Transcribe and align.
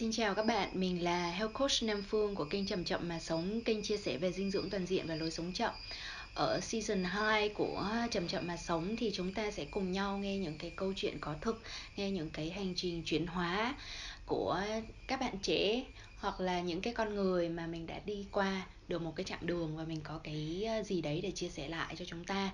Xin 0.00 0.12
chào 0.12 0.34
các 0.34 0.46
bạn, 0.46 0.68
mình 0.74 1.04
là 1.04 1.30
Health 1.30 1.52
Coach 1.52 1.82
Nam 1.82 2.02
Phương 2.02 2.34
của 2.34 2.44
kênh 2.44 2.66
Chậm 2.66 2.84
Chậm 2.84 3.08
Mà 3.08 3.18
Sống, 3.18 3.60
kênh 3.64 3.82
chia 3.82 3.96
sẻ 3.96 4.16
về 4.18 4.32
dinh 4.32 4.50
dưỡng 4.50 4.70
toàn 4.70 4.86
diện 4.86 5.06
và 5.06 5.14
lối 5.14 5.30
sống 5.30 5.52
chậm. 5.52 5.70
Ở 6.34 6.60
season 6.60 7.04
2 7.04 7.48
của 7.48 7.86
Chậm 8.10 8.28
Chậm 8.28 8.46
Mà 8.46 8.56
Sống 8.56 8.96
thì 8.96 9.10
chúng 9.14 9.34
ta 9.34 9.50
sẽ 9.50 9.64
cùng 9.64 9.92
nhau 9.92 10.18
nghe 10.18 10.38
những 10.38 10.58
cái 10.58 10.72
câu 10.76 10.92
chuyện 10.96 11.18
có 11.20 11.34
thực, 11.40 11.62
nghe 11.96 12.10
những 12.10 12.30
cái 12.30 12.50
hành 12.50 12.72
trình 12.76 13.02
chuyển 13.04 13.26
hóa 13.26 13.74
của 14.26 14.60
các 15.06 15.20
bạn 15.20 15.34
trẻ 15.42 15.84
hoặc 16.18 16.40
là 16.40 16.60
những 16.60 16.80
cái 16.80 16.94
con 16.94 17.14
người 17.14 17.48
mà 17.48 17.66
mình 17.66 17.86
đã 17.86 18.00
đi 18.06 18.26
qua 18.32 18.66
được 18.88 19.02
một 19.02 19.12
cái 19.16 19.24
chặng 19.24 19.46
đường 19.46 19.76
và 19.76 19.84
mình 19.84 20.00
có 20.04 20.20
cái 20.24 20.66
gì 20.84 21.00
đấy 21.00 21.20
để 21.22 21.30
chia 21.30 21.48
sẻ 21.48 21.68
lại 21.68 21.94
cho 21.98 22.04
chúng 22.04 22.24
ta 22.24 22.50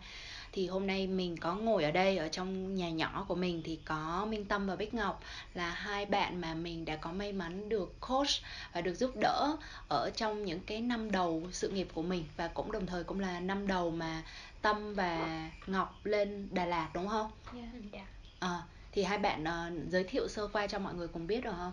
thì 0.53 0.67
hôm 0.67 0.87
nay 0.87 1.07
mình 1.07 1.37
có 1.37 1.55
ngồi 1.55 1.85
ở 1.85 1.91
đây 1.91 2.17
ở 2.17 2.29
trong 2.29 2.75
nhà 2.75 2.91
nhỏ 2.91 3.25
của 3.29 3.35
mình 3.35 3.63
thì 3.65 3.79
có 3.85 4.27
Minh 4.31 4.45
Tâm 4.45 4.67
và 4.67 4.77
Bích 4.77 4.95
Ngọc 4.95 5.23
là 5.55 5.71
hai 5.71 6.07
bạn 6.07 6.41
mà 6.41 6.55
mình 6.55 6.85
đã 6.85 6.97
có 6.97 7.13
may 7.13 7.33
mắn 7.33 7.69
được 7.69 8.01
coach 8.01 8.29
và 8.73 8.81
được 8.81 8.95
giúp 8.95 9.11
đỡ 9.21 9.57
ở 9.89 10.11
trong 10.17 10.45
những 10.45 10.61
cái 10.61 10.81
năm 10.81 11.11
đầu 11.11 11.43
sự 11.53 11.69
nghiệp 11.69 11.89
của 11.95 12.03
mình 12.03 12.25
và 12.37 12.49
cũng 12.49 12.73
đồng 12.73 12.87
thời 12.87 13.05
cũng 13.05 13.21
là 13.21 13.41
năm 13.41 13.67
đầu 13.67 13.91
mà 13.91 14.23
Tâm 14.63 14.95
và 14.95 15.51
Ngọc 15.67 16.01
lên 16.05 16.49
Đà 16.53 16.65
Lạt 16.65 16.91
đúng 16.95 17.09
không? 17.09 17.31
Yeah. 17.55 17.69
Yeah. 17.93 18.07
À, 18.39 18.63
thì 18.93 19.03
hai 19.03 19.19
bạn 19.19 19.45
uh, 19.45 19.93
giới 19.93 20.05
thiệu 20.05 20.29
sơ 20.29 20.49
qua 20.49 20.67
cho 20.67 20.79
mọi 20.79 20.95
người 20.95 21.09
cùng 21.09 21.27
biết 21.27 21.45
được 21.45 21.53
không? 21.57 21.73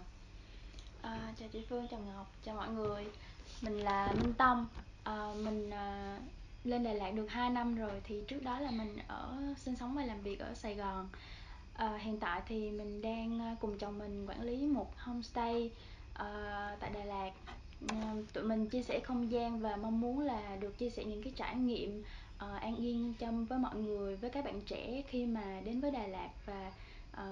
À, 1.02 1.34
chào 1.40 1.50
chị 1.53 1.62
Phương, 1.70 1.88
chào 1.92 2.00
Ngọc, 2.00 2.31
chào 2.45 2.55
mọi 2.55 2.70
người. 2.70 3.05
Mình 3.62 3.80
là 3.80 4.14
Minh 4.22 4.34
Tâm. 4.34 4.67
À, 5.03 5.28
mình 5.36 5.70
à, 5.70 6.17
lên 6.63 6.84
Đà 6.84 6.94
Lạt 6.94 7.12
được 7.12 7.30
2 7.30 7.49
năm 7.49 7.76
rồi 7.76 8.02
thì 8.03 8.22
trước 8.27 8.44
đó 8.44 8.59
là 8.59 8.72
mình 8.72 8.98
ở 9.08 9.38
sinh 9.58 9.76
sống 9.76 9.95
và 9.95 10.05
làm 10.05 10.22
việc 10.22 10.40
ở 10.40 10.53
Sài 10.53 10.76
Gòn 10.76 11.09
à, 11.73 11.98
hiện 11.98 12.20
tại 12.20 12.41
thì 12.48 12.72
mình 12.72 13.02
đang 13.02 13.39
ờ, 13.39 13.55
cùng 13.59 13.77
chồng 13.77 13.98
mình 13.99 14.26
quản 14.27 14.41
lý 14.41 14.67
một 14.67 14.98
homestay 14.98 15.72
à, 16.14 16.28
tại 16.80 16.91
Đà 16.94 17.03
Lạt 17.03 17.31
à, 17.88 18.16
tụi 18.34 18.44
mình 18.44 18.69
chia 18.69 18.84
sẻ 18.84 19.00
không 19.00 19.31
gian 19.31 19.59
và 19.59 19.75
mong 19.75 20.02
muốn 20.02 20.19
là 20.19 20.56
được 20.56 20.78
chia 20.78 20.89
sẻ 20.89 21.03
những 21.03 21.23
cái 21.23 21.34
trải 21.36 21.56
nghiệm 21.56 22.03
à, 22.38 22.47
an 22.61 22.75
yên 22.75 23.14
trong 23.19 23.45
với 23.45 23.59
mọi 23.59 23.75
người 23.75 24.16
với 24.16 24.30
các 24.30 24.45
bạn 24.45 24.61
trẻ 24.61 25.03
khi 25.08 25.25
mà 25.25 25.61
đến 25.66 25.81
với 25.81 25.91
Đà 25.91 26.08
Lạt 26.08 26.30
và 26.45 26.72
à, 27.11 27.25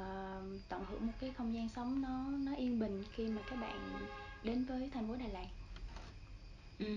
tận 0.69 0.85
hưởng 0.89 1.07
một 1.07 1.13
cái 1.19 1.33
không 1.37 1.53
gian 1.53 1.69
sống 1.69 2.01
nó 2.01 2.27
nó 2.27 2.55
yên 2.55 2.79
bình 2.79 3.03
khi 3.13 3.27
mà 3.27 3.41
các 3.49 3.55
bạn 3.55 4.07
đến 4.43 4.65
với 4.65 4.89
thành 4.93 5.07
phố 5.07 5.15
Đà 5.15 5.27
Lạt. 5.27 5.47
Ừ. 6.79 6.95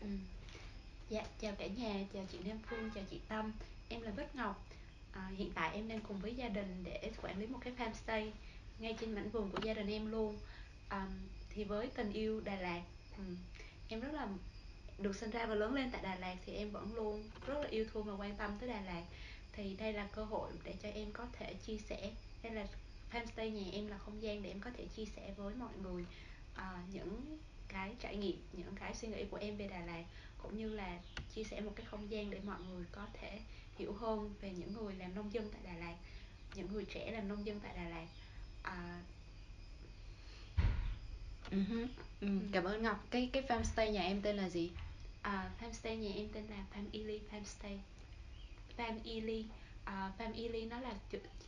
Ừ. 0.00 0.08
Dạ, 1.12 1.24
chào 1.40 1.54
cả 1.58 1.66
nhà, 1.66 1.94
chào 2.12 2.24
chị 2.32 2.38
Nam 2.44 2.58
Phương, 2.66 2.90
chào 2.94 3.04
chị 3.10 3.20
Tâm. 3.28 3.52
Em 3.88 4.02
là 4.02 4.10
Bích 4.10 4.34
Ngọc. 4.34 4.66
À, 5.12 5.30
Hiện 5.36 5.50
tại 5.54 5.70
em 5.74 5.88
đang 5.88 6.00
cùng 6.00 6.18
với 6.18 6.34
gia 6.34 6.48
đình 6.48 6.84
để 6.84 7.10
quản 7.22 7.38
lý 7.38 7.46
một 7.46 7.58
cái 7.64 7.72
farmstay 7.78 8.30
Ngay 8.78 8.96
trên 9.00 9.14
mảnh 9.14 9.30
vườn 9.30 9.50
của 9.50 9.58
gia 9.62 9.74
đình 9.74 9.86
em 9.86 10.10
luôn. 10.10 10.38
À, 10.88 11.06
Thì 11.50 11.64
với 11.64 11.86
tình 11.86 12.12
yêu 12.12 12.40
Đà 12.40 12.54
Lạt 12.54 12.82
um, 13.18 13.36
Em 13.88 14.00
rất 14.00 14.12
là 14.12 14.28
được 14.98 15.16
sinh 15.16 15.30
ra 15.30 15.46
và 15.46 15.54
lớn 15.54 15.74
lên 15.74 15.90
tại 15.90 16.02
Đà 16.02 16.14
Lạt 16.14 16.36
Thì 16.46 16.52
em 16.54 16.70
vẫn 16.70 16.94
luôn 16.94 17.30
rất 17.46 17.58
là 17.60 17.68
yêu 17.68 17.86
thương 17.92 18.04
và 18.04 18.12
quan 18.14 18.36
tâm 18.36 18.50
tới 18.60 18.68
Đà 18.68 18.80
Lạt. 18.80 19.02
Thì 19.52 19.76
đây 19.78 19.92
là 19.92 20.08
cơ 20.12 20.24
hội 20.24 20.50
để 20.64 20.74
cho 20.82 20.88
em 20.88 21.12
có 21.12 21.26
thể 21.32 21.54
chia 21.54 21.78
sẻ 21.78 22.10
Đây 22.42 22.52
là 22.52 22.66
farmstay 23.12 23.50
nhà 23.50 23.70
em 23.72 23.86
là 23.86 23.98
không 23.98 24.22
gian 24.22 24.42
để 24.42 24.50
em 24.50 24.60
có 24.60 24.70
thể 24.76 24.86
chia 24.96 25.04
sẻ 25.16 25.34
với 25.36 25.54
mọi 25.54 25.72
người 25.82 26.04
à, 26.54 26.82
những 26.92 27.38
cái 27.68 27.94
trải 28.00 28.16
nghiệm 28.16 28.36
những 28.52 28.74
cái 28.80 28.94
suy 28.94 29.08
nghĩ 29.08 29.24
của 29.30 29.36
em 29.36 29.56
về 29.56 29.68
Đà 29.68 29.80
Lạt 29.80 30.04
cũng 30.42 30.58
như 30.58 30.68
là 30.68 30.98
chia 31.34 31.44
sẻ 31.44 31.60
một 31.60 31.72
cái 31.76 31.86
không 31.86 32.10
gian 32.10 32.30
để 32.30 32.40
mọi 32.46 32.58
người 32.70 32.84
có 32.92 33.06
thể 33.12 33.40
hiểu 33.78 33.92
hơn 33.92 34.34
về 34.40 34.50
những 34.50 34.74
người 34.74 34.94
làm 34.94 35.14
nông 35.14 35.32
dân 35.32 35.50
tại 35.52 35.60
Đà 35.64 35.86
Lạt 35.86 35.96
những 36.54 36.72
người 36.72 36.84
trẻ 36.84 37.10
làm 37.12 37.28
nông 37.28 37.46
dân 37.46 37.60
tại 37.60 37.72
Đà 37.76 37.88
Lạt 37.88 38.06
à... 38.62 39.02
uh-huh. 41.50 41.86
ừ, 42.20 42.28
cảm 42.52 42.64
ơn 42.64 42.82
Ngọc 42.82 43.06
cái 43.10 43.30
cái 43.32 43.42
farmstay 43.48 43.90
nhà 43.90 44.02
em 44.02 44.22
tên 44.22 44.36
là 44.36 44.48
gì 44.48 44.70
à, 45.22 45.50
farmstay 45.60 45.96
nhà 45.96 46.10
em 46.16 46.28
tên 46.32 46.44
là 46.46 46.64
Farm 46.74 46.86
Ely 46.92 47.20
Farmstay 47.30 47.78
Farm 48.76 48.98
Ely 49.04 49.44
Farm 50.18 50.34
Ely 50.34 50.64
nó 50.64 50.80
là 50.80 50.94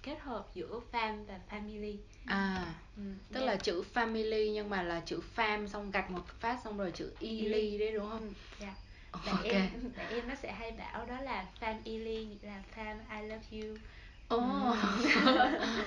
kết 0.03 0.19
hợp 0.21 0.47
giữa 0.54 0.81
farm 0.93 1.25
và 1.25 1.41
family 1.50 1.97
à 2.25 2.75
ừ, 2.97 3.03
tức 3.33 3.41
yeah. 3.41 3.47
là 3.47 3.56
chữ 3.56 3.84
family 3.94 4.53
nhưng 4.53 4.71
mà 4.71 4.83
là 4.83 5.03
chữ 5.06 5.21
farm 5.37 5.66
xong 5.66 5.91
gạch 5.91 6.10
một 6.10 6.27
phát 6.41 6.60
xong 6.65 6.78
rồi 6.78 6.93
chữ 6.93 7.12
ely 7.21 7.78
đấy 7.78 7.93
đúng 7.93 8.10
không? 8.10 8.21
Ừ, 8.21 8.65
yeah. 8.65 8.77
Bạn 9.27 9.37
okay. 9.37 9.53
em 9.53 9.69
bạn 9.97 10.07
em 10.11 10.29
nó 10.29 10.35
sẽ 10.35 10.53
hay 10.53 10.71
bảo 10.71 11.07
đó 11.07 11.21
là 11.21 11.45
fan 11.61 11.77
ely 11.85 12.27
là 12.43 12.63
fan 12.77 12.97
I 13.21 13.29
love 13.29 13.45
you. 13.51 13.77
Oh. 14.37 14.77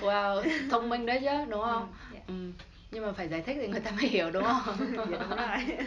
wow, 0.00 0.42
thông 0.70 0.88
minh 0.88 1.06
đấy 1.06 1.18
chứ 1.22 1.44
đúng 1.48 1.62
không? 1.62 1.92
Ừ, 2.10 2.14
yeah. 2.14 2.26
Dạ. 2.28 2.34
ừ. 2.34 2.52
Nhưng 2.90 3.06
mà 3.06 3.12
phải 3.12 3.28
giải 3.28 3.42
thích 3.42 3.56
thì 3.60 3.68
người 3.68 3.80
ta 3.80 3.90
mới 3.90 4.08
hiểu 4.08 4.30
đúng 4.30 4.44
không? 4.44 4.76
dạ 4.96 5.04
đúng 5.06 5.36
rồi. 5.36 5.86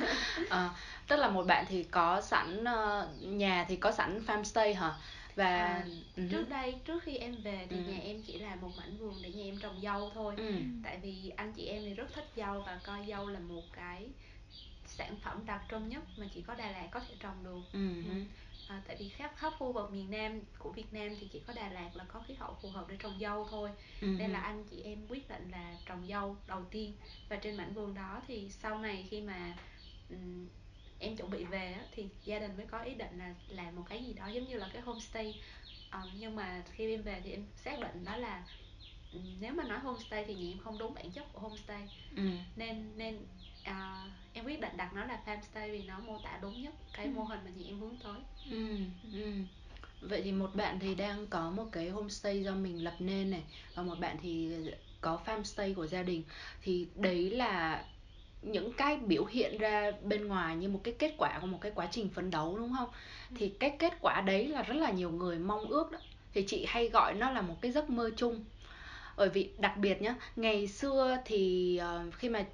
à, 0.50 0.69
tức 1.07 1.16
là 1.16 1.29
một 1.29 1.44
bạn 1.47 1.66
thì 1.69 1.84
có 1.84 2.22
sẵn 2.22 2.63
uh, 2.63 3.24
nhà 3.24 3.66
thì 3.68 3.75
có 3.75 3.91
sẵn 3.91 4.19
farmstay 4.28 4.75
hả? 4.75 4.94
và 5.35 5.58
à, 5.58 5.84
uh-huh. 6.16 6.29
trước 6.31 6.50
đây 6.50 6.75
trước 6.85 7.03
khi 7.03 7.18
em 7.18 7.35
về 7.44 7.68
thì 7.69 7.75
uh-huh. 7.75 7.91
nhà 7.91 7.97
em 8.03 8.22
chỉ 8.28 8.40
là 8.40 8.56
một 8.56 8.69
mảnh 8.78 8.97
vườn 8.97 9.13
để 9.22 9.29
nhà 9.29 9.44
em 9.44 9.58
trồng 9.59 9.81
dâu 9.84 10.12
thôi 10.13 10.34
uh-huh. 10.38 10.81
tại 10.84 11.00
vì 11.03 11.31
anh 11.35 11.53
chị 11.53 11.66
em 11.66 11.81
thì 11.85 11.94
rất 11.94 12.13
thích 12.13 12.28
dâu 12.35 12.63
và 12.66 12.79
coi 12.84 13.06
dâu 13.08 13.28
là 13.28 13.40
một 13.40 13.63
cái 13.73 14.08
sản 15.01 15.16
phẩm 15.23 15.45
đặc 15.45 15.62
trưng 15.72 15.89
nhất 15.89 16.03
mà 16.17 16.25
chỉ 16.34 16.41
có 16.41 16.56
Đà 16.56 16.72
Lạt 16.72 16.88
có 16.91 17.00
thể 17.00 17.16
trồng 17.19 17.44
được 17.44 17.79
uh-huh. 17.79 18.25
à, 18.67 18.81
tại 18.88 18.95
vì 19.00 19.09
khắp 19.09 19.34
khắp 19.38 19.53
khu 19.59 19.73
vực 19.73 19.91
miền 19.91 20.12
Nam 20.12 20.41
của 20.59 20.72
Việt 20.72 20.94
Nam 20.94 21.09
thì 21.19 21.28
chỉ 21.28 21.39
có 21.47 21.53
Đà 21.53 21.69
Lạt 21.69 21.89
là 21.94 22.03
có 22.03 22.23
khí 22.28 22.34
hậu 22.34 22.57
phù 22.62 22.69
hợp 22.69 22.85
để 22.89 22.95
trồng 23.00 23.19
dâu 23.22 23.47
thôi 23.51 23.69
uh-huh. 24.01 24.17
nên 24.17 24.31
là 24.31 24.40
anh 24.40 24.63
chị 24.69 24.81
em 24.81 25.07
quyết 25.07 25.29
định 25.29 25.51
là 25.51 25.78
trồng 25.85 26.07
dâu 26.07 26.38
đầu 26.47 26.66
tiên 26.72 26.94
và 27.29 27.35
trên 27.35 27.57
mảnh 27.57 27.73
vườn 27.73 27.94
đó 27.94 28.22
thì 28.28 28.50
sau 28.50 28.78
này 28.78 29.07
khi 29.09 29.22
mà 29.22 29.57
um, 30.09 30.47
em 31.00 31.16
chuẩn 31.16 31.29
bị 31.29 31.45
về 31.45 31.73
á, 31.73 31.85
thì 31.91 32.07
gia 32.25 32.40
đình 32.40 32.57
mới 32.57 32.66
có 32.66 32.79
ý 32.79 32.95
định 32.95 33.19
là 33.19 33.35
làm 33.47 33.75
một 33.75 33.84
cái 33.90 34.03
gì 34.03 34.13
đó 34.13 34.28
giống 34.28 34.47
như 34.47 34.57
là 34.57 34.69
cái 34.73 34.81
homestay 34.81 35.41
à, 35.90 36.01
nhưng 36.19 36.35
mà 36.35 36.63
khi 36.72 36.94
em 36.94 37.01
về 37.01 37.22
thì 37.23 37.31
em 37.31 37.45
xác 37.56 37.79
định 37.79 38.06
đó 38.06 38.17
là 38.17 38.44
nếu 39.40 39.53
mà 39.53 39.63
nói 39.63 39.79
homestay 39.79 40.25
thì 40.25 40.35
nhà 40.35 40.51
em 40.51 40.59
không 40.59 40.78
đúng 40.78 40.94
bản 40.94 41.11
chất 41.11 41.34
của 41.34 41.40
homestay 41.40 41.90
ừ. 42.16 42.23
nên 42.56 42.97
nên 42.97 43.25
à, 43.63 44.07
em 44.33 44.45
quyết 44.45 44.61
định 44.61 44.77
đặt 44.77 44.93
nó 44.93 45.05
là 45.05 45.21
farmstay 45.25 45.71
vì 45.71 45.83
nó 45.83 45.99
mô 45.99 46.17
tả 46.23 46.39
đúng 46.41 46.61
nhất 46.61 46.73
cái 46.93 47.05
ừ. 47.05 47.11
mô 47.15 47.23
hình 47.23 47.39
mà 47.45 47.51
nhà 47.55 47.65
em 47.67 47.79
hướng 47.79 47.95
tới 48.03 48.19
ừ. 48.51 48.77
Ừ. 49.13 49.31
vậy 50.01 50.21
thì 50.23 50.31
một 50.31 50.55
bạn 50.55 50.79
thì 50.79 50.95
đang 50.95 51.27
có 51.27 51.51
một 51.51 51.65
cái 51.71 51.89
homestay 51.89 52.43
do 52.43 52.55
mình 52.55 52.83
lập 52.83 52.95
nên 52.99 53.31
này 53.31 53.43
và 53.75 53.83
một 53.83 53.99
bạn 53.99 54.17
thì 54.21 54.51
có 55.01 55.19
farmstay 55.25 55.73
của 55.75 55.87
gia 55.87 56.03
đình 56.03 56.23
thì 56.61 56.87
đấy 56.95 57.29
là 57.29 57.85
những 58.41 58.73
cái 58.73 58.97
biểu 58.97 59.25
hiện 59.25 59.57
ra 59.57 59.91
bên 60.03 60.27
ngoài 60.27 60.55
như 60.55 60.69
một 60.69 60.81
cái 60.83 60.93
kết 60.99 61.15
quả 61.17 61.39
của 61.41 61.47
một 61.47 61.57
cái 61.61 61.71
quá 61.75 61.87
trình 61.91 62.09
phấn 62.09 62.31
đấu 62.31 62.57
đúng 62.57 62.73
không 62.77 62.89
ừ. 63.29 63.35
thì 63.35 63.49
cái 63.49 63.75
kết 63.79 63.93
quả 64.01 64.21
đấy 64.21 64.47
là 64.47 64.63
rất 64.63 64.75
là 64.75 64.91
nhiều 64.91 65.11
người 65.11 65.39
mong 65.39 65.69
ước 65.69 65.91
đó 65.91 65.99
thì 66.33 66.43
chị 66.47 66.65
hay 66.67 66.89
gọi 66.89 67.13
nó 67.13 67.31
là 67.31 67.41
một 67.41 67.55
cái 67.61 67.71
giấc 67.71 67.89
mơ 67.89 68.09
chung 68.17 68.45
bởi 69.21 69.29
vì 69.29 69.49
đặc 69.57 69.77
biệt 69.77 70.01
nhá 70.01 70.15
ngày 70.35 70.67
xưa 70.67 71.17
thì 71.25 71.79
uh, 72.07 72.13
khi 72.13 72.29
mà 72.29 72.45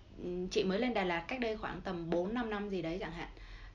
chị 0.51 0.63
mới 0.63 0.79
lên 0.79 0.93
Đà 0.93 1.03
Lạt 1.03 1.23
cách 1.27 1.39
đây 1.39 1.57
khoảng 1.57 1.81
tầm 1.81 2.09
4 2.09 2.33
5 2.33 2.49
năm 2.49 2.69
gì 2.69 2.81
đấy 2.81 2.97
chẳng 3.01 3.11
hạn 3.11 3.27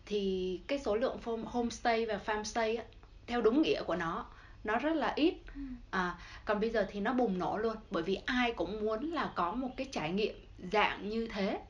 thì 0.06 0.60
cái 0.66 0.78
số 0.78 0.97
lượng 0.97 1.19
homestay 1.44 2.06
và 2.06 2.20
farmstay 2.26 2.78
theo 3.26 3.41
đúng 3.41 3.62
nghĩa 3.62 3.82
của 3.82 3.97
nó 3.97 4.26
nó 4.64 4.78
rất 4.78 4.97
là 4.97 5.12
ít. 5.16 5.34
Ừ. 5.54 5.60
à, 5.91 6.19
còn 6.44 6.60
bây 6.60 6.70
giờ 6.70 6.86
thì 6.91 7.00
nó 7.00 7.12
bùng 7.12 7.38
nổ 7.38 7.56
luôn 7.56 7.76
bởi 7.91 8.02
vì 8.02 8.19
ai 8.26 8.52
cũng 8.52 8.84
muốn 8.84 9.12
là 9.12 9.32
có 9.34 9.52
một 9.52 9.70
cái 9.76 9.88
trải 9.92 10.12
nghiệm 10.12 10.34
dạng 10.72 11.08
như 11.08 11.28
thế. 11.32 11.60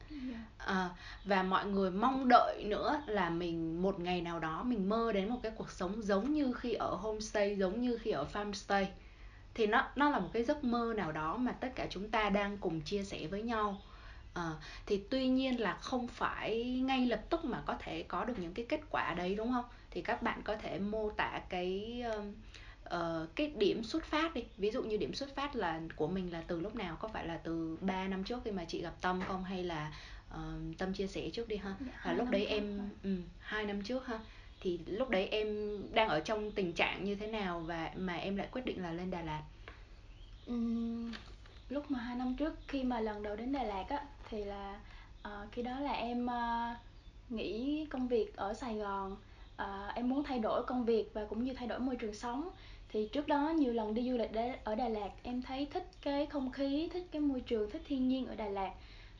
À, 0.58 0.88
và 1.24 1.42
mọi 1.42 1.66
người 1.66 1.90
mong 1.90 2.28
đợi 2.28 2.64
nữa 2.64 3.02
là 3.06 3.30
mình 3.30 3.82
một 3.82 4.00
ngày 4.00 4.20
nào 4.20 4.38
đó 4.38 4.62
mình 4.62 4.88
mơ 4.88 5.12
đến 5.12 5.28
một 5.28 5.38
cái 5.42 5.52
cuộc 5.56 5.70
sống 5.70 6.02
giống 6.02 6.32
như 6.32 6.52
khi 6.52 6.72
ở 6.72 6.94
homestay 6.94 7.56
giống 7.56 7.80
như 7.80 7.98
khi 7.98 8.10
ở 8.10 8.26
farmstay 8.32 8.84
thì 9.54 9.66
nó 9.66 9.88
nó 9.96 10.10
là 10.10 10.18
một 10.18 10.28
cái 10.32 10.44
giấc 10.44 10.64
mơ 10.64 10.94
nào 10.96 11.12
đó 11.12 11.36
mà 11.36 11.52
tất 11.52 11.68
cả 11.74 11.86
chúng 11.90 12.10
ta 12.10 12.30
đang 12.30 12.58
cùng 12.58 12.80
chia 12.80 13.04
sẻ 13.04 13.26
với 13.26 13.42
nhau. 13.42 13.80
À, 14.34 14.52
thì 14.86 15.02
tuy 15.10 15.28
nhiên 15.28 15.60
là 15.60 15.74
không 15.74 16.08
phải 16.08 16.64
ngay 16.64 17.06
lập 17.06 17.20
tức 17.30 17.44
mà 17.44 17.62
có 17.66 17.76
thể 17.78 18.02
có 18.02 18.24
được 18.24 18.38
những 18.38 18.54
cái 18.54 18.66
kết 18.68 18.80
quả 18.90 19.14
đấy 19.14 19.34
đúng 19.34 19.52
không? 19.52 19.64
Thì 19.90 20.02
các 20.02 20.22
bạn 20.22 20.42
có 20.44 20.56
thể 20.56 20.78
mô 20.78 21.10
tả 21.10 21.40
cái 21.48 22.02
uh, 22.86 23.28
cái 23.34 23.52
điểm 23.56 23.84
xuất 23.84 24.04
phát 24.04 24.34
đi. 24.34 24.44
Ví 24.56 24.70
dụ 24.70 24.82
như 24.82 24.96
điểm 24.96 25.14
xuất 25.14 25.34
phát 25.34 25.56
là 25.56 25.80
của 25.96 26.06
mình 26.06 26.32
là 26.32 26.42
từ 26.46 26.60
lúc 26.60 26.74
nào? 26.74 26.96
Có 27.00 27.08
phải 27.08 27.26
là 27.26 27.36
từ 27.36 27.78
3 27.80 28.08
năm 28.08 28.24
trước 28.24 28.38
khi 28.44 28.50
mà 28.50 28.64
chị 28.64 28.82
gặp 28.82 28.94
tâm 29.00 29.20
không? 29.28 29.44
Hay 29.44 29.64
là 29.64 29.92
uh, 30.30 30.78
tâm 30.78 30.92
chia 30.92 31.06
sẻ 31.06 31.30
trước 31.32 31.48
đi 31.48 31.56
ha? 31.56 31.74
Dạ, 31.80 31.92
là 32.04 32.12
lúc 32.12 32.30
đấy 32.30 32.46
em 32.46 32.90
ừ, 33.02 33.16
hai 33.38 33.64
năm 33.64 33.82
trước 33.82 34.06
ha 34.06 34.18
thì 34.62 34.78
lúc 34.86 35.10
đấy 35.10 35.28
em 35.28 35.78
đang 35.92 36.08
ở 36.08 36.20
trong 36.20 36.50
tình 36.52 36.72
trạng 36.72 37.04
như 37.04 37.14
thế 37.14 37.26
nào 37.26 37.60
và 37.60 37.90
mà 37.96 38.14
em 38.14 38.36
lại 38.36 38.48
quyết 38.52 38.64
định 38.64 38.82
là 38.82 38.92
lên 38.92 39.10
Đà 39.10 39.22
Lạt? 39.22 39.42
Uhm, 40.50 41.12
lúc 41.68 41.90
mà 41.90 41.98
hai 41.98 42.16
năm 42.16 42.34
trước 42.38 42.54
khi 42.68 42.82
mà 42.82 43.00
lần 43.00 43.22
đầu 43.22 43.36
đến 43.36 43.52
Đà 43.52 43.62
Lạt 43.62 43.84
á 43.88 44.04
thì 44.30 44.44
là 44.44 44.80
uh, 45.28 45.52
khi 45.52 45.62
đó 45.62 45.80
là 45.80 45.92
em 45.92 46.26
uh, 46.26 46.76
nghỉ 47.30 47.86
công 47.90 48.08
việc 48.08 48.36
ở 48.36 48.54
Sài 48.54 48.74
Gòn. 48.74 49.16
Uh, 49.62 49.94
em 49.94 50.08
muốn 50.08 50.24
thay 50.24 50.38
đổi 50.38 50.64
công 50.64 50.84
việc 50.84 51.10
và 51.14 51.24
cũng 51.24 51.44
như 51.44 51.54
thay 51.54 51.68
đổi 51.68 51.78
môi 51.78 51.96
trường 51.96 52.14
sống. 52.14 52.48
Thì 52.88 53.08
trước 53.12 53.28
đó 53.28 53.52
nhiều 53.56 53.72
lần 53.72 53.94
đi 53.94 54.10
du 54.10 54.16
lịch 54.16 54.30
ở 54.64 54.74
Đà 54.74 54.88
Lạt 54.88 55.10
em 55.22 55.42
thấy 55.42 55.66
thích 55.72 55.88
cái 56.02 56.26
không 56.26 56.52
khí 56.52 56.88
thích 56.92 57.06
cái 57.12 57.20
môi 57.20 57.40
trường 57.40 57.70
thích 57.70 57.82
thiên 57.86 58.08
nhiên 58.08 58.26
ở 58.26 58.34
Đà 58.34 58.48
Lạt. 58.48 58.70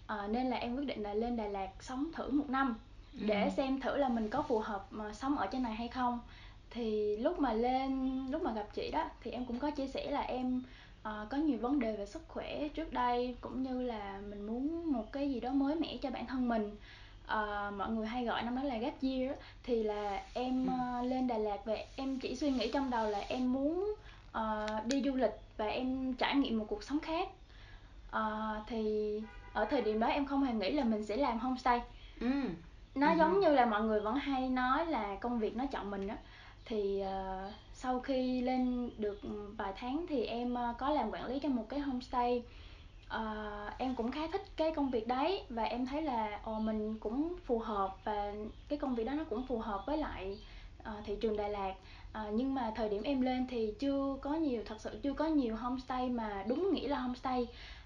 À, 0.07 0.27
nên 0.31 0.51
là 0.51 0.57
em 0.57 0.77
quyết 0.77 0.87
định 0.87 1.03
là 1.03 1.15
lên 1.15 1.37
Đà 1.37 1.47
Lạt 1.47 1.69
sống 1.81 2.11
thử 2.13 2.31
một 2.31 2.49
năm 2.49 2.77
để 3.13 3.45
ừ. 3.45 3.51
xem 3.57 3.81
thử 3.81 3.97
là 3.97 4.09
mình 4.09 4.29
có 4.29 4.43
phù 4.43 4.59
hợp 4.59 4.87
mà 4.91 5.13
sống 5.13 5.37
ở 5.37 5.47
trên 5.47 5.63
này 5.63 5.75
hay 5.75 5.89
không. 5.89 6.21
Thì 6.71 7.17
lúc 7.17 7.39
mà 7.39 7.53
lên 7.53 8.21
lúc 8.31 8.43
mà 8.43 8.53
gặp 8.53 8.67
chị 8.75 8.91
đó 8.91 9.05
thì 9.21 9.31
em 9.31 9.45
cũng 9.45 9.59
có 9.59 9.71
chia 9.71 9.87
sẻ 9.87 10.11
là 10.11 10.21
em 10.21 10.63
uh, 11.09 11.31
có 11.31 11.37
nhiều 11.37 11.59
vấn 11.59 11.81
đề 11.81 11.97
về 11.97 12.07
sức 12.07 12.23
khỏe 12.29 12.69
trước 12.69 12.93
đây 12.93 13.37
cũng 13.41 13.63
như 13.63 13.83
là 13.83 14.21
mình 14.31 14.47
muốn 14.47 14.93
một 14.93 15.13
cái 15.13 15.31
gì 15.31 15.41
đó 15.41 15.51
mới 15.51 15.75
mẻ 15.75 15.97
cho 16.03 16.11
bản 16.11 16.27
thân 16.27 16.49
mình. 16.49 16.77
Uh, 17.25 17.75
mọi 17.77 17.91
người 17.91 18.07
hay 18.07 18.25
gọi 18.25 18.43
năm 18.43 18.57
đó 18.57 18.63
là 18.63 18.77
gap 18.77 19.03
year 19.03 19.31
thì 19.63 19.83
là 19.83 20.23
em 20.35 20.67
uh, 20.67 21.07
lên 21.07 21.27
Đà 21.27 21.39
Lạt 21.39 21.59
và 21.65 21.77
em 21.97 22.19
chỉ 22.19 22.37
suy 22.37 22.51
nghĩ 22.51 22.71
trong 22.73 22.91
đầu 22.91 23.11
là 23.11 23.19
em 23.19 23.53
muốn 23.53 23.95
uh, 24.39 24.87
đi 24.87 25.03
du 25.03 25.15
lịch 25.15 25.35
và 25.57 25.67
em 25.67 26.15
trải 26.15 26.35
nghiệm 26.35 26.59
một 26.59 26.65
cuộc 26.69 26.83
sống 26.83 27.01
khác. 27.01 27.29
Uh, 28.17 28.67
thì 28.67 29.13
ở 29.53 29.65
thời 29.65 29.83
điểm 29.83 30.01
đó 30.01 30.07
em 30.07 30.27
không 30.27 30.43
hề 30.43 30.53
nghĩ 30.53 30.71
là 30.71 30.85
mình 30.85 31.07
sẽ 31.07 31.17
làm 31.17 31.39
homestay. 31.39 31.81
Ừ. 32.21 32.31
nó 32.95 33.11
ừ. 33.11 33.17
giống 33.19 33.41
như 33.41 33.49
là 33.49 33.67
mọi 33.67 33.83
người 33.83 34.01
vẫn 34.01 34.15
hay 34.15 34.49
nói 34.49 34.87
là 34.87 35.17
công 35.21 35.39
việc 35.39 35.57
nó 35.57 35.67
chọn 35.67 35.91
mình 35.91 36.07
đó 36.07 36.15
thì 36.65 37.03
uh, 37.03 37.53
sau 37.75 38.01
khi 38.01 38.41
lên 38.41 38.91
được 38.99 39.21
vài 39.57 39.73
tháng 39.77 40.07
thì 40.09 40.25
em 40.25 40.55
uh, 40.55 40.79
có 40.79 40.91
làm 40.91 41.11
quản 41.11 41.27
lý 41.27 41.39
cho 41.39 41.49
một 41.49 41.69
cái 41.69 41.81
homestay. 41.81 42.43
Uh, 43.17 43.79
em 43.79 43.95
cũng 43.95 44.11
khá 44.11 44.21
thích 44.33 44.43
cái 44.57 44.73
công 44.77 44.91
việc 44.91 45.09
đấy 45.09 45.43
và 45.49 45.63
em 45.63 45.87
thấy 45.87 46.03
là 46.03 46.41
ồ 46.45 46.57
uh, 46.57 46.63
mình 46.63 46.99
cũng 46.99 47.37
phù 47.45 47.59
hợp 47.59 47.97
và 48.05 48.33
cái 48.69 48.79
công 48.79 48.95
việc 48.95 49.05
đó 49.05 49.13
nó 49.13 49.25
cũng 49.25 49.47
phù 49.47 49.59
hợp 49.59 49.83
với 49.87 49.99
lại 49.99 50.39
uh, 50.81 51.05
thị 51.05 51.17
trường 51.21 51.37
Đà 51.37 51.49
Lạt. 51.49 51.75
Uh, 52.11 52.35
nhưng 52.35 52.55
mà 52.55 52.73
thời 52.77 52.89
điểm 52.89 53.03
em 53.03 53.21
lên 53.21 53.47
thì 53.51 53.75
chưa 53.79 54.17
có 54.21 54.35
nhiều 54.35 54.63
thật 54.67 54.77
sự 54.79 55.01
chưa 55.03 55.13
có 55.13 55.27
nhiều 55.27 55.57
homestay 55.57 56.09
mà 56.09 56.45
đúng 56.49 56.73
nghĩa 56.73 56.89
là 56.89 56.99
homestay. 56.99 57.43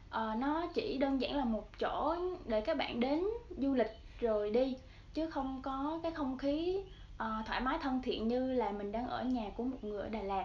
Uh, 0.08 0.38
nó 0.38 0.67
chỉ 0.75 0.99
đơn 0.99 1.20
giản 1.20 1.37
là 1.37 1.44
một 1.44 1.79
chỗ 1.79 2.17
để 2.47 2.61
các 2.61 2.76
bạn 2.76 3.00
đến 3.00 3.25
du 3.56 3.75
lịch 3.75 3.93
rồi 4.20 4.50
đi 4.50 4.76
chứ 5.17 5.27
không 5.27 5.61
có 5.63 6.01
cái 6.03 6.13
không 6.13 6.39
khí 6.39 6.79
uh, 7.15 7.47
thoải 7.47 7.61
mái 7.61 7.79
thân 7.83 8.03
thiện 8.03 8.29
như 8.29 8.53
là 8.53 8.71
mình 8.71 8.93
đang 8.93 9.07
ở 9.07 9.25
nhà 9.25 9.51
của 9.57 9.63
một 9.65 9.77
người 9.85 10.01
ở 10.01 10.09
Đà 10.09 10.23
Lạt. 10.23 10.45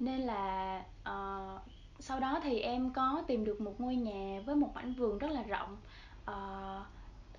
Nên 0.00 0.20
là 0.20 0.76
uh, 1.02 1.60
sau 1.98 2.20
đó 2.20 2.40
thì 2.42 2.60
em 2.60 2.90
có 2.90 3.22
tìm 3.26 3.44
được 3.44 3.60
một 3.60 3.80
ngôi 3.80 3.96
nhà 3.96 4.40
với 4.46 4.54
một 4.54 4.74
mảnh 4.74 4.94
vườn 4.94 5.18
rất 5.18 5.30
là 5.30 5.42
rộng. 5.42 5.76
Uh, 6.30 6.86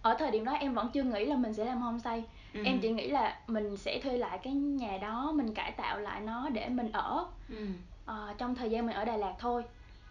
ở 0.02 0.14
thời 0.20 0.32
điểm 0.32 0.46
đó 0.46 0.52
em 0.52 0.74
vẫn 0.74 0.90
chưa 0.94 1.04
nghĩ 1.04 1.26
là 1.26 1.36
mình 1.36 1.54
sẽ 1.54 1.66
làm 1.66 1.82
homestay. 1.82 2.24
Ừ. 2.54 2.64
em 2.66 2.80
chỉ 2.82 2.92
nghĩ 2.92 3.10
là 3.10 3.40
mình 3.48 3.78
sẽ 3.78 4.00
thuê 4.04 4.18
lại 4.18 4.40
cái 4.44 4.54
nhà 4.54 4.98
đó 4.98 5.32
mình 5.36 5.54
cải 5.54 5.72
tạo 5.72 6.00
lại 6.00 6.22
nó 6.22 6.50
để 6.50 6.70
mình 6.70 6.92
ở. 6.92 7.26
Ừ. 7.50 7.68
uh, 8.12 8.38
trong 8.38 8.56
thời 8.56 8.70
gian 8.70 8.86
mình 8.86 8.96
ở 8.96 9.06
Đà 9.06 9.18
Lạt 9.18 9.34
thôi. 9.40 9.64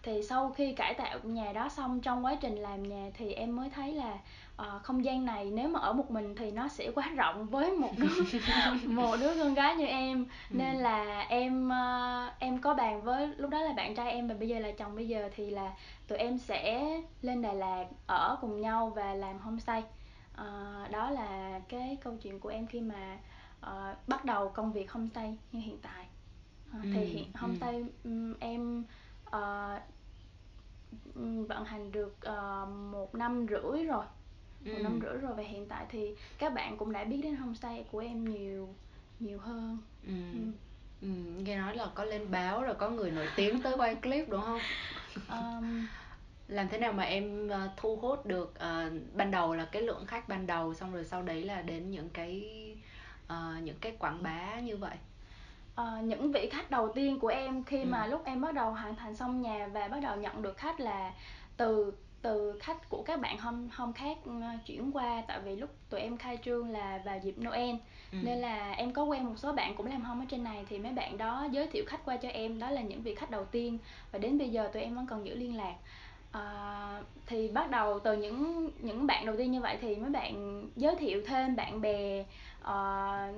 Thì 0.02 0.22
sau 0.22 0.50
khi 0.50 0.72
cải 0.72 0.94
tạo 0.94 1.18
nhà 1.22 1.52
đó 1.52 1.68
xong 1.68 2.00
trong 2.00 2.24
quá 2.24 2.34
trình 2.40 2.56
làm 2.56 2.82
nhà 2.82 3.10
thì 3.14 3.32
em 3.32 3.56
mới 3.56 3.70
thấy 3.70 3.92
là 3.92 4.18
uh, 4.62 4.82
không 4.82 5.04
gian 5.04 5.24
này 5.24 5.50
nếu 5.50 5.68
mà 5.68 5.80
ở 5.80 5.92
một 5.92 6.10
mình 6.10 6.34
thì 6.34 6.50
nó 6.50 6.68
sẽ 6.68 6.90
quá 6.94 7.08
rộng 7.08 7.46
với 7.46 7.72
một 7.72 7.90
đứa 7.96 8.08
một 8.84 9.16
đứa 9.20 9.38
con 9.38 9.54
gái 9.54 9.76
như 9.76 9.86
em 9.86 10.24
ừ. 10.24 10.56
nên 10.56 10.74
là 10.76 11.20
em 11.20 11.68
uh, 11.68 12.32
em 12.38 12.58
có 12.58 12.74
bàn 12.74 13.02
với 13.02 13.26
lúc 13.36 13.50
đó 13.50 13.58
là 13.58 13.72
bạn 13.72 13.94
trai 13.94 14.12
em 14.12 14.28
và 14.28 14.34
bây 14.34 14.48
giờ 14.48 14.58
là 14.58 14.70
chồng 14.78 14.94
bây 14.94 15.08
giờ 15.08 15.28
thì 15.36 15.50
là 15.50 15.72
tụi 16.08 16.18
em 16.18 16.38
sẽ 16.38 16.96
lên 17.22 17.42
Đà 17.42 17.52
Lạt 17.52 17.84
ở 18.06 18.38
cùng 18.40 18.60
nhau 18.60 18.92
và 18.96 19.14
làm 19.14 19.38
homestay 19.38 19.82
uh, 20.32 20.90
đó 20.90 21.10
là 21.10 21.60
cái 21.68 21.98
câu 22.04 22.16
chuyện 22.22 22.40
của 22.40 22.48
em 22.48 22.66
khi 22.66 22.80
mà 22.80 23.18
uh, 23.66 24.08
bắt 24.08 24.24
đầu 24.24 24.48
công 24.48 24.72
việc 24.72 24.92
homestay 24.92 25.36
như 25.52 25.60
hiện 25.60 25.78
tại 25.82 26.06
uh, 26.78 26.84
ừ. 26.84 26.90
thì 26.94 27.04
hiện 27.04 27.24
ừ. 27.24 27.38
homestay 27.40 27.74
ừ. 27.74 27.84
um, 28.04 28.34
em 28.40 28.84
uh, 29.26 29.82
vận 31.48 31.64
hành 31.64 31.92
được 31.92 32.16
uh, 32.28 32.68
một 32.68 33.14
năm 33.14 33.46
rưỡi 33.50 33.84
rồi 33.84 34.04
một 34.64 34.78
năm 34.82 35.00
rưỡi 35.02 35.18
rồi 35.18 35.34
và 35.36 35.42
hiện 35.42 35.66
tại 35.68 35.86
thì 35.88 36.14
các 36.38 36.54
bạn 36.54 36.76
cũng 36.76 36.92
đã 36.92 37.04
biết 37.04 37.20
đến 37.22 37.36
homestay 37.36 37.84
của 37.90 37.98
em 37.98 38.24
nhiều 38.24 38.74
nhiều 39.20 39.38
hơn 39.38 39.78
ừ. 40.06 40.12
Ừ. 40.32 40.38
Ừ, 41.02 41.08
nghe 41.42 41.56
nói 41.56 41.76
là 41.76 41.86
có 41.94 42.04
lên 42.04 42.30
báo 42.30 42.62
rồi 42.62 42.74
có 42.74 42.90
người 42.90 43.10
nổi 43.10 43.26
tiếng 43.36 43.62
tới 43.62 43.76
quay 43.76 43.94
clip 43.94 44.28
đúng 44.28 44.42
không 44.42 44.60
um, 45.28 45.86
làm 46.48 46.68
thế 46.68 46.78
nào 46.78 46.92
mà 46.92 47.02
em 47.02 47.46
uh, 47.46 47.70
thu 47.76 47.96
hút 47.96 48.26
được 48.26 48.54
uh, 48.54 48.92
ban 49.14 49.30
đầu 49.30 49.54
là 49.54 49.64
cái 49.64 49.82
lượng 49.82 50.06
khách 50.06 50.28
ban 50.28 50.46
đầu 50.46 50.74
xong 50.74 50.94
rồi 50.94 51.04
sau 51.04 51.22
đấy 51.22 51.42
là 51.42 51.62
đến 51.62 51.90
những 51.90 52.08
cái 52.10 52.44
uh, 53.26 53.62
những 53.62 53.76
cái 53.80 53.96
quảng 53.98 54.22
bá 54.22 54.60
như 54.60 54.76
vậy 54.76 54.96
uh, 55.80 56.04
những 56.04 56.32
vị 56.32 56.48
khách 56.52 56.70
đầu 56.70 56.92
tiên 56.94 57.18
của 57.18 57.28
em 57.28 57.64
khi 57.64 57.82
ừ. 57.82 57.86
mà 57.88 58.06
lúc 58.06 58.24
em 58.24 58.40
bắt 58.40 58.54
đầu 58.54 58.70
hoàn 58.70 58.96
thành 58.96 59.16
xong 59.16 59.42
nhà 59.42 59.68
và 59.72 59.88
bắt 59.88 60.00
đầu 60.02 60.16
nhận 60.16 60.42
được 60.42 60.58
khách 60.58 60.80
là 60.80 61.12
từ 61.56 61.92
từ 62.22 62.58
khách 62.60 62.88
của 62.88 63.02
các 63.02 63.20
bạn 63.20 63.38
hôm 63.38 63.68
hôm 63.72 63.92
khác 63.92 64.18
uh, 64.28 64.66
chuyển 64.66 64.92
qua. 64.92 65.22
Tại 65.28 65.40
vì 65.44 65.56
lúc 65.56 65.70
tụi 65.90 66.00
em 66.00 66.16
khai 66.16 66.38
trương 66.44 66.70
là 66.70 67.00
vào 67.04 67.18
dịp 67.18 67.34
Noel. 67.38 67.74
Ừ. 68.12 68.18
nên 68.22 68.38
là 68.38 68.72
em 68.72 68.92
có 68.92 69.04
quen 69.04 69.24
một 69.24 69.34
số 69.36 69.52
bạn 69.52 69.74
cũng 69.74 69.86
làm 69.86 70.02
home 70.02 70.24
ở 70.24 70.26
trên 70.30 70.44
này. 70.44 70.64
Thì 70.68 70.78
mấy 70.78 70.92
bạn 70.92 71.18
đó 71.18 71.46
giới 71.50 71.66
thiệu 71.66 71.84
khách 71.86 72.04
qua 72.04 72.16
cho 72.16 72.28
em. 72.28 72.58
Đó 72.58 72.70
là 72.70 72.80
những 72.80 73.02
vị 73.02 73.14
khách 73.14 73.30
đầu 73.30 73.44
tiên. 73.44 73.78
Và 74.12 74.18
đến 74.18 74.38
bây 74.38 74.48
giờ 74.48 74.70
tụi 74.72 74.82
em 74.82 74.94
vẫn 74.94 75.06
còn 75.06 75.26
giữ 75.26 75.34
liên 75.34 75.56
lạc. 75.56 75.74
Uh, 76.36 77.06
thì 77.26 77.48
bắt 77.48 77.70
đầu 77.70 77.98
từ 77.98 78.16
những 78.16 78.70
những 78.80 79.06
bạn 79.06 79.26
đầu 79.26 79.36
tiên 79.36 79.50
như 79.50 79.60
vậy 79.60 79.78
thì 79.80 79.96
mấy 79.96 80.10
bạn 80.10 80.64
giới 80.76 80.96
thiệu 80.96 81.22
thêm 81.26 81.56
bạn 81.56 81.80
bè 81.80 82.24
uh, 82.60 83.34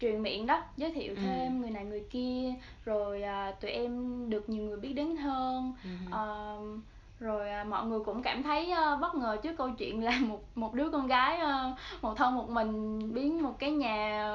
truyền 0.00 0.22
miệng 0.22 0.46
đó. 0.46 0.62
Giới 0.76 0.90
thiệu 0.90 1.14
ừ. 1.14 1.20
thêm 1.24 1.60
người 1.60 1.70
này 1.70 1.84
người 1.84 2.04
kia. 2.10 2.54
Rồi 2.84 3.22
uh, 3.22 3.60
tụi 3.60 3.70
em 3.70 4.24
được 4.30 4.48
nhiều 4.48 4.64
người 4.64 4.76
biết 4.76 4.92
đến 4.92 5.16
hơn. 5.16 5.72
Ừ. 5.84 5.90
uh, 6.08 6.78
rồi 7.20 7.50
à, 7.50 7.64
mọi 7.64 7.86
người 7.86 8.00
cũng 8.04 8.22
cảm 8.22 8.42
thấy 8.42 8.72
uh, 8.72 9.00
bất 9.00 9.14
ngờ 9.14 9.36
trước 9.42 9.52
câu 9.58 9.70
chuyện 9.70 10.04
là 10.04 10.18
một 10.20 10.40
một 10.54 10.74
đứa 10.74 10.90
con 10.90 11.06
gái 11.06 11.40
uh, 11.42 11.78
một 12.02 12.14
thân 12.16 12.34
một 12.34 12.50
mình 12.50 12.98
biến 13.14 13.42
một 13.42 13.58
cái 13.58 13.70
nhà 13.70 14.28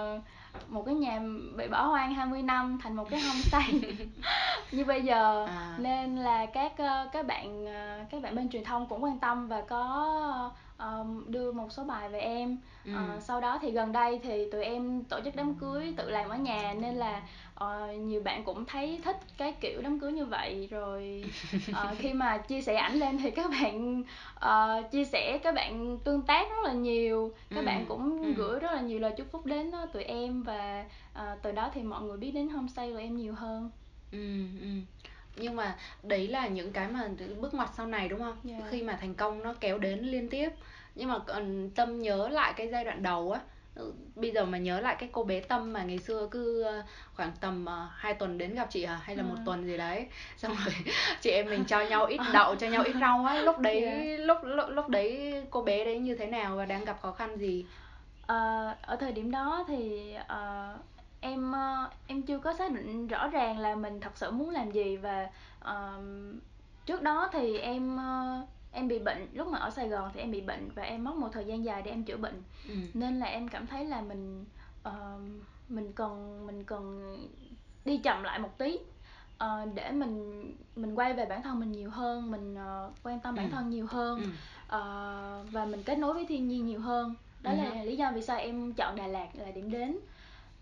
một 0.68 0.86
cái 0.86 0.96
nhà 0.96 1.22
bị 1.58 1.68
bỏ 1.68 1.84
hoang 1.84 2.14
20 2.14 2.42
năm 2.42 2.80
thành 2.84 2.96
một 2.96 3.10
cái 3.10 3.22
homestay 3.22 3.96
như 4.72 4.86
bây 4.86 5.02
giờ 5.02 5.46
à. 5.46 5.76
nên 5.78 6.18
là 6.18 6.46
các 6.46 6.72
uh, 6.72 7.12
các 7.12 7.28
bạn 7.28 7.64
uh, 7.64 8.10
các 8.12 8.22
bạn 8.22 8.36
bên 8.36 8.50
truyền 8.50 8.64
thông 8.64 8.86
cũng 8.90 9.04
quan 9.04 9.20
tâm 9.20 9.48
và 9.48 9.62
có 9.62 10.52
um, 10.80 11.32
đưa 11.32 11.52
một 11.52 11.72
số 11.72 11.84
bài 11.84 12.10
về 12.10 12.20
em 12.20 12.58
ừ. 12.86 12.92
uh, 12.92 13.24
sau 13.24 13.42
đó 13.42 13.60
thì 13.62 13.72
gần 13.72 13.92
đây 13.92 14.20
thì 14.24 14.50
tụi 14.52 14.64
em 14.64 15.04
tổ 15.04 15.20
chức 15.26 15.36
đám 15.36 15.56
cưới 15.56 15.94
tự 15.98 16.10
làm 16.10 16.30
ở 16.30 16.38
nhà 16.38 16.74
nên 16.82 16.96
là 16.96 17.22
uh, 17.64 18.00
nhiều 18.00 18.22
bạn 18.22 18.44
cũng 18.44 18.66
thấy 18.66 19.00
thích 19.04 19.18
cái 19.38 19.54
kiểu 19.62 19.82
đám 19.82 20.00
cưới 20.00 20.12
như 20.12 20.26
vậy 20.26 20.68
rồi 20.72 21.24
uh, 21.72 21.98
khi 21.98 22.14
mà 22.14 22.38
chia 22.38 22.62
sẻ 22.62 22.76
ảnh 22.76 22.94
lên 22.94 23.18
thì 23.18 23.32
các 23.32 23.52
bạn 23.52 24.04
uh, 24.36 24.92
chia 24.92 25.06
sẻ 25.06 25.40
các 25.44 25.56
bạn 25.56 25.98
tương 26.04 26.22
tác 26.22 26.50
rất 26.50 26.64
là 26.64 26.74
nhiều 26.74 27.34
các 27.50 27.60
ừ. 27.60 27.66
bạn 27.66 27.86
cũng 27.88 28.24
ừ. 28.24 28.34
gửi 28.38 28.60
rất 28.60 28.72
là 28.72 28.82
nhiều 28.82 29.00
lời 29.00 29.14
chúc 29.18 29.28
phúc 29.32 29.46
đến 29.46 29.72
uh, 29.84 29.94
tụi 29.94 30.04
em 30.04 30.44
và 30.44 30.86
uh, 31.14 31.42
từ 31.42 31.52
đó 31.52 31.72
thì 31.74 31.82
mọi 31.82 32.02
người 32.02 32.18
biết 32.18 32.32
đến 32.32 32.50
homestay 32.50 32.92
của 32.92 33.00
em 33.00 33.18
nhiều 33.18 33.34
hơn 33.34 33.70
ừ, 34.12 34.44
ừ 34.62 34.68
nhưng 35.40 35.56
mà 35.56 35.76
đấy 36.04 36.28
là 36.28 36.48
những 36.48 36.72
cái 36.72 36.88
mà 36.88 37.08
bước 37.40 37.54
ngoặt 37.54 37.70
sau 37.78 37.86
này 37.88 38.10
đúng 38.10 38.20
không? 38.20 38.38
Yeah. 38.50 38.64
khi 38.70 38.84
mà 38.84 38.98
thành 39.02 39.14
công 39.14 39.44
nó 39.44 39.54
kéo 39.60 39.78
đến 39.78 40.00
liên 40.00 40.30
tiếp. 40.30 40.50
Nhưng 40.96 41.10
mà 41.10 41.20
còn 41.20 41.70
tâm 41.76 42.00
nhớ 42.00 42.30
lại 42.30 42.54
cái 42.56 42.68
giai 42.68 42.86
đoạn 42.86 43.04
đầu 43.04 43.32
á. 43.32 43.40
Ừ, 43.76 43.94
bây 44.16 44.32
giờ 44.32 44.46
mà 44.46 44.58
nhớ 44.58 44.80
lại 44.80 44.96
cái 45.00 45.10
cô 45.12 45.24
bé 45.24 45.40
tâm 45.40 45.74
mà 45.74 45.84
ngày 45.84 45.98
xưa 45.98 46.28
cứ 46.32 46.64
ờ, 46.64 46.84
khoảng 47.14 47.32
tầm 47.42 47.66
uh, 47.66 47.92
hai 47.96 48.14
tuần 48.14 48.38
đến 48.38 48.56
gặp 48.56 48.68
chị 48.70 48.84
à 48.84 49.00
hay 49.04 49.16
là 49.16 49.24
ừ. 49.24 49.28
một 49.28 49.36
tuần 49.46 49.66
gì 49.66 49.78
đấy. 49.78 50.08
Xong 50.38 50.56
rồi 50.66 50.74
chị 51.22 51.30
em 51.30 51.50
mình 51.50 51.66
cho 51.66 51.82
nhau 51.82 52.06
ít 52.06 52.20
đậu 52.34 52.56
cho 52.56 52.68
nhau 52.68 52.84
ít 52.84 52.96
rau 53.02 53.26
á. 53.26 53.42
Lúc 53.42 53.60
đấy 53.60 53.82
yeah. 53.82 54.20
lúc, 54.20 54.38
lúc 54.44 54.70
lúc 54.70 54.90
đấy 54.90 55.34
cô 55.50 55.62
bé 55.62 55.86
đấy 55.86 56.00
như 56.00 56.16
thế 56.16 56.26
nào 56.26 56.56
và 56.56 56.66
đang 56.66 56.86
gặp 56.86 57.02
khó 57.02 57.12
khăn 57.12 57.38
gì? 57.38 57.66
Uh, 58.24 58.82
ở 58.82 58.96
thời 59.00 59.12
điểm 59.12 59.32
đó 59.32 59.66
thì 59.68 60.14
uh, 60.20 60.80
em 61.22 61.52
uh, 61.52 61.92
em 62.08 62.22
chưa 62.22 62.40
có 62.40 62.54
xác 62.54 62.72
định 62.72 63.08
rõ 63.08 63.28
ràng 63.28 63.60
là 63.60 63.76
mình 63.76 64.00
thật 64.00 64.12
sự 64.18 64.32
muốn 64.32 64.50
làm 64.50 64.72
gì 64.72 64.98
và 64.98 65.30
uh, 65.62 66.04
trước 66.86 67.02
đó 67.02 67.30
thì 67.32 67.58
em 67.58 67.96
uh, 67.96 68.50
em 68.72 68.88
bị 68.88 69.00
bệnh 69.00 69.28
lúc 69.34 69.48
mà 69.48 69.60
ở 69.60 69.70
Sài 69.70 69.90
Gòn 69.90 70.12
thì 70.14 70.20
em 70.20 70.32
bị 70.32 70.42
bệnh 70.42 70.70
và 70.76 70.84
em 70.84 71.04
mất 71.04 71.16
một 71.16 71.30
thời 71.32 71.46
gian 71.46 71.66
dài 71.66 71.82
để 71.82 71.92
em 71.92 72.04
chữa 72.04 72.18
bệnh 72.18 72.44
ừ. 72.68 72.74
nên 72.94 73.20
là 73.20 73.26
em 73.26 73.48
cảm 73.48 73.68
thấy 73.68 73.86
là 73.86 74.02
mình 74.02 74.46
uh, 74.88 74.94
mình 75.70 75.92
cần 75.94 76.46
mình 76.48 76.64
cần 76.64 77.18
đi 77.86 77.98
chậm 77.98 78.24
lại 78.24 78.40
một 78.40 78.58
tí 78.58 78.80
uh, 79.44 79.74
để 79.74 79.92
mình 79.92 80.44
mình 80.76 80.96
quay 80.96 81.14
về 81.14 81.26
bản 81.26 81.44
thân 81.44 81.60
mình 81.60 81.72
nhiều 81.72 81.90
hơn 81.90 82.32
mình 82.32 82.54
uh, 82.54 82.94
quan 83.04 83.20
tâm 83.20 83.36
bản 83.36 83.46
ừ. 83.46 83.52
thân 83.52 83.70
nhiều 83.70 83.86
hơn 83.90 84.22
ừ. 84.22 84.28
uh, 84.78 85.52
và 85.52 85.66
mình 85.66 85.84
kết 85.84 85.98
nối 85.98 86.14
với 86.14 86.26
thiên 86.26 86.48
nhiên 86.48 86.66
nhiều 86.66 86.80
hơn 86.80 87.16
đó 87.42 87.52
ừ. 87.52 87.58
là 87.58 87.84
lý 87.84 87.98
do 87.98 88.12
vì 88.12 88.22
sao 88.22 88.38
em 88.38 88.74
chọn 88.74 88.96
Đà 88.96 89.08
Lạt 89.08 89.28
là 89.34 89.52
điểm 89.52 89.72
đến 89.72 90.00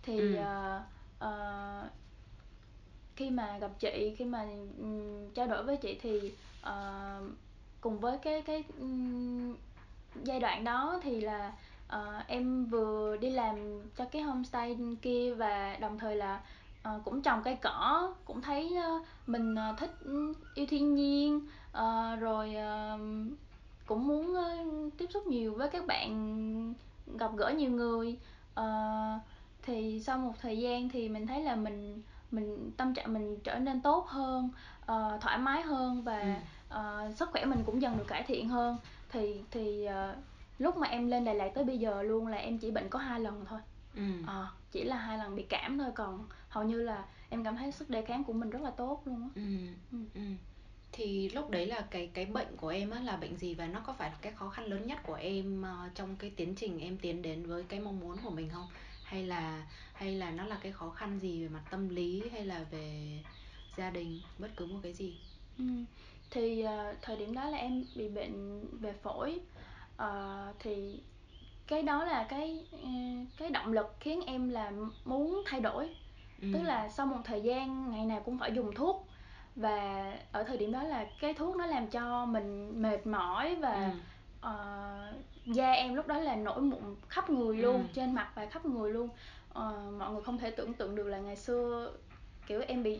thì 0.08 0.36
ừ. 0.36 0.42
uh, 0.42 0.82
uh, 1.26 1.92
khi 3.16 3.30
mà 3.30 3.58
gặp 3.58 3.72
chị 3.80 4.16
khi 4.18 4.26
mà 4.26 4.46
um, 4.78 5.30
trao 5.34 5.48
đổi 5.48 5.64
với 5.64 5.78
chị 5.78 6.00
thì 6.02 6.32
uh, 6.62 7.32
cùng 7.82 8.00
với 8.00 8.18
cái 8.18 8.42
cái 8.42 8.64
um, 8.80 9.56
giai 10.24 10.40
đoạn 10.40 10.64
đó 10.64 11.00
thì 11.04 11.22
là 11.22 11.54
uh, 11.88 12.28
em 12.28 12.66
vừa 12.66 13.18
đi 13.18 13.30
làm 13.30 13.82
cho 13.98 14.06
cái 14.06 14.22
homestay 14.22 14.78
kia 15.02 15.34
và 15.34 15.78
đồng 15.82 16.00
thời 16.00 16.16
là 16.16 16.42
uh, 16.96 17.04
cũng 17.06 17.22
trồng 17.22 17.42
cây 17.44 17.58
cỏ 17.62 18.14
cũng 18.26 18.42
thấy 18.42 18.78
uh, 18.96 19.06
mình 19.28 19.56
uh, 19.72 19.80
thích 19.80 19.92
yêu 20.56 20.66
thiên 20.70 20.96
nhiên 20.96 21.42
uh, 21.72 22.20
rồi 22.20 22.56
uh, 22.56 23.02
cũng 23.86 24.08
muốn 24.08 24.36
uh, 24.36 24.94
tiếp 24.98 25.08
xúc 25.14 25.28
nhiều 25.28 25.54
với 25.54 25.70
các 25.70 25.88
bạn 25.88 26.74
gặp 27.20 27.32
gỡ 27.38 27.50
nhiều 27.50 27.70
người 27.70 28.18
uh, 28.60 29.22
thì 29.68 30.02
sau 30.06 30.18
một 30.18 30.34
thời 30.42 30.58
gian 30.58 30.90
thì 30.90 31.10
mình 31.10 31.28
thấy 31.28 31.42
là 31.42 31.56
mình 31.56 32.02
mình 32.32 32.72
tâm 32.78 32.94
trạng 32.94 33.14
mình 33.14 33.40
trở 33.44 33.60
nên 33.60 33.82
tốt 33.82 34.08
hơn 34.08 34.50
uh, 34.82 35.22
thoải 35.22 35.38
mái 35.38 35.62
hơn 35.62 36.04
và 36.04 36.38
ừ. 36.70 36.78
uh, 37.08 37.18
sức 37.18 37.30
khỏe 37.32 37.46
mình 37.46 37.60
cũng 37.66 37.82
dần 37.82 37.98
được 37.98 38.08
cải 38.08 38.24
thiện 38.24 38.50
hơn 38.50 38.78
thì 39.10 39.42
thì 39.52 39.88
uh, 39.88 40.18
lúc 40.60 40.78
mà 40.78 40.88
em 40.88 41.08
lên 41.08 41.26
Đà 41.26 41.34
Lạt 41.34 41.50
tới 41.56 41.64
bây 41.64 41.78
giờ 41.78 42.02
luôn 42.02 42.28
là 42.28 42.38
em 42.38 42.58
chỉ 42.58 42.72
bệnh 42.72 42.90
có 42.90 43.00
hai 43.00 43.20
lần 43.20 43.46
thôi 43.50 43.60
ừ. 43.96 44.04
à, 44.28 44.48
chỉ 44.72 44.84
là 44.84 44.98
hai 44.98 45.18
lần 45.18 45.36
bị 45.36 45.44
cảm 45.44 45.78
thôi 45.78 45.92
còn 45.96 46.28
hầu 46.50 46.64
như 46.64 46.82
là 46.82 47.06
em 47.30 47.44
cảm 47.44 47.58
thấy 47.58 47.72
sức 47.72 47.90
đề 47.90 48.02
kháng 48.02 48.24
của 48.24 48.34
mình 48.34 48.50
rất 48.50 48.62
là 48.62 48.72
tốt 48.72 49.02
luôn 49.06 49.22
á 49.22 49.30
ừ. 49.36 49.42
ừ. 49.92 49.98
ừ. 50.14 50.22
thì 50.92 51.30
lúc 51.30 51.50
đấy 51.50 51.66
là 51.66 51.82
cái 51.82 52.10
cái 52.14 52.26
bệnh 52.26 52.58
của 52.58 52.68
em 52.68 52.90
á 52.90 53.00
là 53.00 53.18
bệnh 53.18 53.38
gì 53.38 53.54
và 53.54 53.68
nó 53.68 53.80
có 53.80 53.94
phải 53.94 54.10
là 54.10 54.18
cái 54.22 54.34
khó 54.34 54.50
khăn 54.50 54.66
lớn 54.66 54.88
nhất 54.88 55.00
của 55.04 55.14
em 55.14 55.62
uh, 55.62 55.96
trong 55.96 56.16
cái 56.16 56.30
tiến 56.36 56.56
trình 56.56 56.80
em 56.80 56.98
tiến 56.98 57.22
đến 57.22 57.46
với 57.46 57.64
cái 57.64 57.80
mong 57.80 58.00
muốn 58.00 58.18
của 58.24 58.30
mình 58.30 58.50
không 58.50 58.68
hay 59.08 59.24
là 59.24 59.66
hay 59.94 60.12
là 60.16 60.32
nó 60.32 60.46
là 60.46 60.58
cái 60.62 60.72
khó 60.72 60.90
khăn 60.90 61.20
gì 61.20 61.44
về 61.44 61.50
mặt 61.50 61.62
tâm 61.72 61.90
lý 61.90 62.24
hay 62.32 62.46
là 62.46 62.66
về 62.72 63.20
gia 63.78 63.90
đình 63.90 64.22
bất 64.38 64.48
cứ 64.58 64.66
một 64.66 64.80
cái 64.84 64.94
gì 64.94 65.20
ừ. 65.58 65.64
thì 66.32 66.66
uh, 66.66 66.98
thời 67.02 67.18
điểm 67.18 67.34
đó 67.34 67.50
là 67.50 67.58
em 67.58 67.84
bị 67.96 68.10
bệnh 68.10 68.66
về 68.80 68.94
phổi 68.94 69.40
uh, 70.04 70.56
thì 70.60 71.00
cái 71.68 71.84
đó 71.84 72.06
là 72.06 72.24
cái 72.30 72.66
ừ, 72.72 72.90
cái 73.38 73.50
động 73.50 73.74
lực 73.74 73.96
khiến 74.00 74.22
em 74.26 74.50
là 74.50 74.72
muốn 75.06 75.44
thay 75.46 75.60
đổi 75.60 75.96
ừ. 76.42 76.48
tức 76.54 76.62
là 76.64 76.90
sau 76.90 77.06
một 77.06 77.22
thời 77.24 77.42
gian 77.42 77.92
ngày 77.92 78.06
nào 78.06 78.22
cũng 78.26 78.40
phải 78.40 78.54
dùng 78.54 78.76
thuốc 78.76 79.08
và 79.56 80.14
ở 80.32 80.44
thời 80.44 80.58
điểm 80.58 80.72
đó 80.72 80.84
là 80.84 81.06
cái 81.20 81.34
thuốc 81.34 81.56
nó 81.56 81.66
làm 81.66 81.88
cho 81.88 82.26
mình 82.26 82.82
mệt 82.82 83.08
mỏi 83.08 83.56
và 83.56 83.92
ừ. 84.42 84.50
uh, 84.50 85.37
da 85.48 85.72
em 85.72 85.96
lúc 85.96 86.08
đó 86.08 86.20
là 86.20 86.36
nổi 86.36 86.62
mụn 86.62 86.96
khắp 87.10 87.30
người 87.30 87.58
luôn 87.58 87.76
ừ. 87.76 87.88
trên 87.94 88.16
mặt 88.16 88.28
và 88.36 88.46
khắp 88.46 88.66
người 88.66 88.92
luôn 88.92 89.10
uh, 89.50 89.94
mọi 90.00 90.12
người 90.12 90.22
không 90.22 90.38
thể 90.38 90.52
tưởng 90.52 90.74
tượng 90.74 90.96
được 90.96 91.08
là 91.08 91.18
ngày 91.18 91.36
xưa 91.36 91.92
kiểu 92.48 92.62
em 92.68 92.84
bị 92.84 93.00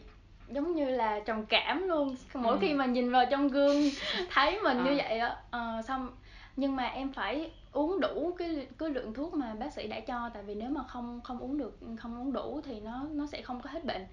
giống 0.50 0.76
như 0.76 0.86
là 0.86 1.20
trầm 1.20 1.46
cảm 1.46 1.88
luôn 1.88 2.16
mỗi 2.34 2.54
ừ. 2.54 2.58
khi 2.62 2.74
mà 2.74 2.86
nhìn 2.86 3.12
vào 3.12 3.26
trong 3.32 3.48
gương 3.48 3.82
thấy 4.30 4.60
mình 4.64 4.78
à. 4.78 4.84
như 4.84 4.96
vậy 4.98 5.20
á 5.20 5.38
uh, 5.58 5.86
xong 5.86 6.10
nhưng 6.56 6.76
mà 6.76 6.84
em 6.84 7.14
phải 7.14 7.52
uống 7.72 8.00
đủ 8.00 8.36
cái 8.38 8.68
cái 8.78 8.90
lượng 8.90 9.14
thuốc 9.14 9.34
mà 9.34 9.56
bác 9.60 9.74
sĩ 9.74 9.88
đã 9.88 10.00
cho 10.00 10.30
tại 10.34 10.44
vì 10.44 10.56
nếu 10.56 10.70
mà 10.70 10.84
không 10.84 11.22
không 11.24 11.40
uống 11.40 11.58
được 11.58 11.80
không 12.00 12.22
uống 12.22 12.34
đủ 12.34 12.62
thì 12.64 12.80
nó 12.80 13.06
nó 13.12 13.28
sẽ 13.28 13.42
không 13.42 13.62
có 13.62 13.70
hết 13.70 13.86
bệnh 13.86 14.06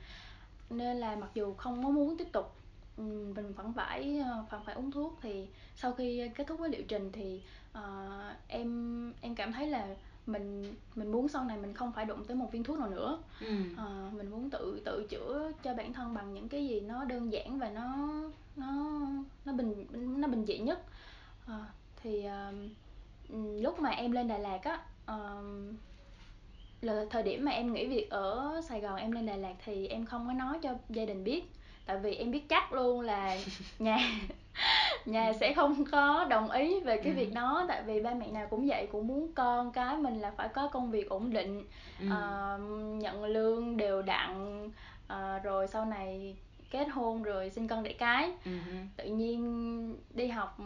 nên 0.70 0.96
là 0.96 1.16
mặc 1.16 1.30
dù 1.34 1.54
không 1.54 1.84
có 1.84 1.90
muốn 1.90 2.16
tiếp 2.16 2.32
tục 2.32 2.56
mình 2.96 3.52
vẫn 3.52 3.72
phải 3.72 4.18
ờ, 4.18 4.44
vẫn 4.50 4.64
phải 4.64 4.74
uống 4.74 4.90
thuốc. 4.90 5.18
Thì 5.22 5.46
sau 5.76 5.92
khi 5.92 6.30
kết 6.34 6.46
thúc 6.46 6.58
với 6.58 6.68
liệu 6.68 6.82
trình 6.88 7.12
thì 7.12 7.42
uh, 7.78 8.36
em 8.48 9.12
em 9.20 9.34
cảm 9.34 9.52
thấy 9.52 9.66
là 9.66 9.86
mình 10.26 10.74
mình 10.94 11.12
muốn 11.12 11.28
sau 11.28 11.44
này 11.44 11.58
mình 11.58 11.74
không 11.74 11.92
phải 11.92 12.04
đụng 12.04 12.24
tới 12.24 12.36
một 12.36 12.52
viên 12.52 12.64
thuốc 12.64 12.78
nào 12.78 12.88
nữa. 12.88 13.18
Ừ. 13.40 13.56
uh, 13.72 14.12
mình 14.12 14.30
muốn 14.30 14.50
tự 14.50 14.82
tự 14.84 15.06
chữa 15.08 15.52
cho 15.62 15.74
bản 15.74 15.92
thân 15.92 16.14
bằng 16.14 16.34
những 16.34 16.48
cái 16.48 16.66
gì 16.66 16.80
nó 16.80 17.04
đơn 17.04 17.32
giản 17.32 17.58
và 17.58 17.70
nó 17.70 18.08
nó 18.56 19.00
nó 19.44 19.52
bình 19.52 19.86
nó 20.20 20.28
bình 20.28 20.44
dị 20.46 20.58
nhất. 20.58 20.82
Uh, 21.44 21.66
thì 22.02 22.26
uh, 22.26 22.54
lúc 23.62 23.80
mà 23.80 23.90
em 23.90 24.12
lên 24.12 24.28
Đà 24.28 24.38
Lạt 24.38 24.60
á 24.62 24.82
uh, 25.14 25.74
là 26.80 27.04
thời 27.10 27.22
điểm 27.22 27.44
mà 27.44 27.50
em 27.52 27.72
nghỉ 27.72 27.86
việc 27.86 28.10
ở 28.10 28.60
Sài 28.68 28.80
Gòn 28.80 28.96
em 28.96 29.12
lên 29.12 29.26
Đà 29.26 29.36
Lạt 29.36 29.54
thì 29.64 29.86
em 29.86 30.06
không 30.06 30.26
có 30.26 30.32
nói 30.32 30.58
cho 30.62 30.74
gia 30.88 31.04
đình 31.04 31.24
biết 31.24 31.44
tại 31.86 31.96
vì 31.96 32.14
em 32.14 32.30
biết 32.30 32.48
chắc 32.48 32.72
luôn 32.72 33.00
là 33.00 33.36
nhà 33.78 33.98
nhà 35.04 35.32
sẽ 35.32 35.52
không 35.52 35.84
có 35.92 36.24
đồng 36.24 36.50
ý 36.50 36.80
về 36.80 36.96
cái 36.96 37.12
ừ. 37.12 37.16
việc 37.16 37.34
đó 37.34 37.64
tại 37.68 37.82
vì 37.82 38.00
ba 38.00 38.14
mẹ 38.14 38.26
nào 38.26 38.46
cũng 38.50 38.68
vậy 38.68 38.88
cũng 38.92 39.06
muốn 39.06 39.32
con 39.34 39.72
cái 39.72 39.96
mình 39.96 40.20
là 40.20 40.30
phải 40.36 40.48
có 40.48 40.68
công 40.68 40.90
việc 40.90 41.08
ổn 41.08 41.32
định 41.32 41.64
ừ. 42.00 42.06
uh, 42.06 42.60
nhận 43.02 43.24
lương 43.24 43.76
đều 43.76 44.02
đặn 44.02 44.64
uh, 45.12 45.42
rồi 45.42 45.68
sau 45.68 45.84
này 45.84 46.36
kết 46.74 46.88
hôn 46.88 47.22
rồi 47.22 47.50
sinh 47.50 47.68
con 47.68 47.82
đẻ 47.82 47.92
cái 47.92 48.30
uh-huh. 48.44 48.86
tự 48.96 49.04
nhiên 49.04 49.96
đi 50.14 50.26
học 50.26 50.58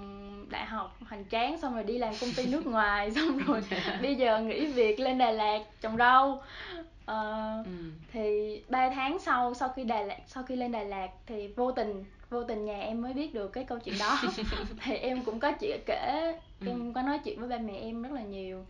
đại 0.49 0.67
học 0.67 0.97
hoành 1.09 1.25
tráng 1.31 1.59
xong 1.59 1.75
rồi 1.75 1.85
đi 1.85 1.99
làm 1.99 2.15
công 2.21 2.31
ty 2.37 2.47
nước 2.47 2.67
ngoài 2.67 3.11
xong 3.15 3.39
rồi 3.39 3.61
bây 4.03 4.17
giờ 4.17 4.41
nghỉ 4.41 4.67
việc 4.67 5.01
lên 5.01 5.19
Đà 5.19 5.31
Lạt 5.31 5.63
trồng 5.81 5.97
rau 5.97 6.43
uh, 6.83 7.67
ừ. 7.67 7.73
thì 8.13 8.63
ba 8.69 8.91
tháng 8.91 9.19
sau 9.19 9.55
sau 9.55 9.69
khi 9.69 9.85
Đà 9.85 10.03
Lạt 10.03 10.19
sau 10.27 10.43
khi 10.43 10.57
lên 10.57 10.73
Đà 10.73 10.83
Lạt 10.83 11.09
thì 11.27 11.49
vô 11.49 11.73
tình 11.73 12.05
vô 12.31 12.45
tình 12.45 12.65
nhà 12.65 12.81
em 12.81 13.03
mới 13.03 13.13
biết 13.13 13.35
được 13.35 13.49
cái 13.49 13.65
câu 13.65 13.79
chuyện 13.79 13.95
đó 13.99 14.19
thì 14.83 14.95
em 14.95 15.25
cũng 15.25 15.41
có 15.41 15.53
chuyện 15.53 15.81
kể 15.87 16.35
ừ. 16.61 16.67
em 16.69 16.93
có 16.93 17.03
nói 17.03 17.19
chuyện 17.25 17.41
với 17.41 17.49
ba 17.49 17.59
mẹ 17.59 17.79
em 17.81 18.03
rất 18.03 18.13
là 18.13 18.23
nhiều 18.23 18.65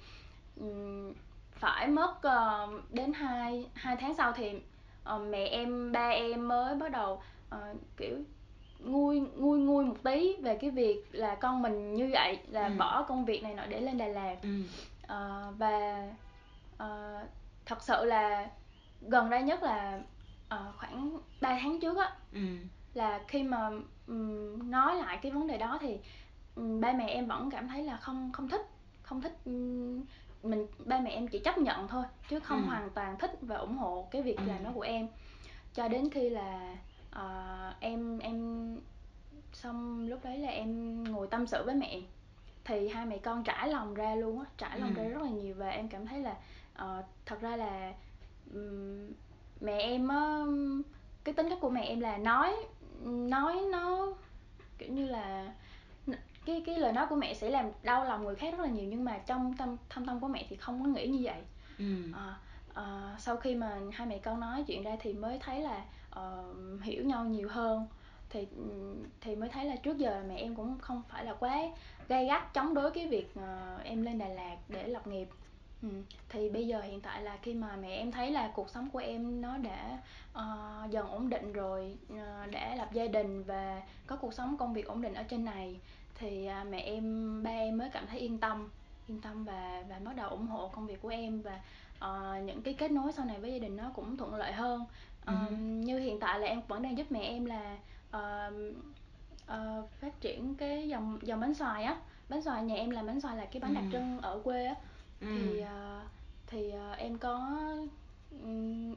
phải 1.52 1.88
mất 1.88 2.14
uh, 2.16 2.94
đến 2.94 3.12
hai 3.12 3.66
hai 3.74 3.96
tháng 3.96 4.14
sau 4.14 4.32
thì 4.32 4.52
uh, 5.16 5.22
mẹ 5.30 5.44
em 5.44 5.92
ba 5.92 6.08
em 6.08 6.48
mới 6.48 6.74
bắt 6.74 6.92
đầu 6.92 7.22
uh, 7.54 7.76
kiểu 7.96 8.16
nguôi 8.80 9.20
nguôi 9.36 9.58
nguôi 9.58 9.84
một 9.84 9.96
tí 10.04 10.36
về 10.42 10.58
cái 10.60 10.70
việc 10.70 11.04
là 11.12 11.34
con 11.34 11.62
mình 11.62 11.94
như 11.94 12.10
vậy 12.12 12.38
là 12.48 12.66
ừ. 12.66 12.72
bỏ 12.78 13.02
công 13.02 13.24
việc 13.24 13.42
này 13.42 13.54
nọ 13.54 13.66
để 13.68 13.80
lên 13.80 13.98
Đà 13.98 14.06
Lạt 14.06 14.36
ừ. 14.42 14.60
uh, 15.02 15.58
và 15.58 16.08
uh, 16.74 17.28
thật 17.66 17.82
sự 17.82 18.04
là 18.04 18.50
gần 19.00 19.30
đây 19.30 19.42
nhất 19.42 19.62
là 19.62 20.00
uh, 20.54 20.76
khoảng 20.76 21.18
3 21.40 21.58
tháng 21.62 21.80
trước 21.80 21.98
á 21.98 22.12
ừ. 22.32 22.40
là 22.94 23.20
khi 23.28 23.42
mà 23.42 23.70
um, 24.06 24.70
nói 24.70 24.96
lại 24.96 25.18
cái 25.22 25.32
vấn 25.32 25.46
đề 25.46 25.58
đó 25.58 25.78
thì 25.80 25.98
um, 26.56 26.80
ba 26.80 26.92
mẹ 26.92 27.08
em 27.08 27.26
vẫn 27.26 27.50
cảm 27.50 27.68
thấy 27.68 27.82
là 27.82 27.96
không 27.96 28.32
không 28.32 28.48
thích 28.48 28.66
không 29.02 29.20
thích 29.20 29.36
um, 29.44 30.04
mình 30.42 30.66
ba 30.84 31.00
mẹ 31.00 31.10
em 31.10 31.28
chỉ 31.28 31.38
chấp 31.38 31.58
nhận 31.58 31.88
thôi 31.88 32.04
chứ 32.28 32.40
không 32.40 32.62
ừ. 32.62 32.66
hoàn 32.66 32.90
toàn 32.90 33.18
thích 33.18 33.38
và 33.40 33.56
ủng 33.56 33.76
hộ 33.76 34.08
cái 34.10 34.22
việc 34.22 34.36
ừ. 34.36 34.42
làm 34.46 34.64
đó 34.64 34.70
của 34.74 34.80
em 34.80 35.08
cho 35.74 35.88
đến 35.88 36.10
khi 36.10 36.30
là 36.30 36.76
uh, 37.16 37.80
em 37.80 38.18
em 38.18 38.76
xong 39.52 40.08
lúc 40.08 40.24
đấy 40.24 40.38
là 40.38 40.48
em 40.48 41.04
ngồi 41.04 41.26
tâm 41.26 41.46
sự 41.46 41.62
với 41.64 41.74
mẹ 41.74 42.00
thì 42.64 42.88
hai 42.88 43.06
mẹ 43.06 43.18
con 43.18 43.44
trải 43.44 43.68
lòng 43.68 43.94
ra 43.94 44.14
luôn 44.14 44.40
á 44.40 44.46
trải 44.58 44.78
lòng 44.78 44.94
ừ. 44.96 45.02
ra 45.02 45.08
rất 45.08 45.22
là 45.22 45.28
nhiều 45.28 45.54
và 45.58 45.68
em 45.68 45.88
cảm 45.88 46.06
thấy 46.06 46.20
là 46.20 46.36
uh, 46.82 47.04
thật 47.26 47.40
ra 47.40 47.56
là 47.56 47.92
um, 48.54 49.12
mẹ 49.60 49.78
em 49.78 50.08
á 50.08 50.42
cái 51.24 51.34
tính 51.34 51.48
cách 51.50 51.58
của 51.60 51.70
mẹ 51.70 51.84
em 51.84 52.00
là 52.00 52.16
nói 52.16 52.56
nói 53.04 53.60
nó 53.72 54.12
kiểu 54.78 54.92
như 54.92 55.06
là 55.06 55.52
cái 56.48 56.62
cái 56.66 56.78
lời 56.78 56.92
nói 56.92 57.06
của 57.10 57.16
mẹ 57.16 57.34
sẽ 57.34 57.50
làm 57.50 57.70
đau 57.82 58.04
lòng 58.04 58.24
người 58.24 58.34
khác 58.34 58.54
rất 58.58 58.64
là 58.64 58.70
nhiều 58.70 58.84
nhưng 58.84 59.04
mà 59.04 59.18
trong 59.18 59.54
tâm 59.58 59.76
thâm 59.88 60.06
tâm 60.06 60.20
của 60.20 60.28
mẹ 60.28 60.46
thì 60.48 60.56
không 60.56 60.82
có 60.82 60.88
nghĩ 60.88 61.06
như 61.06 61.18
vậy. 61.22 61.40
Ừ. 61.78 61.84
à, 62.14 62.38
à, 62.74 63.16
sau 63.18 63.36
khi 63.36 63.54
mà 63.54 63.78
hai 63.92 64.06
mẹ 64.06 64.18
con 64.18 64.40
nói 64.40 64.64
chuyện 64.66 64.82
ra 64.82 64.96
thì 65.00 65.12
mới 65.12 65.38
thấy 65.38 65.60
là 65.60 65.84
uh, 66.18 66.82
hiểu 66.82 67.04
nhau 67.04 67.24
nhiều 67.24 67.48
hơn. 67.48 67.86
Thì 68.30 68.46
thì 69.20 69.36
mới 69.36 69.48
thấy 69.48 69.64
là 69.64 69.76
trước 69.76 69.98
giờ 69.98 70.24
mẹ 70.28 70.36
em 70.36 70.54
cũng 70.54 70.78
không 70.78 71.02
phải 71.08 71.24
là 71.24 71.34
quá 71.34 71.56
gay 72.08 72.26
gắt 72.26 72.54
chống 72.54 72.74
đối 72.74 72.90
cái 72.90 73.08
việc 73.08 73.34
uh, 73.38 73.84
em 73.84 74.02
lên 74.02 74.18
Đà 74.18 74.28
Lạt 74.28 74.56
để 74.68 74.86
lập 74.86 75.06
nghiệp 75.06 75.28
ừ. 75.82 75.88
thì 76.28 76.48
bây 76.48 76.66
giờ 76.66 76.80
hiện 76.80 77.00
tại 77.00 77.22
là 77.22 77.38
khi 77.42 77.54
mà 77.54 77.76
mẹ 77.76 77.96
em 77.96 78.12
thấy 78.12 78.30
là 78.30 78.50
cuộc 78.54 78.70
sống 78.70 78.90
của 78.90 78.98
em 78.98 79.40
nó 79.40 79.56
đã 79.58 79.98
uh, 80.38 80.90
dần 80.90 81.08
ổn 81.08 81.30
định 81.30 81.52
rồi 81.52 81.96
uh, 82.12 82.50
đã 82.50 82.74
lập 82.74 82.88
gia 82.92 83.06
đình 83.06 83.42
và 83.42 83.82
có 84.06 84.16
cuộc 84.16 84.34
sống 84.34 84.56
công 84.56 84.74
việc 84.74 84.86
ổn 84.86 85.02
định 85.02 85.14
ở 85.14 85.22
trên 85.22 85.44
này 85.44 85.80
thì 86.14 86.48
uh, 86.62 86.68
mẹ 86.68 86.80
em 86.80 87.42
ba 87.42 87.50
em 87.50 87.78
mới 87.78 87.90
cảm 87.90 88.06
thấy 88.06 88.20
yên 88.20 88.38
tâm 88.38 88.68
yên 89.08 89.20
tâm 89.20 89.44
và 89.44 89.84
và 89.88 89.98
bắt 90.04 90.16
đầu 90.16 90.30
ủng 90.30 90.46
hộ 90.46 90.68
công 90.68 90.86
việc 90.86 91.02
của 91.02 91.08
em 91.08 91.42
và 91.42 91.60
uh, 92.04 92.44
những 92.44 92.62
cái 92.62 92.74
kết 92.74 92.90
nối 92.90 93.12
sau 93.12 93.24
này 93.24 93.40
với 93.40 93.52
gia 93.52 93.58
đình 93.58 93.76
nó 93.76 93.90
cũng 93.94 94.16
thuận 94.16 94.34
lợi 94.34 94.52
hơn 94.52 94.84
uh, 95.22 95.36
uh 95.46 95.58
như 95.58 95.98
hiện 95.98 96.20
tại 96.20 96.40
là 96.40 96.46
em 96.46 96.60
vẫn 96.68 96.82
đang 96.82 96.98
giúp 96.98 97.06
mẹ 97.10 97.20
em 97.20 97.44
là 97.44 97.78
uh, 98.16 98.54
uh, 99.52 99.90
phát 100.00 100.20
triển 100.20 100.54
cái 100.54 100.88
dòng 100.88 101.18
dòng 101.22 101.40
bánh 101.40 101.54
xoài 101.54 101.84
á 101.84 101.96
bánh 102.28 102.42
xoài 102.42 102.62
nhà 102.62 102.74
em 102.74 102.90
làm 102.90 103.06
bánh 103.06 103.20
xoài 103.20 103.36
là 103.36 103.44
cái 103.44 103.60
bánh 103.60 103.74
ừ. 103.74 103.74
đặc 103.74 103.84
trưng 103.92 104.20
ở 104.20 104.40
quê 104.44 104.64
á 104.64 104.74
ừ. 104.74 104.97
Thì 105.20 105.60
uh, 105.62 106.08
thì 106.46 106.72
uh, 106.92 106.98
em 106.98 107.18
có 107.18 107.58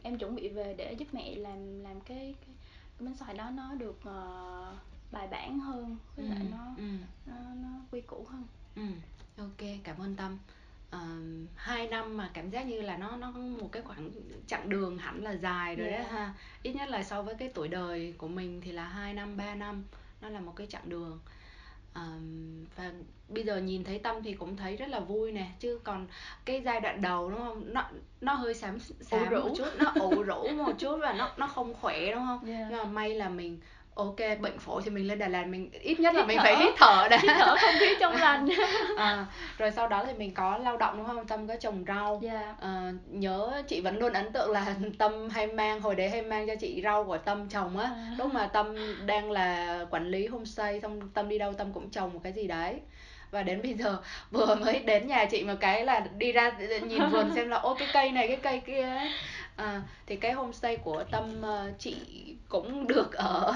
em 0.03 0.17
chuẩn 0.17 0.35
bị 0.35 0.49
về 0.49 0.75
để 0.77 0.93
giúp 0.93 1.07
mẹ 1.11 1.35
làm 1.35 1.83
làm 1.83 2.01
cái 2.01 2.35
cái, 2.41 2.55
bánh 2.99 3.15
xoài 3.15 3.33
đó 3.33 3.49
nó 3.49 3.73
được 3.73 3.99
uh, 4.09 4.75
bài 5.11 5.27
bản 5.27 5.59
hơn 5.59 5.97
với 6.15 6.25
ừ. 6.25 6.29
lại 6.29 6.45
nó, 6.51 6.65
ừ. 6.77 6.83
nó 7.25 7.35
nó 7.55 7.69
quy 7.91 8.01
củ 8.01 8.25
hơn 8.29 8.43
ừ. 8.75 8.83
ok 9.37 9.67
cảm 9.83 9.97
ơn 9.97 10.15
tâm 10.15 10.37
uh, 10.95 11.49
hai 11.55 11.87
năm 11.87 12.17
mà 12.17 12.31
cảm 12.33 12.49
giác 12.49 12.67
như 12.67 12.81
là 12.81 12.97
nó 12.97 13.17
nó 13.17 13.31
một 13.31 13.69
cái 13.71 13.81
khoảng 13.81 14.11
chặng 14.47 14.69
đường 14.69 14.97
hẳn 14.97 15.23
là 15.23 15.31
dài 15.31 15.75
rồi 15.75 15.87
yeah. 15.87 16.01
đấy 16.01 16.11
ha 16.11 16.33
ít 16.63 16.73
nhất 16.73 16.89
là 16.89 17.03
so 17.03 17.21
với 17.21 17.35
cái 17.35 17.51
tuổi 17.53 17.67
đời 17.67 18.13
của 18.17 18.27
mình 18.27 18.61
thì 18.61 18.71
là 18.71 18.87
hai 18.87 19.13
năm 19.13 19.37
ba 19.37 19.55
năm 19.55 19.83
nó 20.21 20.29
là 20.29 20.39
một 20.39 20.53
cái 20.55 20.67
chặng 20.67 20.89
đường 20.89 21.19
um, 21.95 22.65
và 22.75 22.91
bây 23.29 23.43
giờ 23.43 23.57
nhìn 23.57 23.83
thấy 23.83 24.00
tâm 24.00 24.24
thì 24.24 24.33
cũng 24.33 24.57
thấy 24.57 24.75
rất 24.75 24.89
là 24.89 25.00
vui 25.00 25.31
nè 25.31 25.48
chứ 25.60 25.79
còn 25.83 26.07
cái 26.45 26.62
giai 26.65 26.81
đoạn 26.81 27.01
đầu 27.01 27.29
đúng 27.29 27.39
không? 27.39 27.74
Nó 27.74 27.83
nó 28.21 28.33
hơi 28.33 28.53
xám 28.53 28.79
xám 28.79 29.29
một 29.31 29.53
chút 29.57 29.67
nó 29.77 29.91
ủ 29.95 30.24
rũ 30.24 30.48
một 30.57 30.74
chút 30.77 30.98
và 31.01 31.13
nó 31.13 31.31
nó 31.38 31.48
không 31.48 31.74
khỏe 31.74 32.12
đúng 32.12 32.25
không? 32.25 32.45
Yeah. 32.48 32.67
nhưng 32.69 32.77
mà 32.77 32.83
may 32.83 33.15
là 33.15 33.29
mình 33.29 33.60
ok 34.03 34.39
bệnh 34.39 34.60
phổi 34.60 34.81
thì 34.86 34.91
mình 34.91 35.08
lên 35.08 35.20
Đà 35.20 35.27
Lạt 35.27 35.48
mình 35.48 35.70
ít 35.81 36.00
nhất 36.00 36.15
là 36.15 36.25
mình 36.25 36.38
phải 36.43 36.55
hít 36.58 36.74
thở 36.77 37.08
đã. 37.10 37.17
Hít 37.22 37.31
thở 37.38 37.55
không 37.62 37.75
khí 37.79 37.96
trong 38.00 38.15
lành. 38.15 38.50
À, 38.98 39.25
rồi 39.58 39.72
sau 39.72 39.88
đó 39.88 40.03
thì 40.08 40.13
mình 40.13 40.34
có 40.34 40.58
lao 40.58 40.77
động 40.77 40.98
đúng 40.98 41.08
không? 41.08 41.27
Tâm 41.27 41.48
có 41.48 41.55
trồng 41.55 41.84
rau. 41.88 42.22
Yeah. 42.24 42.41
Dạ. 42.41 42.55
à, 42.62 42.91
nhớ 43.08 43.63
chị 43.67 43.81
vẫn 43.81 43.98
luôn 43.98 44.13
ấn 44.13 44.31
tượng 44.31 44.51
là 44.51 44.75
tâm 44.98 45.29
hay 45.29 45.48
mang 45.48 45.81
hồi 45.81 45.96
đấy 45.96 46.10
hay 46.10 46.22
mang 46.22 46.48
cho 46.48 46.55
chị 46.55 46.81
rau 46.84 47.03
của 47.03 47.17
tâm 47.17 47.50
trồng 47.50 47.77
á. 47.77 47.86
À. 47.86 48.15
lúc 48.17 48.34
mà 48.34 48.48
tâm 48.48 48.75
đang 49.05 49.31
là 49.31 49.79
quản 49.89 50.08
lý 50.08 50.27
homestay 50.27 50.79
xong 50.79 51.10
tâm 51.13 51.29
đi 51.29 51.38
đâu 51.38 51.53
tâm 51.53 51.74
cũng 51.74 51.89
trồng 51.89 52.13
một 52.13 52.20
cái 52.24 52.34
gì 52.34 52.48
đấy. 52.48 52.75
Và 53.31 53.43
đến 53.43 53.62
bây 53.62 53.74
giờ 53.74 53.98
vừa 54.31 54.55
mới 54.55 54.79
đến 54.79 55.08
nhà 55.08 55.25
chị 55.25 55.43
một 55.43 55.53
cái 55.60 55.86
là 55.86 56.00
đi 56.17 56.31
ra 56.31 56.51
nhìn 56.81 57.10
vườn 57.10 57.31
xem 57.36 57.50
là 57.50 57.58
ô 57.58 57.75
cái 57.75 57.88
cây 57.93 58.12
này 58.12 58.27
cái 58.27 58.38
cây 58.38 58.62
kia 58.65 58.81
ấy 58.81 59.10
à, 59.62 59.82
thì 60.08 60.15
cái 60.15 60.32
homestay 60.32 60.77
của 60.77 61.03
tâm 61.12 61.41
uh, 61.41 61.80
chị 61.80 61.96
cũng 62.50 62.88
được 62.88 63.13
ở 63.13 63.53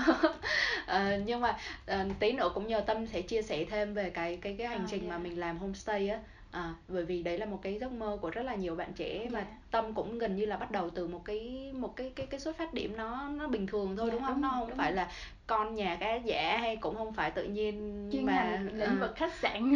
à, 0.85 1.17
nhưng 1.25 1.41
mà 1.41 1.57
uh, 1.91 2.19
tí 2.19 2.31
nữa 2.31 2.51
cũng 2.53 2.67
nhờ 2.67 2.79
tâm 2.79 3.07
sẽ 3.07 3.21
chia 3.21 3.41
sẻ 3.41 3.65
thêm 3.69 3.93
về 3.93 4.09
cái 4.09 4.37
cái 4.41 4.55
cái 4.57 4.67
hành 4.67 4.83
oh, 4.83 4.89
trình 4.91 5.01
yeah. 5.01 5.11
mà 5.11 5.17
mình 5.17 5.39
làm 5.39 5.57
homestay 5.57 6.09
á 6.09 6.19
à, 6.55 6.73
bởi 6.87 7.05
vì 7.05 7.23
đấy 7.23 7.37
là 7.37 7.45
một 7.45 7.59
cái 7.61 7.77
giấc 7.79 7.91
mơ 7.91 8.17
của 8.21 8.29
rất 8.29 8.41
là 8.41 8.55
nhiều 8.55 8.75
bạn 8.75 8.93
trẻ 8.93 9.17
yeah. 9.19 9.31
mà 9.31 9.45
tâm 9.71 9.93
cũng 9.93 10.19
gần 10.19 10.35
như 10.35 10.45
là 10.45 10.57
bắt 10.57 10.71
đầu 10.71 10.89
từ 10.89 11.07
một 11.07 11.21
cái 11.25 11.71
một 11.75 11.95
cái 11.95 12.11
cái 12.15 12.25
cái 12.25 12.39
xuất 12.39 12.57
phát 12.57 12.73
điểm 12.73 12.97
nó 12.97 13.29
nó 13.29 13.47
bình 13.47 13.67
thường 13.67 13.97
thôi 13.97 14.09
yeah, 14.09 14.13
đúng 14.13 14.27
không? 14.27 14.33
đúng 14.33 14.41
nó 14.41 14.49
không 14.49 14.69
đúng 14.69 14.77
phải 14.77 14.93
là 14.93 15.11
con 15.47 15.75
nhà 15.75 15.97
cá 15.99 16.15
giả 16.15 16.57
hay 16.57 16.75
cũng 16.75 16.95
không 16.95 17.13
phải 17.13 17.31
tự 17.31 17.43
nhiên 17.43 18.09
Chuyên 18.11 18.25
mà 18.25 18.59
lĩnh 18.73 18.93
uh, 18.93 18.99
vực 18.99 19.15
khách 19.15 19.33
sạn. 19.33 19.75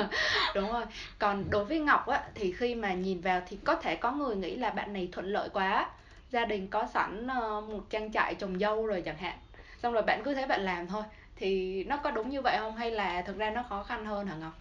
Đúng 0.54 0.72
rồi. 0.72 0.84
Còn 1.18 1.44
đối 1.50 1.64
với 1.64 1.80
ngọc 1.80 2.06
á 2.06 2.22
thì 2.34 2.52
khi 2.52 2.74
mà 2.74 2.94
nhìn 2.94 3.20
vào 3.20 3.42
thì 3.48 3.58
có 3.64 3.74
thể 3.74 3.96
có 3.96 4.12
người 4.12 4.36
nghĩ 4.36 4.56
là 4.56 4.70
bạn 4.70 4.92
này 4.92 5.08
thuận 5.12 5.26
lợi 5.26 5.48
quá. 5.48 5.90
Gia 6.30 6.44
đình 6.44 6.68
có 6.68 6.86
sẵn 6.94 7.26
uh, 7.26 7.68
một 7.68 7.90
trang 7.90 8.12
trại 8.12 8.34
trồng 8.34 8.58
dâu 8.58 8.86
rồi 8.86 9.02
chẳng 9.02 9.16
hạn. 9.16 9.38
Xong 9.82 9.92
rồi 9.92 10.02
bạn 10.02 10.22
cứ 10.24 10.34
thế 10.34 10.46
bạn 10.46 10.60
làm 10.60 10.86
thôi. 10.86 11.02
Thì 11.36 11.84
nó 11.84 11.96
có 11.96 12.10
đúng 12.10 12.30
như 12.30 12.42
vậy 12.42 12.56
không? 12.58 12.76
Hay 12.76 12.90
là 12.90 13.22
thực 13.22 13.38
ra 13.38 13.50
nó 13.50 13.62
khó 13.62 13.82
khăn 13.82 14.06
hơn 14.06 14.26
hả 14.26 14.34
ngọc 14.36 14.52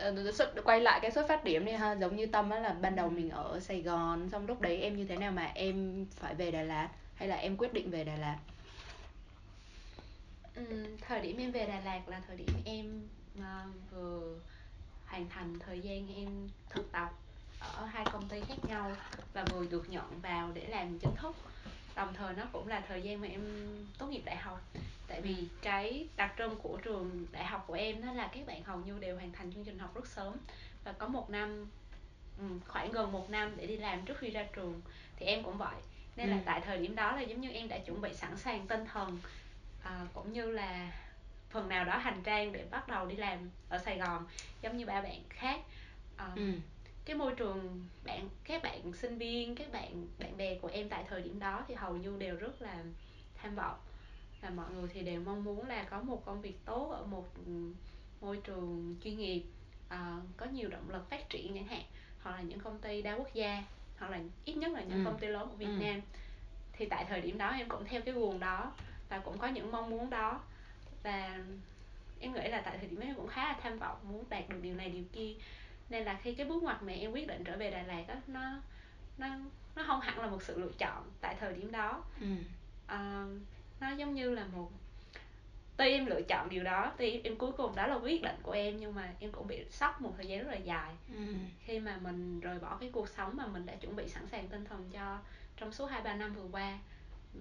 Ờ, 0.00 0.32
xuất 0.32 0.54
quay 0.64 0.80
lại 0.80 0.98
cái 1.02 1.10
xuất 1.10 1.28
phát 1.28 1.44
điểm 1.44 1.64
đi 1.64 1.72
ha. 1.72 1.92
Giống 1.92 2.16
như 2.16 2.26
tâm 2.26 2.50
á 2.50 2.58
là 2.58 2.72
ban 2.72 2.96
đầu 2.96 3.10
mình 3.10 3.30
ở 3.30 3.60
sài 3.60 3.82
gòn 3.82 4.28
xong 4.30 4.46
lúc 4.46 4.60
đấy 4.60 4.76
em 4.76 4.96
như 4.96 5.04
thế 5.04 5.16
nào 5.16 5.32
mà 5.32 5.52
em 5.54 6.06
phải 6.16 6.34
về 6.34 6.50
đà 6.50 6.62
lạt? 6.62 6.88
Hay 7.14 7.28
là 7.28 7.36
em 7.36 7.56
quyết 7.56 7.72
định 7.72 7.90
về 7.90 8.04
đà 8.04 8.16
lạt? 8.16 8.38
Ừ, 10.54 10.96
thời 11.00 11.20
điểm 11.20 11.36
em 11.38 11.52
về 11.52 11.66
đà 11.66 11.80
lạt 11.80 12.08
là 12.08 12.20
thời 12.28 12.36
điểm 12.36 12.62
em 12.64 13.08
uh, 13.38 13.90
vừa 13.90 14.40
hoàn 15.06 15.28
thành 15.28 15.58
thời 15.58 15.80
gian 15.80 16.14
em 16.16 16.48
thực 16.70 16.92
tập 16.92 17.08
ở 17.58 17.84
hai 17.84 18.06
công 18.12 18.28
ty 18.28 18.40
khác 18.48 18.58
nhau 18.66 18.96
và 19.32 19.44
vừa 19.44 19.66
được 19.70 19.88
nhận 19.88 20.20
vào 20.20 20.52
để 20.54 20.66
làm 20.68 20.98
chính 20.98 21.14
thức 21.16 21.36
đồng 22.00 22.14
thời 22.14 22.34
nó 22.34 22.44
cũng 22.52 22.68
là 22.68 22.82
thời 22.88 23.02
gian 23.02 23.20
mà 23.20 23.28
em 23.28 23.40
tốt 23.98 24.06
nghiệp 24.06 24.22
đại 24.24 24.36
học. 24.36 24.60
Tại 25.06 25.20
vì 25.20 25.36
cái 25.62 26.08
đặc 26.16 26.34
trưng 26.38 26.56
của 26.62 26.78
trường 26.82 27.26
đại 27.32 27.44
học 27.44 27.64
của 27.66 27.74
em 27.74 28.06
đó 28.06 28.12
là 28.12 28.30
các 28.34 28.46
bạn 28.46 28.64
hầu 28.64 28.78
như 28.78 28.98
đều 28.98 29.16
hoàn 29.16 29.32
thành 29.32 29.52
chương 29.52 29.64
trình 29.64 29.78
học 29.78 29.94
rất 29.94 30.06
sớm. 30.06 30.34
Và 30.84 30.92
có 30.92 31.08
một 31.08 31.30
năm 31.30 31.66
ừ, 32.38 32.44
khoảng 32.68 32.92
gần 32.92 33.12
một 33.12 33.30
năm 33.30 33.56
để 33.56 33.66
đi 33.66 33.76
làm 33.76 34.04
trước 34.04 34.18
khi 34.18 34.30
ra 34.30 34.46
trường 34.56 34.80
thì 35.16 35.26
em 35.26 35.42
cũng 35.42 35.58
vậy. 35.58 35.76
Nên 36.16 36.28
là 36.28 36.36
ừ. 36.36 36.42
tại 36.44 36.60
thời 36.60 36.78
điểm 36.78 36.94
đó 36.94 37.16
là 37.16 37.20
giống 37.20 37.40
như 37.40 37.50
em 37.50 37.68
đã 37.68 37.78
chuẩn 37.78 38.00
bị 38.00 38.14
sẵn 38.14 38.36
sàng 38.36 38.66
tinh 38.66 38.84
thần 38.92 39.18
à, 39.82 40.06
cũng 40.14 40.32
như 40.32 40.50
là 40.50 40.92
phần 41.50 41.68
nào 41.68 41.84
đó 41.84 41.98
hành 41.98 42.22
trang 42.22 42.52
để 42.52 42.64
bắt 42.70 42.88
đầu 42.88 43.06
đi 43.06 43.16
làm 43.16 43.50
ở 43.68 43.78
Sài 43.78 43.98
Gòn 43.98 44.26
giống 44.62 44.76
như 44.76 44.86
ba 44.86 45.00
bạn 45.00 45.22
khác. 45.28 45.60
À, 46.16 46.28
ừ. 46.36 46.52
Cái 47.10 47.18
môi 47.18 47.32
trường 47.32 47.86
bạn 48.04 48.28
các 48.44 48.62
bạn 48.62 48.92
sinh 48.92 49.18
viên 49.18 49.54
các 49.54 49.72
bạn 49.72 50.06
bạn 50.18 50.36
bè 50.36 50.58
của 50.58 50.68
em 50.72 50.88
tại 50.88 51.04
thời 51.08 51.22
điểm 51.22 51.38
đó 51.38 51.64
thì 51.68 51.74
hầu 51.74 51.96
như 51.96 52.16
đều 52.18 52.36
rất 52.36 52.62
là 52.62 52.84
tham 53.34 53.54
vọng 53.54 53.78
và 54.40 54.50
mọi 54.50 54.70
người 54.70 54.88
thì 54.92 55.00
đều 55.00 55.20
mong 55.20 55.44
muốn 55.44 55.66
là 55.66 55.84
có 55.84 56.00
một 56.00 56.24
công 56.24 56.40
việc 56.40 56.64
tốt 56.64 56.90
ở 56.90 57.06
một 57.06 57.28
môi 58.20 58.36
trường 58.44 58.96
chuyên 59.04 59.18
nghiệp 59.18 59.42
uh, 59.86 60.22
có 60.36 60.46
nhiều 60.46 60.68
động 60.68 60.90
lực 60.90 61.10
phát 61.10 61.28
triển 61.28 61.54
chẳng 61.54 61.66
hạn 61.66 61.82
hoặc 62.22 62.30
là 62.30 62.42
những 62.42 62.60
công 62.60 62.78
ty 62.78 63.02
đa 63.02 63.14
quốc 63.14 63.34
gia 63.34 63.62
hoặc 63.98 64.10
là 64.10 64.20
ít 64.44 64.56
nhất 64.56 64.72
là 64.72 64.80
những 64.80 65.04
ừ. 65.04 65.10
công 65.10 65.18
ty 65.18 65.26
lớn 65.26 65.48
của 65.50 65.56
Việt 65.56 65.66
ừ. 65.66 65.84
Nam 65.84 66.00
thì 66.72 66.86
tại 66.86 67.04
thời 67.08 67.20
điểm 67.20 67.38
đó 67.38 67.50
em 67.50 67.68
cũng 67.68 67.84
theo 67.84 68.00
cái 68.02 68.14
guồng 68.14 68.40
đó 68.40 68.72
và 69.08 69.18
cũng 69.18 69.38
có 69.38 69.46
những 69.46 69.72
mong 69.72 69.90
muốn 69.90 70.10
đó 70.10 70.40
và 71.02 71.44
em 72.20 72.32
nghĩ 72.32 72.48
là 72.48 72.60
tại 72.64 72.78
thời 72.78 72.88
điểm 72.88 73.00
đó 73.00 73.06
em 73.06 73.14
cũng 73.14 73.28
khá 73.28 73.44
là 73.44 73.58
tham 73.62 73.78
vọng 73.78 73.96
muốn 74.02 74.24
đạt 74.28 74.48
được 74.48 74.58
điều 74.62 74.74
này 74.74 74.90
điều 74.90 75.04
kia 75.12 75.34
nên 75.90 76.04
là 76.04 76.18
khi 76.22 76.34
cái 76.34 76.46
bước 76.46 76.62
ngoặt 76.62 76.82
mà 76.82 76.92
em 76.92 77.12
quyết 77.12 77.26
định 77.26 77.44
trở 77.44 77.56
về 77.56 77.70
Đà 77.70 77.82
Lạt 77.82 78.04
đó 78.08 78.14
nó 78.26 78.60
nó 79.18 79.28
nó 79.76 79.82
không 79.86 80.00
hẳn 80.00 80.20
là 80.20 80.26
một 80.26 80.42
sự 80.42 80.58
lựa 80.58 80.72
chọn 80.78 81.10
tại 81.20 81.36
thời 81.40 81.52
điểm 81.52 81.72
đó 81.72 82.04
ừ. 82.20 82.26
uh, 82.84 83.40
nó 83.80 83.90
giống 83.96 84.14
như 84.14 84.30
là 84.30 84.44
một 84.44 84.70
tuy 85.76 85.90
em 85.90 86.06
lựa 86.06 86.22
chọn 86.22 86.48
điều 86.48 86.64
đó 86.64 86.92
tuy 86.98 87.20
em 87.24 87.36
cuối 87.36 87.52
cùng 87.52 87.74
đó 87.74 87.86
là 87.86 87.94
quyết 87.94 88.22
định 88.22 88.36
của 88.42 88.52
em 88.52 88.76
nhưng 88.80 88.94
mà 88.94 89.12
em 89.20 89.32
cũng 89.32 89.46
bị 89.46 89.64
sốc 89.70 90.00
một 90.00 90.14
thời 90.16 90.26
gian 90.26 90.44
rất 90.44 90.50
là 90.50 90.56
dài 90.56 90.94
ừ. 91.16 91.34
khi 91.64 91.78
mà 91.78 91.98
mình 92.02 92.40
rời 92.40 92.58
bỏ 92.58 92.76
cái 92.80 92.90
cuộc 92.92 93.08
sống 93.08 93.36
mà 93.36 93.46
mình 93.46 93.66
đã 93.66 93.74
chuẩn 93.76 93.96
bị 93.96 94.08
sẵn 94.08 94.26
sàng 94.26 94.48
tinh 94.48 94.64
thần 94.64 94.90
cho 94.92 95.18
trong 95.56 95.72
suốt 95.72 95.86
hai 95.86 96.02
ba 96.02 96.14
năm 96.14 96.34
vừa 96.34 96.48
qua 96.52 96.78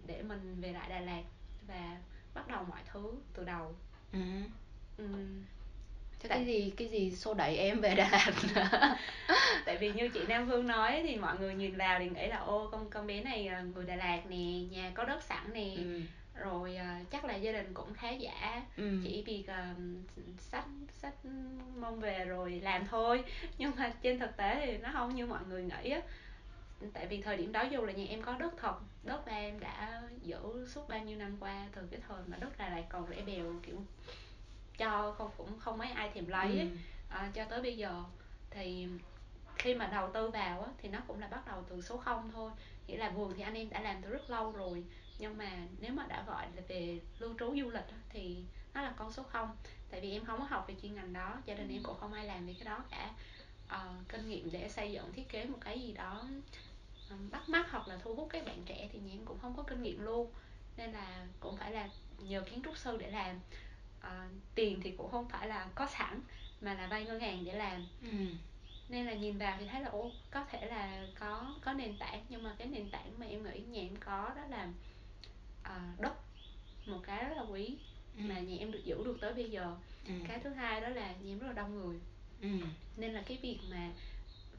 để 0.08 0.22
mình 0.22 0.62
về 0.62 0.74
lại 0.74 0.90
Đà 0.90 1.00
Lạt 1.00 1.24
và 1.68 1.98
bắt 2.34 2.48
đầu 2.48 2.64
mọi 2.70 2.80
thứ 2.92 3.14
từ 3.34 3.44
đầu 3.44 3.76
ừ. 4.12 4.20
Ừ. 4.98 5.06
Thế 6.20 6.30
cái 6.30 6.46
gì 6.46 6.74
cái 6.78 6.88
gì 6.88 7.12
xô 7.12 7.34
đẩy 7.34 7.58
em 7.58 7.82
về 7.82 7.96
Đà 7.96 8.10
Lạt? 8.12 8.32
Tại 9.66 9.78
vì 9.78 9.92
như 9.92 10.10
chị 10.10 10.20
Nam 10.28 10.48
Phương 10.50 10.68
nói 10.68 11.04
thì 11.08 11.16
mọi 11.16 11.40
người 11.40 11.56
nhìn 11.56 11.76
vào 11.76 12.00
thì 12.00 12.10
nghĩ 12.10 12.28
là 12.28 12.38
ô 12.38 12.70
con 12.72 12.90
con 12.90 13.08
bé 13.08 13.24
này 13.24 13.48
à, 13.48 13.62
người 13.62 13.86
Đà 13.86 13.96
Lạt 13.96 14.22
nè 14.30 14.68
nhà 14.72 14.92
có 14.96 15.04
đất 15.04 15.24
sẵn 15.24 15.54
nè. 15.54 15.76
Ừ. 15.78 16.02
Rồi 16.36 16.78
uh, 16.82 17.10
chắc 17.12 17.26
là 17.26 17.36
gia 17.36 17.52
đình 17.52 17.74
cũng 17.74 17.94
khá 17.94 18.10
giả. 18.10 18.62
Ừ. 18.78 19.00
chỉ 19.04 19.24
việc 19.26 19.44
uh, 19.44 19.78
sách 20.38 20.66
sách 20.94 21.16
mong 21.78 22.00
về 22.00 22.26
rồi 22.26 22.60
làm 22.64 22.88
thôi. 22.88 23.24
Nhưng 23.58 23.72
mà 23.78 23.94
trên 24.02 24.20
thực 24.20 24.38
tế 24.38 24.66
thì 24.66 24.78
nó 24.78 24.90
không 24.94 25.16
như 25.16 25.26
mọi 25.26 25.42
người 25.50 25.64
nghĩ 25.64 25.90
á. 25.90 26.02
Tại 26.94 27.08
vì 27.08 27.22
thời 27.22 27.38
điểm 27.38 27.52
đó 27.52 27.62
dù 27.62 27.86
là 27.86 27.94
nhà 27.94 28.06
em 28.10 28.22
có 28.22 28.36
đất 28.40 28.54
thật 28.58 28.76
đất 29.04 29.26
ba 29.26 29.34
em 29.34 29.60
đã 29.60 30.02
giữ 30.24 30.68
suốt 30.68 30.90
bao 30.90 31.00
nhiêu 31.00 31.18
năm 31.18 31.38
qua 31.40 31.68
từ 31.76 31.82
cái 31.92 32.00
thời 32.08 32.22
mà 32.28 32.38
đất 32.38 32.60
là 32.60 32.70
lại 32.70 32.86
còn 32.90 33.08
rẻ 33.10 33.22
bèo 33.22 33.46
kiểu 33.66 33.76
cho 34.80 35.16
không 35.18 35.32
cũng 35.38 35.60
không 35.60 35.78
mấy 35.78 35.92
ai 35.92 36.10
thèm 36.14 36.28
lấy 36.28 36.60
ừ. 36.60 36.68
à, 37.10 37.32
cho 37.34 37.46
tới 37.46 37.62
bây 37.62 37.78
giờ 37.78 38.04
thì 38.50 38.88
khi 39.60 39.76
mà 39.76 39.88
đầu 39.88 40.10
tư 40.14 40.30
vào 40.30 40.62
á, 40.62 40.72
thì 40.78 40.90
nó 40.90 41.00
cũng 41.08 41.20
là 41.20 41.28
bắt 41.28 41.48
đầu 41.48 41.64
từ 41.70 41.82
số 41.82 41.98
0 41.98 42.32
thôi. 42.34 42.52
Nghĩa 42.88 42.98
là 42.98 43.10
vườn 43.10 43.34
thì 43.36 43.42
anh 43.42 43.54
em 43.54 43.70
đã 43.70 43.82
làm 43.82 44.02
từ 44.02 44.10
rất 44.10 44.30
lâu 44.30 44.52
rồi. 44.52 44.84
Nhưng 45.20 45.38
mà 45.38 45.52
nếu 45.80 45.94
mà 45.94 46.06
đã 46.08 46.24
gọi 46.28 46.48
là 46.56 46.62
về 46.68 47.00
lưu 47.20 47.34
trú 47.40 47.56
du 47.62 47.70
lịch 47.70 47.86
thì 48.10 48.44
nó 48.74 48.82
là 48.82 48.94
con 48.98 49.12
số 49.12 49.24
0 49.24 49.50
tại 49.92 50.02
vì 50.02 50.12
em 50.12 50.26
không 50.26 50.40
có 50.40 50.46
học 50.46 50.66
về 50.68 50.76
chuyên 50.82 50.96
ngành 50.96 51.14
đó 51.14 51.38
gia 51.46 51.56
đình 51.56 51.70
em 51.70 51.84
cũng 51.84 51.98
không 52.00 52.14
ai 52.14 52.26
làm 52.26 52.48
về 52.48 52.54
cái 52.54 52.66
đó 52.66 52.84
cả. 52.92 53.14
Uh, 53.76 54.10
kinh 54.10 54.30
nghiệm 54.30 54.52
để 54.52 54.70
xây 54.70 54.92
dựng 54.92 55.14
thiết 55.14 55.30
kế 55.30 55.46
một 55.46 55.58
cái 55.62 55.80
gì 55.80 55.94
đó 55.94 56.24
um, 57.10 57.30
bắt 57.30 57.50
mắt 57.50 57.72
hoặc 57.72 57.88
là 57.88 57.98
thu 58.04 58.16
hút 58.16 58.28
các 58.32 58.46
bạn 58.46 58.64
trẻ 58.66 58.90
thì 58.92 59.00
nhà 59.00 59.14
em 59.14 59.26
cũng 59.26 59.40
không 59.42 59.58
có 59.58 59.64
kinh 59.64 59.84
nghiệm 59.84 60.02
luôn. 60.02 60.32
Nên 60.78 60.92
là 60.92 61.28
cũng 61.40 61.58
phải 61.58 61.72
là 61.72 61.90
nhờ 62.20 62.42
kiến 62.42 62.62
trúc 62.64 62.78
sư 62.78 62.98
để 62.98 63.12
làm 63.12 63.40
uh, 64.00 64.32
tiền 64.56 64.80
thì 64.84 64.92
cũng 64.92 65.12
không 65.12 65.30
phải 65.30 65.48
là 65.48 65.68
có 65.76 65.88
sẵn 65.88 66.22
mà 66.62 66.74
là 66.74 66.88
vay 66.88 67.06
ngân 67.06 67.20
hàng 67.20 67.46
để 67.46 67.54
làm 67.54 67.88
ừ. 68.02 68.18
nên 68.90 69.06
là 69.06 69.14
nhìn 69.14 69.38
vào 69.38 69.58
thì 69.60 69.68
thấy 69.68 69.82
là 69.82 69.90
ô 69.90 70.12
có 70.32 70.46
thể 70.52 70.66
là 70.66 71.08
có 71.20 71.56
có 71.62 71.74
nền 71.74 71.98
tảng 71.98 72.26
nhưng 72.30 72.44
mà 72.44 72.56
cái 72.58 72.68
nền 72.68 72.90
tảng 72.90 73.20
mà 73.20 73.26
em 73.26 73.44
nghĩ 73.44 73.60
nhà 73.60 73.82
em 73.82 73.96
có 73.96 74.32
đó 74.36 74.42
là 74.50 74.68
uh, 75.62 76.00
đất 76.00 76.14
một 76.86 77.00
cái 77.04 77.24
rất 77.24 77.38
là 77.38 77.44
quý 77.44 77.78
ừ. 78.18 78.22
mà 78.26 78.40
nhà 78.40 78.56
em 78.60 78.72
được 78.72 78.82
giữ 78.86 79.04
được 79.06 79.18
tới 79.22 79.34
bây 79.34 79.50
giờ 79.50 79.76
ừ. 80.08 80.14
cái 80.28 80.40
thứ 80.40 80.50
hai 80.50 80.82
đó 80.82 80.90
là 80.90 81.12
nhà 81.12 81.32
em 81.32 81.40
rất 81.40 81.48
là 81.48 81.54
đông 81.54 81.76
người 81.76 82.00
ừ. 82.42 82.50
nên 82.98 83.14
là 83.14 83.24
cái 83.26 83.38
việc 83.42 83.60
mà 83.72 83.92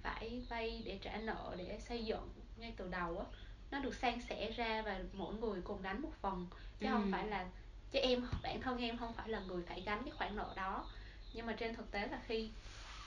phải 0.03 0.43
vay 0.49 0.83
để 0.85 0.99
trả 1.03 1.17
nợ 1.17 1.55
để 1.59 1.79
xây 1.81 2.05
dựng 2.05 2.29
ngay 2.57 2.75
từ 2.77 2.89
đầu 2.89 3.19
á 3.19 3.25
nó 3.71 3.79
được 3.79 3.95
san 3.95 4.21
sẻ 4.21 4.51
ra 4.51 4.83
và 4.83 5.01
mỗi 5.13 5.35
người 5.35 5.61
cùng 5.65 5.83
gánh 5.83 6.03
một 6.03 6.13
phần 6.21 6.47
chứ 6.81 6.87
ừ. 6.87 6.91
không 6.93 7.09
phải 7.13 7.27
là 7.27 7.49
chứ 7.93 7.99
em 7.99 8.27
bản 8.43 8.61
thân 8.61 8.79
em 8.79 8.99
không 8.99 9.13
phải 9.13 9.29
là 9.29 9.41
người 9.41 9.63
phải 9.69 9.81
gánh 9.81 10.03
cái 10.05 10.13
khoản 10.17 10.37
nợ 10.37 10.53
đó 10.57 10.87
nhưng 11.35 11.47
mà 11.47 11.53
trên 11.53 11.75
thực 11.75 11.91
tế 11.91 12.07
là 12.07 12.21
khi 12.27 12.51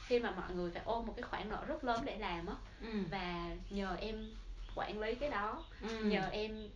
khi 0.07 0.19
mà 0.19 0.31
mọi 0.31 0.55
người 0.55 0.71
phải 0.71 0.81
ôm 0.85 1.05
một 1.05 1.13
cái 1.17 1.23
khoản 1.23 1.49
nợ 1.49 1.65
rất 1.65 1.83
lớn 1.83 2.01
để 2.05 2.17
làm 2.17 2.45
á 2.45 2.55
ừ. 2.81 3.03
và 3.11 3.55
nhờ 3.69 3.95
em 3.99 4.31
quản 4.75 4.99
lý 4.99 5.15
cái 5.15 5.29
đó 5.29 5.65
ừ. 5.81 6.03
nhờ 6.03 6.29
em 6.31 6.69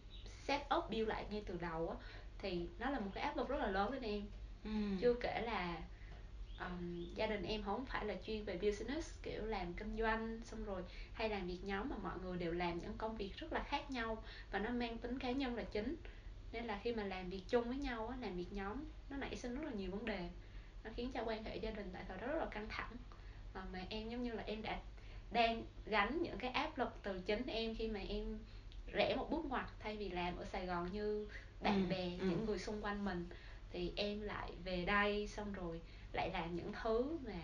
set 0.44 0.62
up 0.78 0.90
build 0.90 1.08
lại 1.10 1.26
ngay 1.30 1.44
từ 1.46 1.58
đầu 1.62 1.90
á 1.90 1.96
thì 2.40 2.68
nó 2.80 2.90
là 2.90 3.00
một 3.00 3.12
cái 3.14 3.24
áp 3.24 3.38
lực 3.38 3.50
rất 3.50 3.58
là 3.58 3.68
lớn 3.68 3.90
với 3.90 4.00
em 4.10 4.26
ừ. 4.64 4.72
chưa 5.02 5.14
kể 5.14 5.42
là 5.42 5.78
um, 6.60 7.06
gia 7.16 7.28
đình 7.28 7.44
em 7.44 7.64
không 7.64 7.86
phải 7.86 8.06
là 8.06 8.16
chuyên 8.26 8.44
về 8.44 8.58
business 8.62 9.14
kiểu 9.24 9.46
làm 9.46 9.74
kinh 9.74 9.98
doanh 9.98 10.42
xong 10.46 10.66
rồi 10.66 10.82
hay 11.14 11.30
làm 11.30 11.48
việc 11.48 11.60
nhóm 11.64 11.90
mà 11.90 11.96
mọi 12.04 12.18
người 12.24 12.38
đều 12.38 12.52
làm 12.52 12.82
những 12.82 12.98
công 12.98 13.18
việc 13.18 13.38
rất 13.38 13.54
là 13.54 13.64
khác 13.64 13.92
nhau 13.92 14.24
và 14.52 14.60
nó 14.60 14.70
mang 14.70 14.98
tính 14.98 15.20
cá 15.20 15.32
nhân 15.32 15.56
là 15.56 15.64
chính 15.64 15.96
nên 16.52 16.66
là 16.66 16.80
khi 16.84 16.94
mà 16.94 17.04
làm 17.04 17.30
việc 17.30 17.42
chung 17.48 17.68
với 17.68 17.78
nhau 17.78 18.08
á 18.08 18.18
làm 18.22 18.38
việc 18.38 18.54
nhóm 18.54 18.84
nó 19.10 19.18
nảy 19.18 19.36
sinh 19.36 19.56
rất 19.56 19.64
là 19.66 19.72
nhiều 19.72 19.92
vấn 19.92 20.06
đề. 20.06 20.30
Nó 20.84 20.92
khiến 20.96 21.12
cho 21.12 21.24
quan 21.24 21.44
hệ 21.44 21.58
gia 21.58 21.72
đình 21.72 21.90
tại 21.94 22.04
thời 22.08 22.18
đó 22.18 22.28
rất 22.28 22.40
là 22.40 22.46
căng 22.46 22.68
thẳng. 22.70 22.92
Mà, 23.54 23.66
mà 23.74 23.80
em 23.90 24.10
giống 24.10 24.24
như 24.24 24.32
là 24.34 24.44
em 24.46 24.62
đã 24.62 24.80
đang 25.32 25.64
gánh 25.86 26.22
những 26.22 26.38
cái 26.38 26.52
áp 26.52 26.78
lực 26.78 26.90
từ 27.04 27.20
chính 27.20 27.46
em 27.46 27.76
khi 27.76 27.88
mà 27.88 28.00
em 28.00 28.40
rẽ 28.92 29.16
một 29.16 29.28
bước 29.32 29.46
ngoặt 29.46 29.66
thay 29.80 29.98
vì 29.98 30.10
làm 30.10 30.38
ở 30.38 30.46
Sài 30.46 30.66
Gòn 30.66 30.92
như 30.92 31.28
bạn 31.62 31.86
ừ, 31.86 31.90
bè 31.90 32.04
ừ. 32.20 32.26
những 32.30 32.46
người 32.46 32.60
xung 32.60 32.86
quanh 32.86 33.06
mình. 33.06 33.30
Thì 33.70 33.94
em 33.96 34.22
lại 34.22 34.52
về 34.64 34.86
đây 34.86 35.28
xong 35.28 35.54
rồi 35.54 35.82
lại 36.14 36.30
làm 36.34 36.56
những 36.56 36.72
thứ 36.84 37.18
mà 37.26 37.40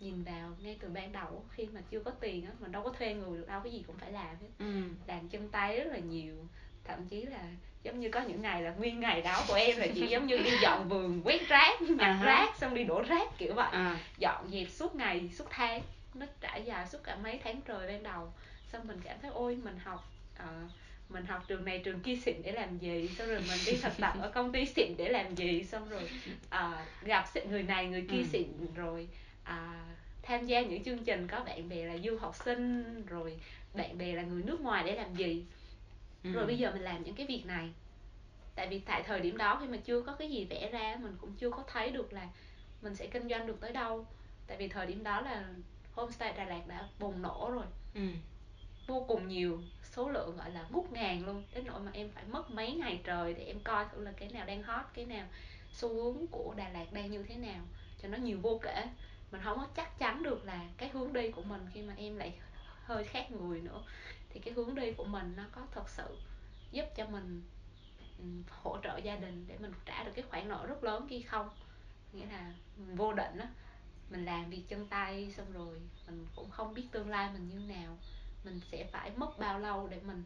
nhìn 0.00 0.22
vào 0.22 0.56
ngay 0.60 0.78
từ 0.80 0.88
ban 0.88 1.12
đầu 1.12 1.44
khi 1.50 1.66
mà 1.66 1.80
chưa 1.90 2.00
có 2.00 2.10
tiền 2.10 2.46
á 2.46 2.52
mình 2.60 2.72
đâu 2.72 2.82
có 2.82 2.90
thuê 2.90 3.14
người 3.14 3.38
được 3.38 3.48
đâu 3.48 3.60
cái 3.64 3.72
gì 3.72 3.84
cũng 3.86 3.96
phải 3.96 4.12
làm 4.12 4.36
hết. 4.40 4.48
Ừ. 4.58 4.82
làm 5.06 5.28
chân 5.28 5.48
tay 5.48 5.76
rất 5.76 5.92
là 5.92 5.98
nhiều. 5.98 6.46
Thậm 6.84 7.06
chí 7.08 7.22
là 7.22 7.52
giống 7.86 8.00
như 8.00 8.08
có 8.08 8.20
những 8.20 8.42
ngày 8.42 8.62
là 8.62 8.70
nguyên 8.70 9.00
ngày 9.00 9.22
đó 9.22 9.44
của 9.48 9.54
em 9.54 9.76
là 9.76 9.86
chỉ 9.94 10.06
giống 10.06 10.26
như 10.26 10.36
đi 10.36 10.50
dọn 10.62 10.88
vườn 10.88 11.20
quét 11.24 11.48
rác 11.48 11.82
nhặt 11.82 12.16
uh-huh. 12.20 12.24
rác 12.24 12.56
xong 12.56 12.74
đi 12.74 12.84
đổ 12.84 13.02
rác 13.02 13.38
kiểu 13.38 13.54
vậy 13.54 13.68
uh. 13.68 13.98
dọn 14.18 14.48
dẹp 14.52 14.70
suốt 14.70 14.94
ngày 14.94 15.30
suốt 15.38 15.44
tháng 15.50 15.82
nó 16.14 16.26
trải 16.40 16.62
dài 16.64 16.86
suốt 16.86 16.98
cả 17.04 17.16
mấy 17.16 17.40
tháng 17.44 17.60
trời 17.60 17.88
ban 17.88 18.02
đầu 18.02 18.32
xong 18.72 18.88
mình 18.88 19.00
cảm 19.04 19.16
thấy 19.22 19.30
ôi 19.34 19.58
mình 19.64 19.78
học 19.84 20.04
uh, 20.42 20.70
mình 21.08 21.24
học 21.26 21.44
trường 21.48 21.64
này 21.64 21.78
trường 21.78 22.00
kia 22.00 22.16
xịn 22.16 22.42
để 22.42 22.52
làm 22.52 22.78
gì 22.78 23.08
xong 23.18 23.28
rồi 23.28 23.40
mình 23.48 23.58
đi 23.66 23.72
thực 23.82 23.92
tập 24.00 24.14
ở 24.20 24.30
công 24.30 24.52
ty 24.52 24.66
xịn 24.66 24.96
để 24.96 25.08
làm 25.08 25.34
gì 25.34 25.64
xong 25.64 25.88
rồi 25.88 26.10
uh, 26.46 27.04
gặp 27.04 27.24
người 27.50 27.62
này 27.62 27.86
người 27.86 28.06
kia 28.10 28.18
ừ. 28.18 28.26
xịn 28.32 28.48
rồi 28.74 29.08
uh, 29.42 29.96
tham 30.22 30.46
gia 30.46 30.62
những 30.62 30.84
chương 30.84 31.04
trình 31.04 31.26
có 31.28 31.44
bạn 31.44 31.68
bè 31.68 31.84
là 31.84 31.96
du 32.04 32.16
học 32.20 32.34
sinh 32.44 32.84
rồi 33.06 33.40
bạn 33.74 33.98
bè 33.98 34.12
là 34.12 34.22
người 34.22 34.42
nước 34.42 34.60
ngoài 34.60 34.84
để 34.86 34.94
làm 34.94 35.14
gì 35.14 35.44
ừ. 36.26 36.32
rồi 36.32 36.46
bây 36.46 36.58
giờ 36.58 36.70
mình 36.72 36.82
làm 36.82 37.04
những 37.04 37.14
cái 37.14 37.26
việc 37.26 37.46
này. 37.46 37.72
Tại 38.54 38.68
vì 38.68 38.78
tại 38.78 39.02
thời 39.02 39.20
điểm 39.20 39.36
đó 39.36 39.58
khi 39.60 39.68
mà 39.68 39.76
chưa 39.76 40.02
có 40.02 40.12
cái 40.12 40.30
gì 40.30 40.44
vẽ 40.44 40.70
ra 40.72 40.96
mình 41.02 41.16
cũng 41.20 41.32
chưa 41.32 41.50
có 41.50 41.64
thấy 41.66 41.90
được 41.90 42.12
là 42.12 42.28
mình 42.82 42.94
sẽ 42.94 43.06
kinh 43.06 43.28
doanh 43.28 43.46
được 43.46 43.60
tới 43.60 43.72
đâu. 43.72 44.06
Tại 44.46 44.56
vì 44.56 44.68
thời 44.68 44.86
điểm 44.86 45.04
đó 45.04 45.20
là 45.20 45.44
homestay 45.92 46.32
Đà 46.32 46.44
Lạt 46.44 46.66
đã 46.66 46.88
bùng 46.98 47.22
nổ 47.22 47.50
rồi. 47.54 47.66
Ừ. 47.94 48.08
vô 48.86 49.04
cùng 49.08 49.28
nhiều 49.28 49.60
số 49.82 50.08
lượng 50.08 50.36
gọi 50.36 50.50
là 50.50 50.64
ngút 50.70 50.92
ngàn 50.92 51.26
luôn. 51.26 51.44
Đến 51.54 51.64
nỗi 51.66 51.80
mà 51.80 51.90
em 51.94 52.10
phải 52.10 52.24
mất 52.24 52.50
mấy 52.50 52.72
ngày 52.72 53.00
trời 53.04 53.34
để 53.34 53.44
em 53.44 53.60
coi 53.60 53.86
thử 53.92 54.04
là 54.04 54.12
cái 54.16 54.28
nào 54.28 54.46
đang 54.46 54.62
hot 54.62 54.84
cái 54.94 55.06
nào 55.06 55.26
xu 55.72 55.88
hướng 55.88 56.26
của 56.26 56.54
Đà 56.56 56.68
Lạt 56.68 56.92
đang 56.92 57.10
như 57.10 57.22
thế 57.22 57.36
nào 57.36 57.60
cho 58.02 58.08
nó 58.08 58.18
nhiều 58.18 58.38
vô 58.42 58.60
kể. 58.62 58.86
Mình 59.32 59.40
không 59.44 59.58
có 59.58 59.66
chắc 59.76 59.98
chắn 59.98 60.22
được 60.22 60.44
là 60.44 60.60
cái 60.76 60.88
hướng 60.88 61.12
đi 61.12 61.30
của 61.30 61.42
mình 61.42 61.66
khi 61.72 61.82
mà 61.82 61.94
em 61.96 62.16
lại 62.16 62.32
hơi 62.84 63.04
khác 63.04 63.32
người 63.32 63.60
nữa 63.60 63.82
thì 64.36 64.42
cái 64.44 64.54
hướng 64.54 64.74
đi 64.74 64.92
của 64.92 65.04
mình 65.04 65.34
nó 65.36 65.42
có 65.52 65.62
thật 65.72 65.88
sự 65.88 66.16
giúp 66.72 66.84
cho 66.96 67.06
mình 67.06 67.42
ừ, 68.18 68.24
hỗ 68.50 68.78
trợ 68.82 68.96
gia 68.96 69.16
đình 69.16 69.44
để 69.48 69.58
mình 69.58 69.72
trả 69.84 70.04
được 70.04 70.12
cái 70.14 70.24
khoản 70.30 70.48
nợ 70.48 70.66
rất 70.66 70.84
lớn 70.84 71.06
kia 71.10 71.20
không? 71.20 71.48
Nghĩa 72.12 72.26
là 72.26 72.52
vô 72.94 73.12
định 73.12 73.38
á 73.38 73.48
mình 74.10 74.24
làm 74.24 74.50
việc 74.50 74.62
chân 74.68 74.86
tay 74.88 75.32
xong 75.36 75.52
rồi 75.52 75.80
mình 76.06 76.26
cũng 76.36 76.50
không 76.50 76.74
biết 76.74 76.86
tương 76.92 77.10
lai 77.10 77.30
mình 77.32 77.48
như 77.48 77.74
nào. 77.74 77.98
Mình 78.44 78.60
sẽ 78.72 78.84
phải 78.92 79.10
mất 79.16 79.38
bao 79.38 79.58
lâu 79.58 79.88
để 79.88 80.00
mình 80.00 80.24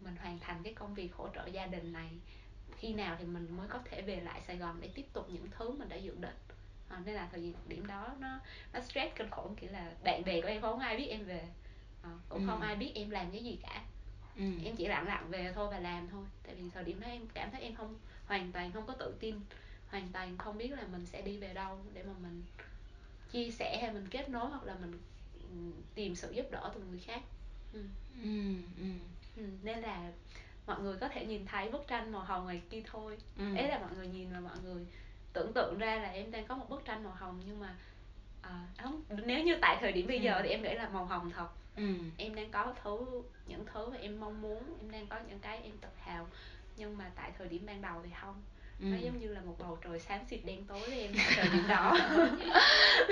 mình 0.00 0.16
hoàn 0.16 0.38
thành 0.38 0.62
cái 0.64 0.74
công 0.74 0.94
việc 0.94 1.14
hỗ 1.14 1.28
trợ 1.34 1.46
gia 1.46 1.66
đình 1.66 1.92
này. 1.92 2.10
Khi 2.76 2.94
nào 2.94 3.16
thì 3.18 3.24
mình 3.24 3.56
mới 3.56 3.68
có 3.68 3.78
thể 3.84 4.02
về 4.02 4.16
lại 4.16 4.40
Sài 4.46 4.56
Gòn 4.56 4.80
để 4.80 4.90
tiếp 4.94 5.06
tục 5.12 5.26
những 5.30 5.46
thứ 5.50 5.70
mình 5.70 5.88
đã 5.88 5.96
dự 5.96 6.14
định? 6.20 6.36
À, 6.88 7.00
nên 7.04 7.14
là 7.14 7.28
thời 7.30 7.54
điểm 7.66 7.86
đó 7.86 8.08
nó 8.18 8.38
nó 8.72 8.80
stress 8.80 9.16
kinh 9.16 9.30
khủng 9.30 9.56
kiểu 9.56 9.70
là 9.72 9.92
bạn 10.04 10.24
bè 10.24 10.40
của 10.40 10.48
em 10.48 10.62
không 10.62 10.78
ai 10.78 10.96
biết 10.96 11.06
em 11.06 11.24
về 11.24 11.48
à, 12.08 12.18
cũng 12.28 12.42
ừ. 12.42 12.46
không 12.46 12.60
ai 12.60 12.76
biết 12.76 12.92
em 12.94 13.10
làm 13.10 13.30
cái 13.30 13.44
gì 13.44 13.58
cả 13.62 13.82
ừ. 14.36 14.44
em 14.64 14.76
chỉ 14.76 14.86
lặng 14.86 15.06
lặng 15.06 15.26
về 15.30 15.52
thôi 15.54 15.68
và 15.70 15.78
làm 15.78 16.08
thôi 16.08 16.24
tại 16.42 16.54
vì 16.54 16.70
thời 16.74 16.84
điểm 16.84 17.00
đó 17.00 17.06
em 17.06 17.26
cảm 17.34 17.50
thấy 17.50 17.60
em 17.60 17.74
không 17.74 17.94
hoàn 18.26 18.52
toàn 18.52 18.72
không 18.72 18.86
có 18.86 18.92
tự 18.92 19.14
tin 19.20 19.40
hoàn 19.88 20.08
toàn 20.12 20.38
không 20.38 20.58
biết 20.58 20.72
là 20.72 20.82
mình 20.92 21.06
sẽ 21.06 21.22
đi 21.22 21.36
về 21.36 21.54
đâu 21.54 21.78
để 21.94 22.02
mà 22.02 22.12
mình 22.22 22.42
chia 23.32 23.50
sẻ 23.50 23.78
hay 23.82 23.92
mình 23.92 24.08
kết 24.10 24.28
nối 24.28 24.50
hoặc 24.50 24.64
là 24.64 24.76
mình 24.80 24.98
ừ, 25.34 25.80
tìm 25.94 26.14
sự 26.14 26.32
giúp 26.32 26.46
đỡ 26.50 26.70
từ 26.74 26.80
người 26.90 27.00
khác 27.00 27.20
ừ. 27.72 27.82
Ừ, 28.22 28.54
ừ. 28.78 28.88
Ừ, 29.36 29.42
nên 29.62 29.78
là 29.78 30.12
mọi 30.66 30.80
người 30.80 30.96
có 30.96 31.08
thể 31.08 31.26
nhìn 31.26 31.46
thấy 31.46 31.70
bức 31.70 31.88
tranh 31.88 32.12
màu 32.12 32.22
hồng 32.22 32.44
ngoài 32.44 32.62
kia 32.70 32.82
thôi 32.86 33.18
ừ. 33.38 33.56
ấy 33.56 33.68
là 33.68 33.78
mọi 33.78 33.90
người 33.96 34.06
nhìn 34.06 34.32
và 34.32 34.40
mọi 34.40 34.56
người 34.64 34.86
tưởng 35.32 35.52
tượng 35.52 35.78
ra 35.78 35.96
là 35.96 36.08
em 36.08 36.30
đang 36.30 36.46
có 36.46 36.56
một 36.56 36.66
bức 36.68 36.84
tranh 36.84 37.04
màu 37.04 37.14
hồng 37.18 37.40
nhưng 37.46 37.60
mà 37.60 37.76
à, 38.42 38.66
không 38.82 39.02
nếu 39.08 39.44
như 39.44 39.58
tại 39.60 39.76
thời 39.80 39.92
điểm 39.92 40.06
bây 40.06 40.20
giờ 40.20 40.34
ừ. 40.34 40.40
thì 40.42 40.48
em 40.48 40.62
nghĩ 40.62 40.74
là 40.74 40.88
màu 40.88 41.04
hồng 41.04 41.30
thật 41.30 41.48
ừ. 41.78 41.94
em 42.16 42.34
đang 42.34 42.50
có 42.50 42.74
thứ, 42.82 43.22
những 43.46 43.64
thứ 43.72 43.90
mà 43.90 43.96
em 43.96 44.20
mong 44.20 44.40
muốn, 44.42 44.62
em 44.80 44.90
đang 44.90 45.06
có 45.06 45.16
những 45.28 45.38
cái 45.38 45.60
em 45.62 45.78
tự 45.78 45.88
hào 45.98 46.28
nhưng 46.76 46.98
mà 46.98 47.10
tại 47.14 47.32
thời 47.38 47.48
điểm 47.48 47.66
ban 47.66 47.82
đầu 47.82 48.00
thì 48.04 48.10
không 48.20 48.42
ừ. 48.80 48.86
nó 48.86 48.96
giống 48.96 49.18
như 49.18 49.28
là 49.28 49.40
một 49.40 49.54
bầu 49.58 49.78
trời 49.84 49.98
xám 49.98 50.20
xịt 50.30 50.40
đen 50.44 50.64
tối 50.64 50.80
với 50.80 51.00
em 51.00 51.12
thời 51.36 51.48
điểm 51.48 51.68
đó 51.68 51.98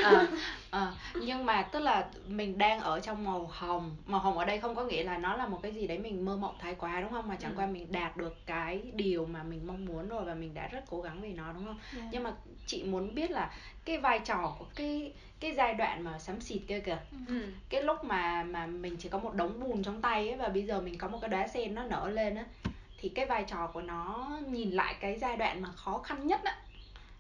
à, 0.05 0.26
à, 0.70 0.92
nhưng 1.14 1.46
mà 1.46 1.62
tức 1.62 1.79
là 1.79 2.09
mình 2.26 2.59
đang 2.59 2.81
ở 2.81 3.00
trong 3.00 3.24
màu 3.24 3.50
hồng 3.52 3.96
màu 4.07 4.20
hồng 4.20 4.38
ở 4.38 4.44
đây 4.44 4.61
không 4.61 4.74
có 4.74 4.85
nghĩa 4.85 5.02
là 5.02 5.18
nó 5.18 5.37
là 5.37 5.46
một 5.46 5.59
cái 5.62 5.72
gì 5.72 5.87
đấy 5.87 5.98
mình 5.98 6.24
mơ 6.24 6.37
mộng 6.37 6.57
thái 6.59 6.74
quá 6.74 7.00
đúng 7.00 7.11
không 7.11 7.29
mà 7.29 7.37
chẳng 7.37 7.55
ừ. 7.55 7.61
qua 7.61 7.66
mình 7.66 7.92
đạt 7.92 8.16
được 8.16 8.37
cái 8.46 8.83
điều 8.94 9.26
mà 9.26 9.42
mình 9.42 9.66
mong 9.66 9.85
muốn 9.85 10.09
rồi 10.09 10.24
và 10.24 10.35
mình 10.35 10.55
đã 10.55 10.68
rất 10.68 10.85
cố 10.90 11.00
gắng 11.00 11.20
vì 11.20 11.33
nó 11.33 11.52
đúng 11.52 11.64
không 11.64 11.79
yeah. 11.92 12.05
Dạ. 12.05 12.09
nhưng 12.12 12.22
mà 12.22 12.33
chị 12.66 12.85
muốn 12.85 13.14
biết 13.14 13.31
là 13.31 13.50
cái 13.85 13.98
vai 13.98 14.18
trò 14.18 14.57
của 14.59 14.66
cái 14.74 15.12
cái 15.40 15.55
giai 15.55 15.74
đoạn 15.74 16.05
mà 16.05 16.18
xám 16.18 16.40
xịt 16.40 16.62
kia 16.68 16.81
kìa 16.81 16.98
ừ. 17.29 17.42
cái 17.68 17.83
lúc 17.83 18.05
mà 18.05 18.44
mà 18.44 18.66
mình 18.66 18.96
chỉ 18.96 19.09
có 19.09 19.18
một 19.18 19.35
đống 19.35 19.61
bùn 19.61 19.83
trong 19.83 20.00
tay 20.00 20.29
ấy 20.29 20.37
và 20.37 20.48
bây 20.48 20.62
giờ 20.62 20.81
mình 20.81 20.98
có 20.98 21.09
một 21.09 21.18
cái 21.20 21.29
đóa 21.29 21.48
sen 21.48 21.74
nó 21.74 21.85
nở 21.85 22.09
lên 22.09 22.35
á 22.35 22.44
thì 23.07 23.12
cái 23.14 23.27
vai 23.27 23.45
trò 23.45 23.66
của 23.66 23.83
nó 23.83 24.31
nhìn 24.49 24.71
lại 24.71 24.97
cái 25.01 25.19
giai 25.19 25.37
đoạn 25.37 25.62
mà 25.62 25.73
khó 25.73 25.99
khăn 25.99 26.27
nhất 26.27 26.40
á 26.45 26.57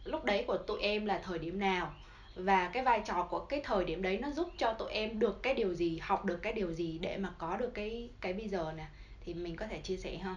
lúc 0.04 0.24
đấy 0.24 0.44
của 0.46 0.56
tụi 0.56 0.80
em 0.80 1.06
là 1.06 1.20
thời 1.24 1.38
điểm 1.38 1.58
nào? 1.58 1.94
Và 2.34 2.70
cái 2.72 2.82
vai 2.82 3.02
trò 3.04 3.26
của 3.30 3.40
cái 3.40 3.60
thời 3.64 3.84
điểm 3.84 4.02
đấy 4.02 4.18
nó 4.18 4.30
giúp 4.30 4.50
cho 4.58 4.72
tụi 4.72 4.92
em 4.92 5.18
được 5.18 5.42
cái 5.42 5.54
điều 5.54 5.74
gì 5.74 5.98
học 5.98 6.24
được 6.24 6.36
cái 6.42 6.52
điều 6.52 6.72
gì 6.72 6.98
để 6.98 7.16
mà 7.16 7.34
có 7.38 7.56
được 7.56 7.70
cái 7.74 8.10
cái 8.20 8.32
bây 8.32 8.48
giờ 8.48 8.72
nè? 8.76 8.86
Thì 9.24 9.34
mình 9.34 9.56
có 9.56 9.66
thể 9.66 9.80
chia 9.80 9.96
sẻ 9.96 10.18
không 10.24 10.36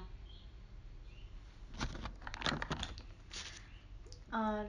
à, 4.32 4.66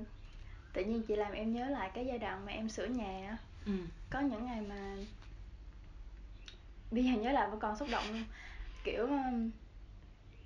tự 0.73 0.85
nhiên 0.85 1.03
chị 1.09 1.17
làm 1.17 1.33
em 1.33 1.53
nhớ 1.53 1.67
lại 1.67 1.91
cái 1.95 2.07
giai 2.07 2.19
đoạn 2.19 2.47
mà 2.47 2.53
em 2.53 2.69
sửa 2.69 2.87
nhà 2.87 3.39
ừ. 3.67 3.73
có 4.11 4.21
những 4.21 4.47
ngày 4.47 4.61
mà 4.61 4.97
bây 6.91 7.05
giờ 7.05 7.11
nhớ 7.11 7.33
lại 7.33 7.49
vẫn 7.51 7.61
còn 7.61 7.77
xúc 7.77 7.89
động 7.91 8.05
luôn. 8.13 8.25
Kiểu 8.85 9.09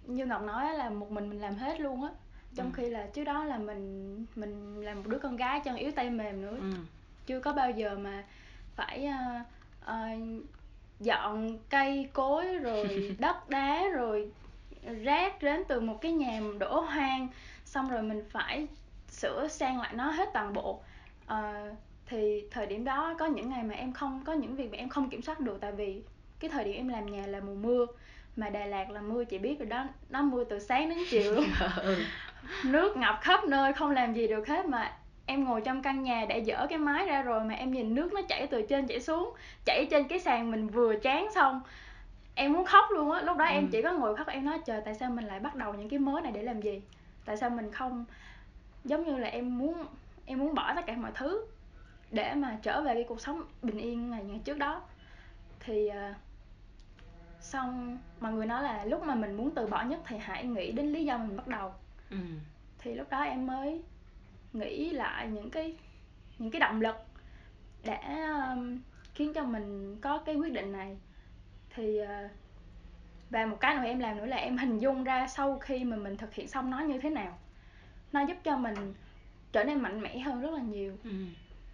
như 0.07 0.27
ngọc 0.27 0.43
nói 0.43 0.75
là 0.75 0.91
một 0.91 1.11
mình 1.11 1.31
mình 1.31 1.41
làm 1.41 1.55
hết 1.55 1.81
luôn 1.81 2.05
á 2.05 2.11
trong 2.55 2.67
ừ. 2.67 2.73
khi 2.77 2.91
là 2.91 3.07
trước 3.07 3.25
đó 3.25 3.45
là 3.45 3.59
mình 3.59 4.17
mình 4.35 4.81
là 4.81 4.95
một 4.95 5.07
đứa 5.07 5.19
con 5.19 5.37
gái 5.37 5.61
chân 5.65 5.77
yếu 5.77 5.93
tay 5.93 6.11
mềm 6.11 6.43
nữa 6.43 6.57
ừ. 6.61 6.73
chưa 7.27 7.41
có 7.41 7.53
bao 7.53 7.71
giờ 7.71 7.97
mà 7.99 8.25
phải 8.75 9.09
uh, 9.09 9.47
uh, 9.91 10.45
dọn 11.01 11.59
cây 11.71 12.09
cối 12.13 12.59
rồi 12.59 13.17
đất 13.19 13.51
đá 13.51 13.89
rồi 13.89 14.31
rác 15.03 15.43
đến 15.43 15.63
từ 15.69 15.81
một 15.81 15.99
cái 16.01 16.13
nhà 16.13 16.41
đổ 16.59 16.81
hoang 16.81 17.29
xong 17.65 17.91
rồi 17.91 18.03
mình 18.03 18.25
phải 18.31 18.67
sửa 19.09 19.49
sang 19.49 19.81
lại 19.81 19.93
nó 19.95 20.11
hết 20.11 20.29
toàn 20.35 20.53
bộ 20.53 20.81
uh, 21.33 21.77
thì 22.07 22.45
thời 22.51 22.67
điểm 22.67 22.85
đó 22.85 23.15
có 23.19 23.27
những 23.27 23.51
ngày 23.51 23.63
mà 23.63 23.75
em 23.75 23.93
không 23.93 24.23
có 24.27 24.33
những 24.33 24.57
việc 24.57 24.71
mà 24.71 24.79
em 24.79 24.89
không 24.89 25.11
kiểm 25.11 25.23
soát 25.23 25.41
được 25.41 25.59
tại 25.61 25.73
vì 25.73 26.03
cái 26.41 26.51
thời 26.51 26.65
điểm 26.65 26.75
em 26.77 26.89
làm 26.89 27.07
nhà 27.07 27.27
là 27.27 27.41
mùa 27.41 27.55
mưa 27.55 27.87
mà 28.37 28.49
Đà 28.49 28.67
Lạt 28.67 28.91
là 28.91 29.01
mưa 29.01 29.25
chị 29.25 29.39
biết 29.39 29.59
rồi 29.59 29.67
đó 29.67 29.87
nó 30.11 30.23
mưa 30.23 30.45
từ 30.45 30.59
sáng 30.59 30.89
đến 30.89 30.99
chiều 31.11 31.35
luôn 31.35 31.45
ừ. 31.77 31.97
nước 32.65 32.97
ngập 32.97 33.19
khắp 33.23 33.45
nơi 33.45 33.73
không 33.73 33.91
làm 33.91 34.15
gì 34.15 34.29
được 34.29 34.49
hết 34.49 34.67
mà 34.67 34.93
em 35.27 35.45
ngồi 35.45 35.61
trong 35.61 35.83
căn 35.83 36.03
nhà 36.03 36.27
để 36.29 36.45
dỡ 36.45 36.67
cái 36.67 36.79
mái 36.79 37.07
ra 37.07 37.23
rồi 37.23 37.45
mà 37.45 37.55
em 37.55 37.73
nhìn 37.73 37.95
nước 37.95 38.13
nó 38.13 38.21
chảy 38.29 38.47
từ 38.47 38.63
trên 38.69 38.87
chảy 38.87 39.01
xuống 39.01 39.35
chảy 39.65 39.87
trên 39.91 40.09
cái 40.09 40.21
sàn 40.21 40.51
mình 40.51 40.69
vừa 40.69 40.97
chán 40.97 41.29
xong 41.35 41.61
em 42.35 42.53
muốn 42.53 42.65
khóc 42.65 42.85
luôn 42.91 43.11
á 43.11 43.23
lúc 43.23 43.37
đó 43.37 43.45
ừ. 43.45 43.51
em 43.51 43.69
chỉ 43.69 43.83
có 43.83 43.93
ngồi 43.93 44.17
khóc 44.17 44.27
em 44.27 44.45
nói 44.45 44.61
trời 44.67 44.81
tại 44.85 44.95
sao 44.95 45.11
mình 45.11 45.25
lại 45.25 45.41
bắt 45.41 45.55
đầu 45.55 45.75
những 45.75 45.89
cái 45.89 45.99
mới 45.99 46.23
này 46.23 46.33
để 46.33 46.43
làm 46.43 46.61
gì 46.61 46.83
tại 47.25 47.37
sao 47.37 47.51
mình 47.51 47.73
không 47.73 48.05
giống 48.85 49.05
như 49.05 49.17
là 49.17 49.29
em 49.29 49.59
muốn 49.59 49.87
em 50.27 50.39
muốn 50.39 50.55
bỏ 50.55 50.73
tất 50.77 50.87
cả 50.87 50.97
mọi 50.97 51.11
thứ 51.15 51.47
để 52.11 52.35
mà 52.35 52.59
trở 52.63 52.83
về 52.83 52.95
cái 52.95 53.05
cuộc 53.09 53.21
sống 53.21 53.43
bình 53.63 53.79
yên 53.79 54.11
ngày 54.11 54.25
ngày 54.25 54.41
trước 54.45 54.59
đó 54.59 54.83
thì 55.61 55.89
uh, 55.89 56.17
xong 57.45 57.99
mọi 58.21 58.33
người 58.33 58.47
nói 58.47 58.63
là 58.63 58.85
lúc 58.85 59.03
mà 59.03 59.15
mình 59.15 59.37
muốn 59.37 59.51
từ 59.55 59.67
bỏ 59.67 59.83
nhất 59.83 60.01
thì 60.07 60.17
hãy 60.17 60.45
nghĩ 60.45 60.73
đến 60.73 60.93
lý 60.93 61.05
do 61.05 61.19
mình 61.19 61.37
bắt 61.37 61.47
đầu 61.47 61.73
ừ. 62.11 62.17
thì 62.79 62.95
lúc 62.95 63.11
đó 63.11 63.23
em 63.23 63.47
mới 63.47 63.83
nghĩ 64.53 64.91
lại 64.91 65.29
những 65.29 65.51
cái 65.51 65.77
những 66.39 66.51
cái 66.51 66.61
động 66.61 66.81
lực 66.81 66.97
để 67.85 67.99
um, 68.29 68.81
khiến 69.15 69.33
cho 69.35 69.45
mình 69.45 69.99
có 70.01 70.19
cái 70.19 70.35
quyết 70.35 70.53
định 70.53 70.73
này 70.73 70.97
thì 71.75 72.01
uh, 72.03 72.31
và 73.31 73.47
một 73.47 73.57
cái 73.61 73.77
nữa 73.77 73.85
em 73.85 73.99
làm 73.99 74.17
nữa 74.17 74.27
là 74.27 74.37
em 74.37 74.59
hình 74.59 74.79
dung 74.79 75.05
ra 75.05 75.27
sau 75.27 75.59
khi 75.59 75.85
mà 75.85 75.97
mình 75.97 76.17
thực 76.17 76.35
hiện 76.35 76.49
xong 76.49 76.71
nó 76.71 76.81
như 76.81 77.01
thế 77.01 77.11
nào 77.11 77.39
nó 78.13 78.21
giúp 78.21 78.37
cho 78.45 78.57
mình 78.57 78.95
trở 79.53 79.65
nên 79.65 79.81
mạnh 79.81 80.01
mẽ 80.01 80.19
hơn 80.19 80.41
rất 80.41 80.51
là 80.51 80.61
nhiều 80.61 80.97
ừ. 81.05 81.11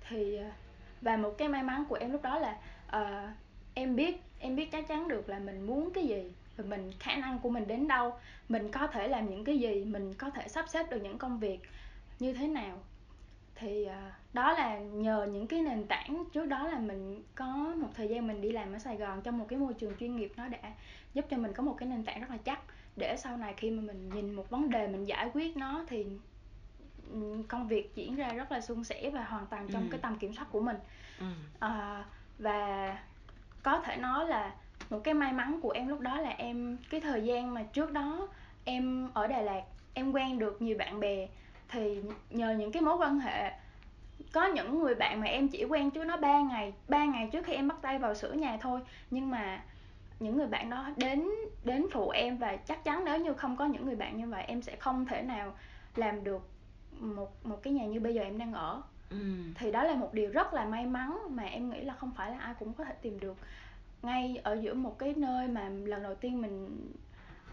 thì 0.09 0.39
uh, 0.41 0.53
và 1.01 1.17
một 1.17 1.35
cái 1.39 1.49
may 1.49 1.63
mắn 1.63 1.85
của 1.89 1.95
em 1.95 2.13
lúc 2.13 2.23
đó 2.23 2.39
là 2.39 2.57
uh, 2.89 3.31
em 3.75 3.97
biết 3.97 4.21
em 4.39 4.57
biết 4.57 4.73
chắc 4.73 4.89
chắn 4.89 5.09
được 5.09 5.29
là 5.29 5.39
mình 5.39 5.67
muốn 5.67 5.91
cái 5.95 6.07
gì 6.07 6.33
và 6.57 6.65
mình 6.65 6.93
khả 6.99 7.17
năng 7.17 7.39
của 7.39 7.51
mình 7.51 7.67
đến 7.67 7.89
đâu. 7.89 8.15
Mình 8.49 8.71
có 8.71 8.87
thể 8.87 9.09
làm 9.09 9.31
những 9.31 9.45
cái 9.45 9.59
gì 9.59 9.85
mình 9.85 10.15
có 10.15 10.31
thể 10.31 10.49
sắp 10.49 10.65
xếp 10.69 10.91
được 10.91 11.03
những 11.03 11.19
công 11.19 11.39
việc 11.39 11.61
như 12.19 12.33
thế 12.33 12.49
nào. 12.49 12.79
Thì 13.55 13.85
à, 13.85 14.13
đó 14.33 14.53
là 14.53 14.79
nhờ 14.79 15.27
những 15.33 15.47
cái 15.47 15.63
nền 15.63 15.87
tảng. 15.87 16.25
Trước 16.33 16.47
đó 16.47 16.69
là 16.69 16.79
mình 16.79 17.23
có 17.35 17.75
một 17.77 17.89
thời 17.95 18.09
gian 18.09 18.27
mình 18.27 18.41
đi 18.41 18.53
làm 18.53 18.73
ở 18.73 18.79
Sài 18.79 18.97
Gòn 18.97 19.23
trong 19.23 19.39
một 19.39 19.47
cái 19.49 19.59
môi 19.59 19.75
trường 19.75 19.97
chuyên 20.01 20.17
nghiệp 20.17 20.33
nó 20.37 20.49
đã 20.49 20.59
giúp 21.15 21.25
cho 21.31 21.37
mình 21.37 21.53
có 21.53 21.63
một 21.63 21.75
cái 21.79 21.89
nền 21.89 22.05
tảng 22.05 22.21
rất 22.21 22.31
là 22.31 22.37
chắc. 22.37 22.61
Để 22.97 23.17
sau 23.19 23.37
này 23.37 23.55
khi 23.57 23.71
mà 23.71 23.83
mình 23.83 24.11
nhìn 24.15 24.35
một 24.35 24.51
vấn 24.51 24.71
đề 24.71 24.89
mình 24.89 25.05
giải 25.05 25.31
quyết 25.35 25.57
nó 25.57 25.85
thì 25.89 26.07
công 27.49 27.69
việc 27.69 27.95
diễn 27.95 28.17
ra 28.17 28.33
rất 28.33 28.53
là 28.53 28.61
suôn 28.61 28.85
sẻ 28.85 29.11
và 29.11 29.25
hoàn 29.25 29.47
toàn 29.47 29.69
trong 29.73 29.83
ừ. 29.83 29.89
cái 29.91 30.01
tầm 30.01 30.19
kiểm 30.19 30.35
soát 30.35 30.47
của 30.51 30.61
mình. 30.61 30.77
Ừ. 31.19 31.27
à, 31.59 32.05
và 32.39 32.99
có 33.63 33.81
thể 33.81 33.97
nói 33.97 34.29
là 34.29 34.55
một 34.91 35.01
cái 35.05 35.15
may 35.15 35.33
mắn 35.33 35.61
của 35.63 35.71
em 35.71 35.89
lúc 35.89 36.01
đó 36.01 36.21
là 36.21 36.31
em, 36.31 36.79
cái 36.91 37.01
thời 37.01 37.23
gian 37.23 37.55
mà 37.55 37.63
trước 37.63 37.93
đó 37.93 38.29
em 38.65 39.11
ở 39.15 39.27
Đà 39.27 39.41
Lạt, 39.43 39.63
em 39.95 40.13
quen 40.13 40.39
được 40.39 40.63
nhiều 40.63 40.77
bạn 40.79 41.01
bè, 41.01 41.29
thì 41.69 42.01
nhờ 42.31 42.51
những 42.51 42.73
cái 42.73 42.83
mối 42.83 42.97
quan 42.97 43.19
hệ, 43.19 43.53
có 44.33 44.47
những 44.47 44.81
người 44.81 44.95
bạn 44.95 45.21
mà 45.21 45.27
em 45.27 45.49
chỉ 45.49 45.65
quen 45.65 45.91
trước 45.91 46.05
nó 46.05 46.17
3 46.17 46.41
ngày 46.41 46.73
3 46.89 47.05
ngày 47.05 47.29
trước 47.33 47.45
khi 47.45 47.53
em 47.53 47.69
bắt 47.69 47.77
tay 47.83 47.99
vào 47.99 48.15
sửa 48.15 48.33
nhà 48.33 48.59
thôi. 48.61 48.81
Nhưng 49.11 49.31
mà 49.31 49.63
những 50.21 50.37
người 50.37 50.47
bạn 50.47 50.71
đó 50.71 50.91
đến 50.97 51.29
đến 51.65 51.87
phụ 51.93 52.11
em 52.11 52.37
và 52.37 52.57
chắc 52.57 52.85
chắn 52.85 53.05
nếu 53.05 53.19
như 53.19 53.35
không 53.35 53.57
có 53.57 53.65
những 53.65 53.87
người 53.87 53.97
bạn 53.97 54.17
như 54.17 54.29
vậy, 54.29 54.45
em 54.47 54.63
sẽ 54.63 54.77
không 54.77 55.07
thể 55.07 55.23
nào 55.23 55.53
làm 55.97 56.25
được 56.25 56.49
một 57.01 57.47
một 57.47 57.63
cái 57.63 57.73
nhà 57.73 57.87
như 57.87 58.01
bây 58.01 58.15
giờ 58.15 58.23
em 58.23 58.39
đang 58.39 58.53
ở 58.53 58.83
ừ. 59.11 59.17
thì 59.55 59.73
đó 59.73 59.83
là 59.83 59.95
một 59.95 60.15
điều 60.15 60.31
rất 60.31 60.55
là 60.55 60.65
may 60.65 60.87
mắn 60.87 61.19
mà 61.31 61.43
em 61.43 61.71
nghĩ 61.71 61.81
là 61.81 61.95
không 61.95 62.11
phải 62.17 62.31
là 62.31 62.39
ai 62.39 62.55
cũng 62.59 62.73
có 62.73 62.85
thể 62.85 62.95
tìm 63.03 63.21
được 63.21 63.37
ngay 64.03 64.41
ở 64.43 64.55
giữa 64.63 64.75
một 64.75 64.99
cái 64.99 65.15
nơi 65.17 65.49
mà 65.49 65.69
lần 65.69 66.03
đầu 66.03 66.15
tiên 66.15 66.43
mình 66.43 66.77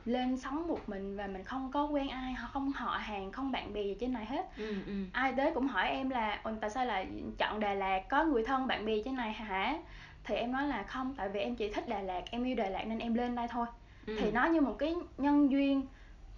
lên 0.06 0.38
sống 0.38 0.67
một 0.67 0.89
mình 0.89 1.15
và 1.17 1.28
mình 1.28 1.43
không 1.43 1.72
có 1.72 1.86
quen 1.86 2.10
ai 2.10 2.36
không 2.52 2.72
họ 2.72 2.98
hàng 2.98 3.32
không 3.32 3.52
bạn 3.52 3.74
bè 3.74 3.84
gì 3.84 3.96
trên 4.00 4.13
này 4.13 4.26
hết 4.26 4.58
ừ, 4.58 4.76
ừ. 4.86 4.93
ai 5.12 5.34
tới 5.38 5.52
cũng 5.54 5.67
hỏi 5.67 5.89
em 5.89 6.10
là 6.10 6.41
tại 6.62 6.70
sao 6.70 6.86
lại 6.86 7.08
chọn 7.38 7.60
đà 7.60 7.74
lạt 7.74 8.10
có 8.10 8.24
người 8.24 8.43
thân 8.43 8.67
bạn 8.67 8.86
bè 8.86 8.93
trên 9.06 9.15
này 9.15 9.34
hả 9.34 9.78
thì 10.24 10.36
em 10.36 10.52
nói 10.52 10.67
là 10.67 10.84
không 10.84 11.13
tại 11.17 11.30
vì 11.30 11.39
em 11.39 11.56
chỉ 11.56 11.74
thích 11.74 11.88
đà 11.88 12.00
lạt 12.02 12.24
em 12.32 12.43
yêu 12.43 12.56
đà 12.56 12.70
lạt 12.70 12.84
nên 12.88 13.00
em 13.00 13.13
lên 13.13 13.36
đây 13.36 13.48
thôi 13.50 13.67
ừ. 14.06 14.15
thì 14.20 14.32
nó 14.32 14.46
như 14.46 14.62
một 14.62 14.76
cái 14.80 14.96
nhân 15.17 15.52
duyên 15.52 15.86